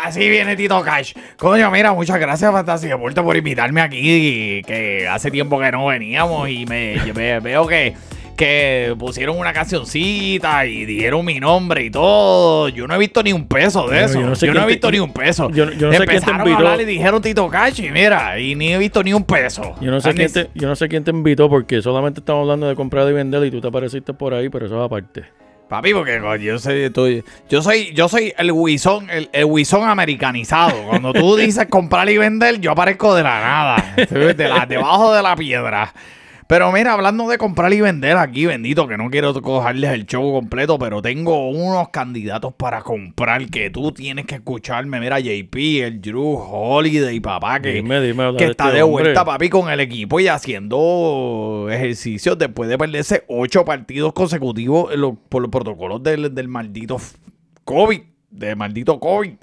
Así 0.03 0.27
viene 0.29 0.55
Tito 0.55 0.81
Cash. 0.81 1.13
Coño, 1.37 1.69
mira, 1.71 1.93
muchas 1.93 2.19
gracias, 2.19 2.51
Fantasía 2.51 2.89
Deporte, 2.91 3.21
por 3.21 3.37
invitarme 3.37 3.81
aquí. 3.81 4.61
Que 4.65 5.07
hace 5.07 5.29
tiempo 5.31 5.59
que 5.59 5.71
no 5.71 5.85
veníamos 5.87 6.49
y 6.49 6.65
me, 6.65 6.95
me- 7.15 7.39
veo 7.39 7.67
que, 7.67 7.93
que 8.35 8.95
pusieron 8.97 9.37
una 9.37 9.53
cancioncita 9.53 10.65
y 10.65 10.85
dieron 10.85 11.23
mi 11.23 11.39
nombre 11.39 11.83
y 11.83 11.91
todo. 11.91 12.69
Yo 12.69 12.87
no 12.87 12.95
he 12.95 12.97
visto 12.97 13.21
ni 13.21 13.31
un 13.31 13.47
peso 13.47 13.87
de 13.87 14.03
eso. 14.05 14.13
yo 14.15 14.33
Yo 14.33 14.53
no 14.53 14.61
he 14.61 14.63
te- 14.63 14.67
visto 14.71 14.91
ni 14.91 14.99
un 14.99 15.13
peso. 15.13 15.49
yo 15.51 15.65
no- 15.67 15.71
yo 15.73 15.87
no 15.87 15.93
sé 15.93 15.97
quién 15.99 16.07
te 16.07 16.13
Empezaron 16.15 16.41
a 16.41 16.43
invitó. 16.45 16.57
hablar 16.57 16.81
y 16.81 16.85
dijeron 16.85 17.21
Tito 17.21 17.47
Cash 17.49 17.81
y 17.81 17.91
mira, 17.91 18.39
y 18.39 18.55
ni 18.55 18.73
he 18.73 18.77
visto 18.79 19.03
ni 19.03 19.13
un 19.13 19.23
peso. 19.23 19.75
Yo 19.81 19.91
no, 19.91 20.01
sé 20.01 20.09
Ah, 20.09 20.13
quién 20.15 20.31
te, 20.33 20.49
yo 20.55 20.67
no 20.67 20.75
sé 20.75 20.87
quién 20.87 21.03
te 21.03 21.11
invitó 21.11 21.47
porque 21.49 21.81
solamente 21.81 22.21
estamos 22.21 22.41
hablando 22.41 22.67
de 22.67 22.75
comprar 22.75 23.07
y 23.07 23.13
vender 23.13 23.43
y 23.45 23.51
tú 23.51 23.61
te 23.61 23.67
apareciste 23.67 24.13
por 24.13 24.33
ahí, 24.33 24.49
pero 24.49 24.65
eso 24.65 24.79
es 24.79 24.85
aparte. 24.85 25.25
Papi, 25.71 25.93
porque 25.93 26.19
yo 26.41 26.59
soy, 26.59 26.81
estoy- 26.83 27.23
yo 27.49 27.61
soy, 27.61 27.93
yo 27.93 28.09
soy 28.09 28.33
el 28.37 28.51
huizón, 28.51 29.09
el, 29.09 29.29
el 29.31 29.45
americanizado. 29.89 30.73
Cuando 30.83 31.13
tú 31.13 31.37
dices 31.37 31.67
comprar 31.69 32.09
y 32.09 32.17
vender, 32.17 32.59
yo 32.59 32.71
aparezco 32.71 33.15
de 33.15 33.23
la 33.23 33.39
nada, 33.39 33.93
de 33.95 34.49
debajo 34.65 35.13
de 35.13 35.23
la 35.23 35.33
piedra. 35.37 35.93
Pero 36.51 36.69
mira, 36.73 36.91
hablando 36.91 37.29
de 37.29 37.37
comprar 37.37 37.71
y 37.71 37.79
vender 37.79 38.17
aquí, 38.17 38.45
bendito, 38.45 38.85
que 38.85 38.97
no 38.97 39.09
quiero 39.09 39.33
cogerles 39.41 39.91
el 39.91 40.05
show 40.05 40.33
completo, 40.33 40.77
pero 40.77 41.01
tengo 41.01 41.49
unos 41.49 41.87
candidatos 41.91 42.53
para 42.55 42.81
comprar 42.81 43.45
que 43.47 43.69
tú 43.69 43.93
tienes 43.93 44.25
que 44.25 44.35
escucharme. 44.35 44.99
Mira, 44.99 45.17
JP, 45.21 45.55
el 45.81 46.01
Drew 46.01 46.33
Holiday, 46.37 47.21
papá, 47.21 47.61
que, 47.61 47.71
Dime, 47.71 48.01
dime, 48.01 48.23
habla 48.23 48.37
que 48.37 48.43
de 48.47 48.51
está 48.51 48.65
este 48.65 48.75
de 48.75 48.83
hombre. 48.83 49.03
vuelta, 49.05 49.23
papi, 49.23 49.47
con 49.47 49.69
el 49.69 49.79
equipo 49.79 50.19
y 50.19 50.27
haciendo 50.27 51.69
ejercicios 51.71 52.37
después 52.37 52.69
de 52.69 52.77
perderse 52.77 53.23
ocho 53.29 53.63
partidos 53.63 54.11
consecutivos 54.11 54.93
los- 54.97 55.13
por 55.29 55.41
los 55.41 55.51
protocolos 55.51 56.03
del, 56.03 56.35
del 56.35 56.49
maldito 56.49 56.97
COVID, 57.63 58.01
del 58.29 58.57
maldito 58.57 58.99
COVID. 58.99 59.35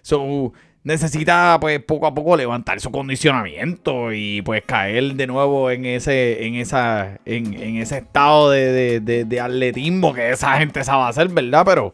So, 0.00 0.54
necesita, 0.84 1.58
pues, 1.60 1.80
poco 1.82 2.06
a 2.06 2.14
poco 2.14 2.36
levantar 2.36 2.78
su 2.80 2.90
condicionamiento 2.90 4.12
y, 4.12 4.42
pues, 4.42 4.62
caer 4.64 5.14
de 5.14 5.26
nuevo 5.26 5.70
en 5.70 5.84
ese, 5.86 6.46
en 6.46 6.54
esa, 6.54 7.18
en, 7.24 7.54
en 7.54 7.76
ese 7.78 7.98
estado 7.98 8.50
de, 8.50 8.70
de- 8.72 9.00
de- 9.00 9.24
de 9.24 9.40
atletismo 9.40 10.14
que 10.14 10.30
esa 10.30 10.58
gente 10.58 10.84
sabe 10.84 11.08
hacer, 11.08 11.28
¿verdad? 11.28 11.64
Pero 11.64 11.92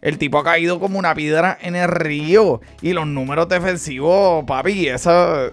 el 0.00 0.18
tipo 0.18 0.38
ha 0.38 0.44
caído 0.44 0.80
como 0.80 0.98
una 0.98 1.14
piedra 1.14 1.56
en 1.62 1.76
el 1.76 1.88
río 1.88 2.60
y 2.80 2.92
los 2.92 3.06
números 3.06 3.48
defensivos, 3.48 4.44
papi, 4.44 4.88
esa... 4.88 5.52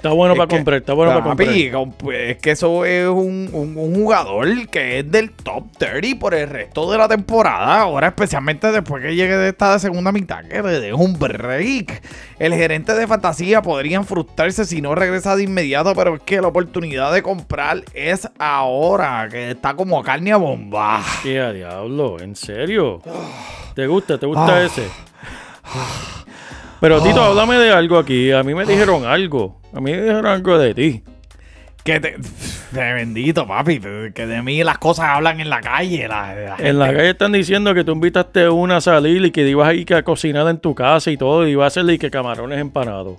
Está 0.00 0.12
bueno 0.14 0.32
Es 0.32 0.38
para 0.38 0.48
que- 0.48 0.56
comprar, 0.56 0.78
está 0.80 0.94
bueno 0.94 1.12
para 1.12 1.24
comprar. 1.24 1.48
Papi, 1.48 1.70
com- 1.70 1.92
pues, 1.92 2.30
es 2.30 2.36
que 2.38 2.52
eso 2.52 2.86
es 2.86 3.06
un, 3.06 3.50
un- 3.52 3.76
un 3.76 3.94
jugador 3.94 4.66
que 4.68 5.00
es 5.00 5.10
del 5.12 5.30
top 5.32 5.64
30 5.76 6.18
por 6.18 6.32
el 6.32 6.48
resto 6.48 6.90
de 6.90 6.96
la 6.96 7.06
temporada. 7.06 7.82
Ahora, 7.82 8.06
especialmente 8.08 8.72
después 8.72 9.02
que 9.02 9.14
llegue 9.14 9.36
de 9.36 9.50
esta 9.50 9.78
segunda 9.78 10.10
mitad, 10.10 10.42
que 10.46 10.62
le 10.62 10.94
un 10.94 11.18
break. 11.18 12.02
El 12.38 12.54
gerente 12.54 12.94
de 12.94 13.06
fantasía 13.06 13.60
podrían 13.60 14.06
frustrarse 14.06 14.64
si 14.64 14.80
no 14.80 14.94
regresa 14.94 15.36
de 15.36 15.42
inmediato, 15.42 15.92
pero 15.94 16.14
es 16.16 16.22
que 16.22 16.40
la 16.40 16.48
oportunidad 16.48 17.12
de 17.12 17.22
comprar 17.22 17.82
es 17.92 18.26
ahora, 18.38 19.28
que 19.30 19.50
está 19.50 19.74
como 19.74 20.02
carne 20.02 20.32
a 20.32 20.38
bomba. 20.38 21.02
¿Qué 21.22 21.40
a 21.40 21.52
diablo? 21.52 22.18
¿En 22.20 22.36
serio? 22.36 23.02
¿Te 23.74 23.86
gusta? 23.86 24.16
¿Te 24.16 24.24
gusta 24.24 24.56
Ah. 24.56 24.62
ese? 24.62 24.88
Pero 26.80 27.02
Tito, 27.02 27.22
háblame 27.22 27.56
de 27.58 27.70
algo 27.70 27.98
aquí. 27.98 28.32
A 28.32 28.42
mí 28.42 28.54
me 28.54 28.64
dijeron 28.64 29.04
algo. 29.04 29.59
A 29.72 29.80
mí 29.80 29.90
me 29.92 30.00
dijeron 30.00 30.26
algo 30.26 30.58
de 30.58 30.74
ti. 30.74 31.02
Que 31.84 31.98
te, 31.98 32.16
de 32.72 32.92
bendito, 32.92 33.46
papi, 33.46 33.80
que 34.14 34.26
de 34.26 34.42
mí 34.42 34.62
las 34.62 34.76
cosas 34.78 35.06
hablan 35.06 35.40
en 35.40 35.48
la 35.48 35.60
calle. 35.60 36.06
la- 36.08 36.34
la 36.34 36.56
En 36.58 36.78
la 36.78 36.86
calle 36.88 37.10
están 37.10 37.32
diciendo 37.32 37.72
que 37.74 37.84
tú 37.84 37.92
invitaste 37.92 38.44
a 38.44 38.50
una 38.50 38.76
a 38.76 38.80
salir 38.82 39.24
y 39.24 39.30
que 39.30 39.48
ibas 39.48 39.68
a 39.68 39.74
ir 39.74 39.94
a 39.94 40.02
cocinar 40.02 40.46
en 40.48 40.58
tu 40.58 40.74
casa 40.74 41.10
y 41.10 41.16
todo, 41.16 41.46
y 41.48 41.52
ibas 41.52 41.64
a 41.64 41.66
hacerle 41.68 41.98
que 41.98 42.10
camarones 42.10 42.58
empanados. 42.60 43.18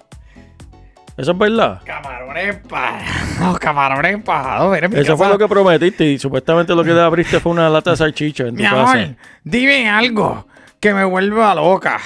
¿Eso 1.18 1.32
es 1.32 1.38
verdad? 1.38 1.82
Camarones 1.86 2.56
empajados, 2.56 3.60
camarones 3.60 4.14
empajados. 4.14 4.78
Eso 4.93 5.18
fue 5.18 5.28
lo 5.28 5.38
que 5.38 5.47
prometiste 5.47 6.06
y 6.06 6.18
supuestamente 6.20 6.74
lo 6.76 6.84
que 6.84 6.91
te 6.93 6.99
abriste 7.02 7.39
fue 7.39 7.52
una 7.52 7.70
lata 7.70 7.91
de 7.91 7.97
salchicha 7.97 8.43
en 8.43 8.56
tu 8.56 8.62
Mi 8.62 8.70
casa. 8.70 8.91
amor, 8.93 9.16
dime 9.43 9.89
algo 9.89 10.47
que 10.80 10.93
me 10.93 11.04
vuelva 11.04 11.54
loca. 11.56 11.99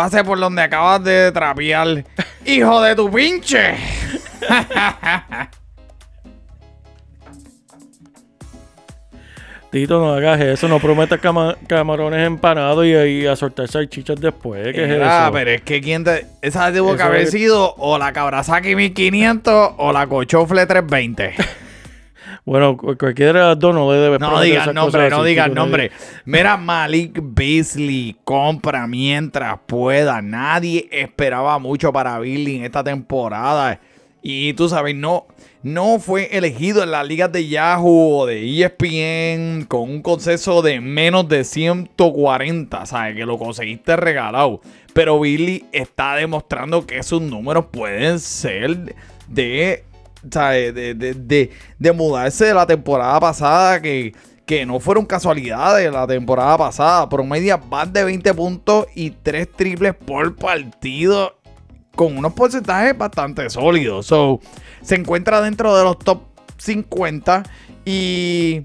Pase 0.00 0.24
por 0.24 0.40
donde 0.40 0.62
acabas 0.62 1.04
de 1.04 1.30
trapear. 1.30 2.06
¡Hijo 2.46 2.80
de 2.80 2.96
tu 2.96 3.10
pinche! 3.10 3.74
Tito, 9.70 10.00
no 10.00 10.14
hagas 10.14 10.40
eso, 10.40 10.68
no 10.68 10.80
prometas 10.80 11.20
cama- 11.20 11.54
camarones 11.68 12.26
empanados 12.26 12.86
y, 12.86 12.92
y 12.94 13.26
a 13.26 13.36
soltar 13.36 13.68
salchichas 13.68 14.18
después. 14.18 14.72
¿Qué 14.74 14.84
es 14.84 14.88
Mira, 14.88 15.24
eso? 15.24 15.32
pero 15.34 15.50
es 15.50 15.60
que 15.60 15.82
quién 15.82 16.02
te... 16.02 16.26
Esa 16.40 16.72
tuvo 16.72 16.96
que 16.96 17.02
haber 17.02 17.26
sido 17.26 17.74
o 17.76 17.98
la 17.98 18.14
Kawasaki 18.14 18.74
1500 18.74 19.72
o 19.76 19.92
la 19.92 20.06
Cochofle 20.06 20.64
320. 20.64 21.34
Bueno, 22.44 22.76
cu- 22.76 22.96
cualquiera 22.96 23.54
dos 23.54 23.74
no 23.74 23.92
le 23.92 23.98
debes 23.98 24.18
No 24.20 24.40
digas 24.40 24.74
nombre, 24.74 25.10
no 25.10 25.22
digas 25.24 25.50
nombre. 25.50 25.90
Mira, 26.24 26.56
Malik 26.56 27.20
Beasley 27.22 28.16
compra 28.24 28.86
mientras 28.86 29.58
pueda. 29.66 30.20
Nadie 30.22 30.88
esperaba 30.90 31.58
mucho 31.58 31.92
para 31.92 32.18
Billy 32.18 32.56
en 32.56 32.64
esta 32.64 32.82
temporada. 32.82 33.80
Y 34.22 34.52
tú 34.54 34.68
sabes, 34.68 34.94
no, 34.94 35.26
no 35.62 35.98
fue 35.98 36.36
elegido 36.36 36.82
en 36.82 36.90
las 36.90 37.06
ligas 37.06 37.32
de 37.32 37.48
Yahoo 37.48 38.18
o 38.20 38.26
de 38.26 38.42
ESPN 38.64 39.64
con 39.66 39.88
un 39.88 40.02
consenso 40.02 40.60
de 40.60 40.80
menos 40.80 41.26
de 41.28 41.44
140. 41.44 42.84
¿Sabes? 42.86 43.16
Que 43.16 43.26
lo 43.26 43.38
conseguiste 43.38 43.96
regalado. 43.96 44.60
Pero 44.92 45.20
Billy 45.20 45.64
está 45.72 46.16
demostrando 46.16 46.86
que 46.86 47.02
sus 47.02 47.22
números 47.22 47.66
pueden 47.70 48.18
ser 48.18 48.94
de 49.28 49.84
De, 50.22 50.72
de, 50.72 51.14
de, 51.14 51.50
de 51.78 51.92
mudarse 51.92 52.44
de 52.46 52.54
la 52.54 52.66
temporada 52.66 53.18
pasada 53.20 53.80
que, 53.80 54.12
que 54.44 54.66
no 54.66 54.80
fueron 54.80 55.06
casualidades 55.06 55.84
de 55.84 55.90
la 55.90 56.06
temporada 56.06 56.58
pasada. 56.58 57.08
Promedia 57.08 57.56
más 57.56 57.92
de 57.92 58.04
20 58.04 58.34
puntos 58.34 58.86
y 58.94 59.10
3 59.10 59.50
triples 59.52 59.94
por 59.94 60.36
partido 60.36 61.40
con 61.94 62.16
unos 62.16 62.32
porcentajes 62.32 62.96
bastante 62.96 63.48
sólidos. 63.48 64.06
So, 64.06 64.40
se 64.82 64.96
encuentra 64.96 65.40
dentro 65.40 65.76
de 65.76 65.84
los 65.84 65.98
top 65.98 66.22
50 66.58 67.42
y 67.84 68.62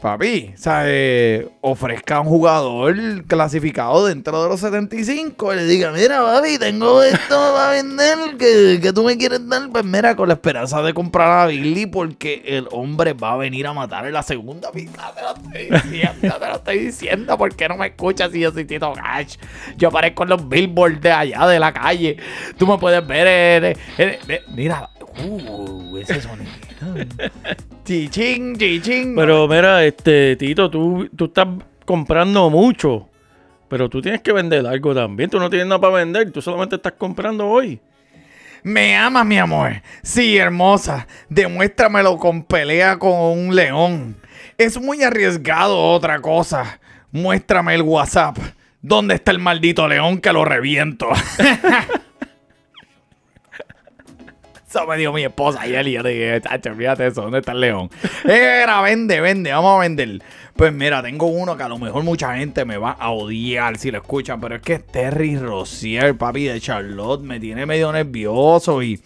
Papi, 0.00 0.52
o 0.54 0.58
sea, 0.58 0.82
eh, 0.84 1.48
ofrezca 1.62 2.16
a 2.16 2.20
un 2.20 2.28
jugador 2.28 2.94
clasificado 3.26 4.04
dentro 4.06 4.42
de 4.42 4.48
los 4.50 4.60
75 4.60 5.54
y 5.54 5.56
le 5.56 5.64
diga, 5.64 5.90
mira, 5.90 6.20
papi, 6.22 6.58
tengo 6.58 7.02
esto 7.02 7.52
para 7.54 7.70
vender 7.70 8.36
que, 8.38 8.78
que 8.82 8.92
tú 8.92 9.02
me 9.04 9.16
quieres 9.16 9.48
dar. 9.48 9.70
Pues 9.70 9.84
mira, 9.86 10.14
con 10.14 10.28
la 10.28 10.34
esperanza 10.34 10.82
de 10.82 10.92
comprar 10.92 11.30
a 11.40 11.46
Billy 11.46 11.86
porque 11.86 12.42
el 12.46 12.68
hombre 12.72 13.14
va 13.14 13.32
a 13.32 13.36
venir 13.38 13.66
a 13.66 13.72
matar 13.72 14.06
en 14.06 14.12
la 14.12 14.22
segunda 14.22 14.70
mitad. 14.72 15.14
Te 15.14 15.22
lo 15.22 15.34
estoy 15.34 15.70
diciendo, 15.80 16.38
te 16.38 16.46
lo 16.46 16.54
estoy 16.56 16.78
diciendo. 16.78 17.38
¿Por 17.38 17.56
qué 17.56 17.66
no 17.68 17.76
me 17.78 17.86
escuchas 17.86 18.30
si 18.30 18.40
yo 18.40 18.52
soy 18.52 18.66
Tito 18.66 18.92
Cash? 18.92 19.36
Yo 19.78 19.88
aparezco 19.88 20.24
en 20.24 20.28
los 20.28 20.46
billboards 20.46 21.00
de 21.00 21.10
allá 21.10 21.46
de 21.46 21.58
la 21.58 21.72
calle. 21.72 22.18
Tú 22.58 22.66
me 22.66 22.76
puedes 22.76 23.04
ver 23.06 23.64
en- 23.64 23.76
en- 23.96 24.18
en- 24.30 24.54
mira, 24.54 24.90
uh, 25.26 25.96
ese 25.96 26.20
sonido. 26.20 26.50
Chichín, 27.84 28.56
chichín. 28.56 29.14
Pero 29.14 29.46
mira, 29.46 29.84
este, 29.84 30.36
Tito, 30.36 30.70
tú, 30.70 31.08
tú 31.14 31.26
estás 31.26 31.46
comprando 31.84 32.50
mucho, 32.50 33.08
pero 33.68 33.88
tú 33.88 34.02
tienes 34.02 34.22
que 34.22 34.32
vender 34.32 34.66
algo 34.66 34.94
también. 34.94 35.30
Tú 35.30 35.38
no 35.38 35.48
tienes 35.48 35.68
nada 35.68 35.80
para 35.80 35.94
vender, 35.94 36.30
tú 36.32 36.42
solamente 36.42 36.76
estás 36.76 36.94
comprando 36.98 37.46
hoy. 37.46 37.80
Me 38.62 38.96
amas, 38.96 39.24
mi 39.24 39.38
amor. 39.38 39.80
Sí, 40.02 40.36
hermosa. 40.36 41.06
Demuéstramelo 41.28 42.16
con 42.18 42.42
pelea 42.42 42.98
con 42.98 43.12
un 43.12 43.54
león. 43.54 44.16
Es 44.58 44.80
muy 44.80 45.04
arriesgado 45.04 45.80
otra 45.80 46.20
cosa. 46.20 46.80
Muéstrame 47.12 47.76
el 47.76 47.82
WhatsApp. 47.82 48.36
¿Dónde 48.82 49.14
está 49.14 49.30
el 49.30 49.38
maldito 49.38 49.86
león 49.86 50.20
que 50.20 50.32
lo 50.32 50.44
reviento? 50.44 51.08
Me 54.86 54.96
dio 54.96 55.12
mi 55.12 55.24
esposa 55.24 55.62
ayer 55.62 55.86
y 55.88 55.92
yo 55.92 56.02
le 56.02 56.10
dije, 56.10 56.40
chacho, 56.40 56.74
fíjate 56.74 57.06
eso, 57.06 57.22
¿dónde 57.22 57.38
está 57.38 57.52
el 57.52 57.60
león? 57.60 57.90
Era, 58.24 58.80
vende, 58.82 59.20
vende, 59.20 59.52
vamos 59.52 59.76
a 59.76 59.80
vender. 59.80 60.20
Pues 60.54 60.72
mira, 60.72 61.02
tengo 61.02 61.26
uno 61.26 61.56
que 61.56 61.62
a 61.62 61.68
lo 61.68 61.78
mejor 61.78 62.02
mucha 62.02 62.36
gente 62.36 62.64
me 62.64 62.78
va 62.78 62.92
a 62.92 63.10
odiar 63.10 63.76
si 63.78 63.90
lo 63.90 63.98
escuchan, 63.98 64.40
pero 64.40 64.56
es 64.56 64.62
que 64.62 64.78
Terry 64.78 65.38
Rozier, 65.38 66.16
papi 66.16 66.44
de 66.44 66.60
Charlotte, 66.60 67.22
me 67.22 67.38
tiene 67.38 67.66
medio 67.66 67.92
nervioso 67.92 68.82
y 68.82 69.00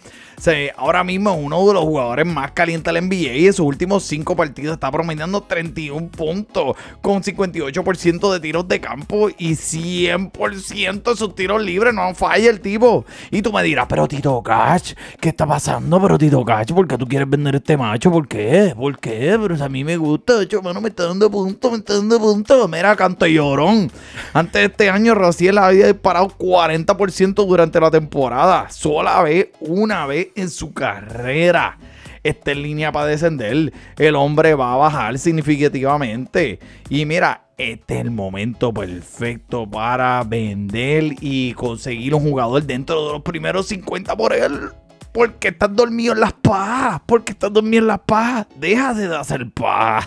ahora 0.76 1.05
mismo 1.05 1.30
es 1.30 1.38
uno 1.41 1.66
de 1.66 1.74
los 1.74 1.84
jugadores 1.84 2.26
más 2.26 2.53
calientes 2.53 2.93
del 2.93 3.05
NBA 3.05 3.36
y 3.36 3.47
en 3.47 3.53
sus 3.53 3.66
últimos 3.66 4.05
cinco 4.05 4.36
partidos 4.36 4.74
está 4.74 4.91
promediando 4.91 5.43
31 5.43 6.09
puntos 6.09 6.76
con 7.01 7.22
58% 7.22 8.32
de 8.32 8.41
tiros 8.41 8.68
de 8.68 8.80
campo 8.80 9.28
y 9.30 9.53
100% 9.53 11.03
de 11.03 11.16
sus 11.16 11.34
tiros 11.34 11.62
libres, 11.62 11.95
no 11.95 12.14
falla 12.14 12.51
el 12.51 12.61
tipo. 12.61 13.05
Y 13.30 13.43
tú 13.43 13.53
me 13.53 13.62
dirás, 13.62 13.86
pero 13.88 14.09
Tito 14.09 14.43
Cash, 14.43 14.95
¿qué 15.20 15.30
está 15.30 15.47
pasando? 15.47 16.01
Pero 16.01 16.18
Tito 16.18 16.45
Cash, 16.45 16.72
¿por 16.72 16.88
qué 16.88 16.97
tú 16.97 17.07
quieres 17.07 17.28
vender 17.28 17.57
este 17.57 17.76
macho? 17.76 18.11
¿Por 18.11 18.26
qué? 18.26 18.74
¿Por 18.76 18.99
qué? 18.99 19.38
Pero 19.41 19.64
a 19.64 19.68
mí 19.68 19.84
me 19.84 19.97
gusta, 19.97 20.41
hecho, 20.43 20.62
mano, 20.62 20.80
me 20.80 20.88
está 20.88 21.07
dando 21.07 21.30
puntos, 21.30 21.70
me 21.70 21.78
está 21.78 21.95
dando 21.95 22.18
puntos. 22.18 22.68
Mira, 22.68 22.97
canto 22.97 23.26
llorón. 23.26 23.91
Antes 24.32 24.61
de 24.61 24.64
este 24.66 24.91
año, 24.91 25.14
Rociel 25.14 25.59
había 25.59 25.86
disparado 25.86 26.28
40% 26.28 27.47
durante 27.47 27.80
la 27.80 27.91
temporada. 27.91 28.70
Sola 28.70 29.22
vez, 29.22 29.49
una 29.61 30.07
vez 30.07 30.28
en 30.36 30.50
su 30.50 30.72
carrera. 30.72 31.78
Está 32.22 32.52
en 32.52 32.62
línea 32.62 32.92
para 32.92 33.06
descender. 33.06 33.72
El 33.98 34.16
hombre 34.16 34.54
va 34.54 34.74
a 34.74 34.76
bajar 34.76 35.18
significativamente. 35.18 36.58
Y 36.88 37.06
mira, 37.06 37.44
este 37.56 37.94
es 37.94 38.00
el 38.00 38.10
momento 38.10 38.72
perfecto 38.72 39.70
para 39.70 40.22
vender 40.24 41.14
y 41.20 41.54
conseguir 41.54 42.14
un 42.14 42.22
jugador 42.22 42.62
dentro 42.64 43.06
de 43.06 43.12
los 43.12 43.22
primeros 43.22 43.66
50 43.68 44.16
por 44.16 44.32
él. 44.32 44.70
Porque 45.12 45.48
estás 45.48 45.74
dormido 45.74 46.12
en 46.12 46.20
las 46.20 46.32
paz. 46.32 47.00
Porque 47.04 47.32
estás 47.32 47.52
dormido 47.52 47.82
en 47.82 47.88
las 47.88 48.00
paz. 48.00 48.46
Deja 48.56 48.94
de 48.94 49.14
hacer 49.16 49.50
paz. 49.50 50.06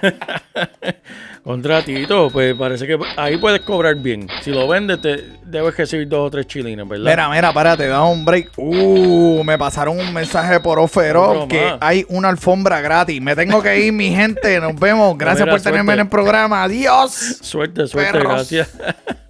Contra 1.44 1.82
Tito, 1.84 2.30
pues 2.30 2.54
parece 2.54 2.86
que 2.86 2.96
ahí 3.16 3.36
puedes 3.36 3.62
cobrar 3.62 3.96
bien. 3.96 4.28
Si 4.42 4.52
lo 4.52 4.68
vendes, 4.68 5.00
te 5.00 5.24
debes 5.44 5.76
recibir 5.76 6.06
dos 6.06 6.28
o 6.28 6.30
tres 6.30 6.46
chilines, 6.46 6.86
¿verdad? 6.88 7.10
Mira, 7.10 7.28
mira, 7.28 7.52
párate, 7.52 7.88
da 7.88 8.04
un 8.04 8.24
break. 8.24 8.52
Uh, 8.56 9.42
me 9.42 9.58
pasaron 9.58 9.98
un 9.98 10.14
mensaje 10.14 10.60
por 10.60 10.78
Ofero 10.78 11.48
que 11.48 11.74
hay 11.80 12.06
una 12.10 12.28
alfombra 12.28 12.80
gratis. 12.80 13.20
Me 13.20 13.34
tengo 13.34 13.60
que 13.60 13.76
ir, 13.80 13.92
mi 13.92 14.10
gente. 14.14 14.60
Nos 14.60 14.78
vemos. 14.78 15.18
Gracias 15.18 15.40
Mira, 15.44 15.52
por 15.56 15.60
tenerme 15.62 15.94
en 15.94 16.00
el 16.00 16.08
programa. 16.08 16.62
Adiós. 16.62 17.10
Suerte, 17.40 17.88
suerte, 17.88 18.12
Perros. 18.12 18.32
gracias. 18.34 18.70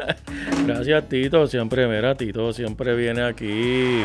gracias, 0.67 1.09
Tito. 1.09 1.47
Siempre, 1.47 1.87
mira, 1.87 2.15
Tito 2.15 2.53
siempre 2.53 2.95
viene 2.95 3.23
aquí 3.25 4.03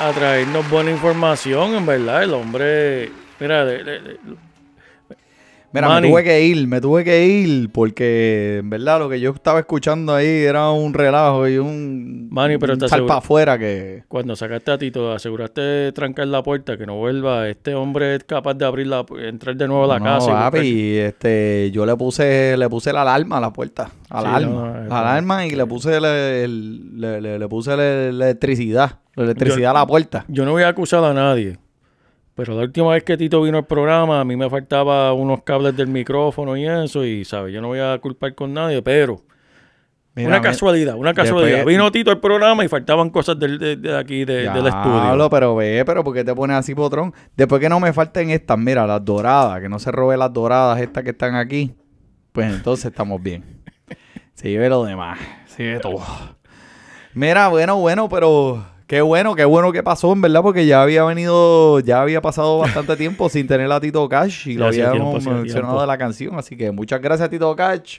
a 0.00 0.10
traernos 0.10 0.68
buena 0.68 0.90
información, 0.90 1.74
en 1.76 1.86
verdad. 1.86 2.24
El 2.24 2.34
hombre, 2.34 3.12
mira, 3.38 3.64
de- 3.64 3.84
de- 3.84 4.18
Mira, 5.76 5.88
Manny. 5.88 6.08
me 6.08 6.12
tuve 6.12 6.24
que 6.24 6.42
ir, 6.44 6.66
me 6.68 6.80
tuve 6.80 7.04
que 7.04 7.26
ir 7.26 7.70
porque 7.70 8.58
en 8.60 8.70
verdad 8.70 8.98
lo 8.98 9.08
que 9.08 9.20
yo 9.20 9.30
estaba 9.30 9.60
escuchando 9.60 10.14
ahí 10.14 10.26
era 10.26 10.70
un 10.70 10.92
relajo 10.94 11.46
y 11.48 11.58
un, 11.58 12.28
Manny, 12.30 12.58
pero 12.58 12.72
un 12.74 12.78
te 12.80 12.88
para 12.88 13.16
afuera 13.16 13.58
que... 13.58 14.02
cuando 14.08 14.34
sacaste 14.36 14.70
a 14.72 14.78
Tito, 14.78 15.12
aseguraste 15.12 15.60
de 15.60 15.92
trancar 15.92 16.26
la 16.28 16.42
puerta, 16.42 16.76
que 16.76 16.86
no 16.86 16.96
vuelva. 16.96 17.48
Este 17.48 17.74
hombre 17.74 18.16
es 18.16 18.24
capaz 18.24 18.54
de 18.54 18.64
abrir 18.64 18.86
la, 18.86 19.04
entrar 19.22 19.56
de 19.56 19.68
nuevo 19.68 19.84
a 19.84 19.86
la 19.86 19.98
no, 19.98 20.04
casa. 20.04 20.26
y 20.26 20.32
buscar- 20.32 20.52
papi, 20.52 20.96
este, 20.98 21.70
yo 21.72 21.84
le 21.86 21.96
puse, 21.96 22.56
le 22.56 22.68
puse 22.68 22.92
la 22.92 23.02
alarma 23.02 23.38
a 23.38 23.40
la 23.40 23.52
puerta, 23.52 23.86
Sí, 23.86 23.92
alarma, 24.10 24.48
no, 24.48 24.74
la 24.74 24.82
no. 24.84 24.96
alarma 24.96 25.46
y 25.46 25.50
le 25.50 25.66
puse, 25.66 26.00
le, 26.00 26.44
el- 26.44 27.00
le, 27.00 27.20
le- 27.20 27.38
le 27.38 27.48
puse 27.48 27.70
la, 27.70 27.76
la 28.12 28.24
electricidad, 28.26 28.98
la 29.14 29.24
electricidad 29.24 29.70
a 29.72 29.74
la 29.80 29.86
puerta. 29.86 30.24
Yo 30.28 30.44
no 30.44 30.52
voy 30.52 30.62
a 30.62 30.68
acusar 30.68 31.04
a 31.04 31.12
nadie. 31.12 31.58
Pero 32.36 32.54
la 32.54 32.62
última 32.64 32.92
vez 32.92 33.02
que 33.02 33.16
Tito 33.16 33.42
vino 33.42 33.56
al 33.58 33.66
programa, 33.66 34.20
a 34.20 34.24
mí 34.24 34.36
me 34.36 34.48
faltaba 34.48 35.12
unos 35.14 35.42
cables 35.42 35.74
del 35.76 35.88
micrófono 35.88 36.56
y 36.56 36.66
eso, 36.68 37.02
y 37.04 37.24
sabes, 37.24 37.52
yo 37.52 37.60
no 37.60 37.68
voy 37.68 37.78
a 37.80 37.98
culpar 37.98 38.34
con 38.34 38.52
nadie, 38.52 38.82
pero 38.82 39.22
Mira, 40.14 40.28
una 40.28 40.40
casualidad, 40.42 40.94
una 40.96 41.12
después- 41.14 41.30
casualidad. 41.30 41.64
Vino 41.64 41.90
Tito 41.90 42.10
al 42.10 42.20
programa 42.20 42.62
y 42.64 42.68
faltaban 42.68 43.08
cosas 43.10 43.38
del, 43.38 43.58
de, 43.58 43.76
de 43.76 43.98
aquí, 43.98 44.24
de- 44.26 44.50
del 44.50 44.66
estudio. 44.66 45.00
Diablo, 45.00 45.30
pero 45.30 45.56
ve, 45.56 45.82
pero 45.86 46.04
¿por 46.04 46.12
qué 46.14 46.24
te 46.24 46.34
pones 46.34 46.58
así, 46.58 46.74
potrón? 46.74 47.14
Después 47.36 47.58
que 47.60 47.68
no 47.70 47.80
me 47.80 47.92
falten 47.94 48.28
estas, 48.30 48.58
mira, 48.58 48.86
las 48.86 49.02
doradas, 49.04 49.60
que 49.62 49.68
no 49.70 49.78
se 49.78 49.90
robe 49.90 50.16
las 50.18 50.30
doradas 50.32 50.78
estas 50.80 51.04
que 51.04 51.10
están 51.10 51.34
aquí, 51.36 51.74
pues 52.32 52.52
entonces 52.54 52.84
estamos 52.86 53.22
bien. 53.22 53.44
Se 54.34 54.50
lleve 54.50 54.68
lo 54.68 54.84
demás, 54.84 55.18
se 55.46 55.62
lleve 55.62 55.80
todo. 55.80 56.02
Mira, 57.14 57.48
bueno, 57.48 57.76
bueno, 57.78 58.06
pero 58.10 58.62
qué 58.86 59.00
bueno, 59.00 59.34
qué 59.34 59.44
bueno 59.44 59.72
que 59.72 59.82
pasó, 59.82 60.12
en 60.12 60.20
verdad, 60.20 60.42
porque 60.42 60.66
ya 60.66 60.82
había 60.82 61.04
venido, 61.04 61.80
ya 61.80 62.02
había 62.02 62.20
pasado 62.22 62.58
bastante 62.60 62.96
tiempo 62.96 63.28
sin 63.28 63.46
tener 63.46 63.70
a 63.72 63.80
Tito 63.80 64.08
Cash 64.08 64.48
y 64.48 64.54
lo 64.54 64.66
habíamos 64.66 65.22
tiempo, 65.22 65.40
mencionado 65.40 65.80
de 65.80 65.86
la 65.86 65.98
canción, 65.98 66.38
así 66.38 66.56
que 66.56 66.70
muchas 66.70 67.00
gracias, 67.00 67.28
Tito 67.30 67.54
Cash. 67.56 67.98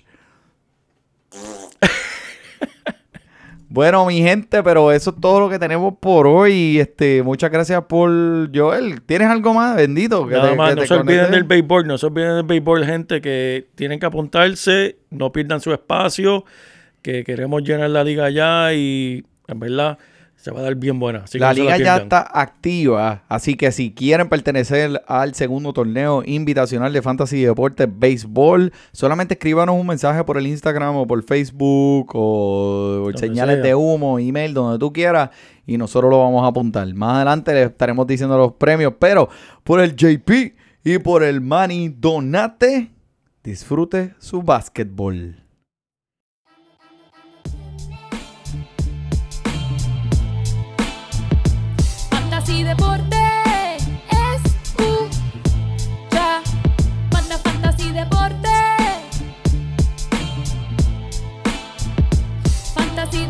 Bueno, 3.69 4.05
mi 4.05 4.21
gente, 4.21 4.63
pero 4.63 4.93
eso 4.93 5.09
es 5.09 5.17
todo 5.19 5.41
lo 5.41 5.49
que 5.49 5.59
tenemos 5.59 5.93
por 5.99 6.25
hoy. 6.25 6.79
Este, 6.79 7.21
muchas 7.21 7.51
gracias 7.51 7.83
por 7.83 8.09
Joel. 8.55 9.01
¿Tienes 9.01 9.27
algo 9.27 9.53
más? 9.53 9.75
Bendito. 9.75 10.25
que 10.25 10.35
Nada 10.35 10.51
te- 10.51 10.55
más, 10.55 10.69
que 10.69 10.75
no 10.75 10.81
te 10.83 10.87
se 10.87 10.93
olviden 10.93 11.31
del 11.31 11.43
béisbol, 11.43 11.85
no 11.85 11.97
se 11.97 12.05
olviden 12.05 12.35
del 12.37 12.43
béisbol, 12.43 12.85
gente, 12.85 13.19
que 13.19 13.67
tienen 13.75 13.99
que 13.99 14.05
apuntarse, 14.05 14.95
no 15.09 15.33
pierdan 15.33 15.59
su 15.59 15.73
espacio, 15.73 16.45
que 17.01 17.25
queremos 17.25 17.61
llenar 17.61 17.89
la 17.89 18.05
liga 18.05 18.29
ya 18.29 18.73
y 18.73 19.25
en 19.49 19.59
verdad 19.59 19.97
se 20.47 20.53
va 20.53 20.61
a 20.61 20.63
dar 20.63 20.75
bien 20.75 20.97
buena. 20.97 21.23
Así 21.25 21.39
la 21.39 21.51
liga 21.51 21.77
ya 21.77 21.97
está 21.97 22.21
activa, 22.21 23.23
así 23.27 23.55
que 23.55 23.73
si 23.73 23.91
quieren 23.91 24.29
pertenecer 24.29 25.03
al 25.05 25.35
segundo 25.35 25.73
torneo 25.73 26.23
invitacional 26.25 26.93
de 26.93 27.01
Fantasy 27.01 27.41
Deportes 27.41 27.89
Béisbol, 27.91 28.71
solamente 28.93 29.33
escríbanos 29.33 29.75
un 29.75 29.85
mensaje 29.85 30.23
por 30.23 30.37
el 30.37 30.47
Instagram 30.47 30.95
o 30.95 31.05
por 31.05 31.21
Facebook 31.23 32.11
o 32.13 33.01
por 33.03 33.19
señales 33.19 33.55
sea. 33.55 33.63
de 33.63 33.75
humo, 33.75 34.19
email, 34.19 34.53
donde 34.53 34.79
tú 34.79 34.93
quieras 34.93 35.31
y 35.65 35.77
nosotros 35.77 36.09
lo 36.09 36.19
vamos 36.19 36.45
a 36.45 36.47
apuntar. 36.47 36.91
Más 36.93 37.17
adelante 37.17 37.53
les 37.53 37.69
estaremos 37.69 38.07
diciendo 38.07 38.37
los 38.37 38.53
premios, 38.53 38.93
pero 38.97 39.27
por 39.65 39.81
el 39.81 39.97
JP 39.97 40.31
y 40.85 40.97
por 40.99 41.23
el 41.23 41.41
Manny 41.41 41.89
Donate, 41.89 42.89
disfrute 43.43 44.13
su 44.17 44.41
básquetbol. 44.41 45.46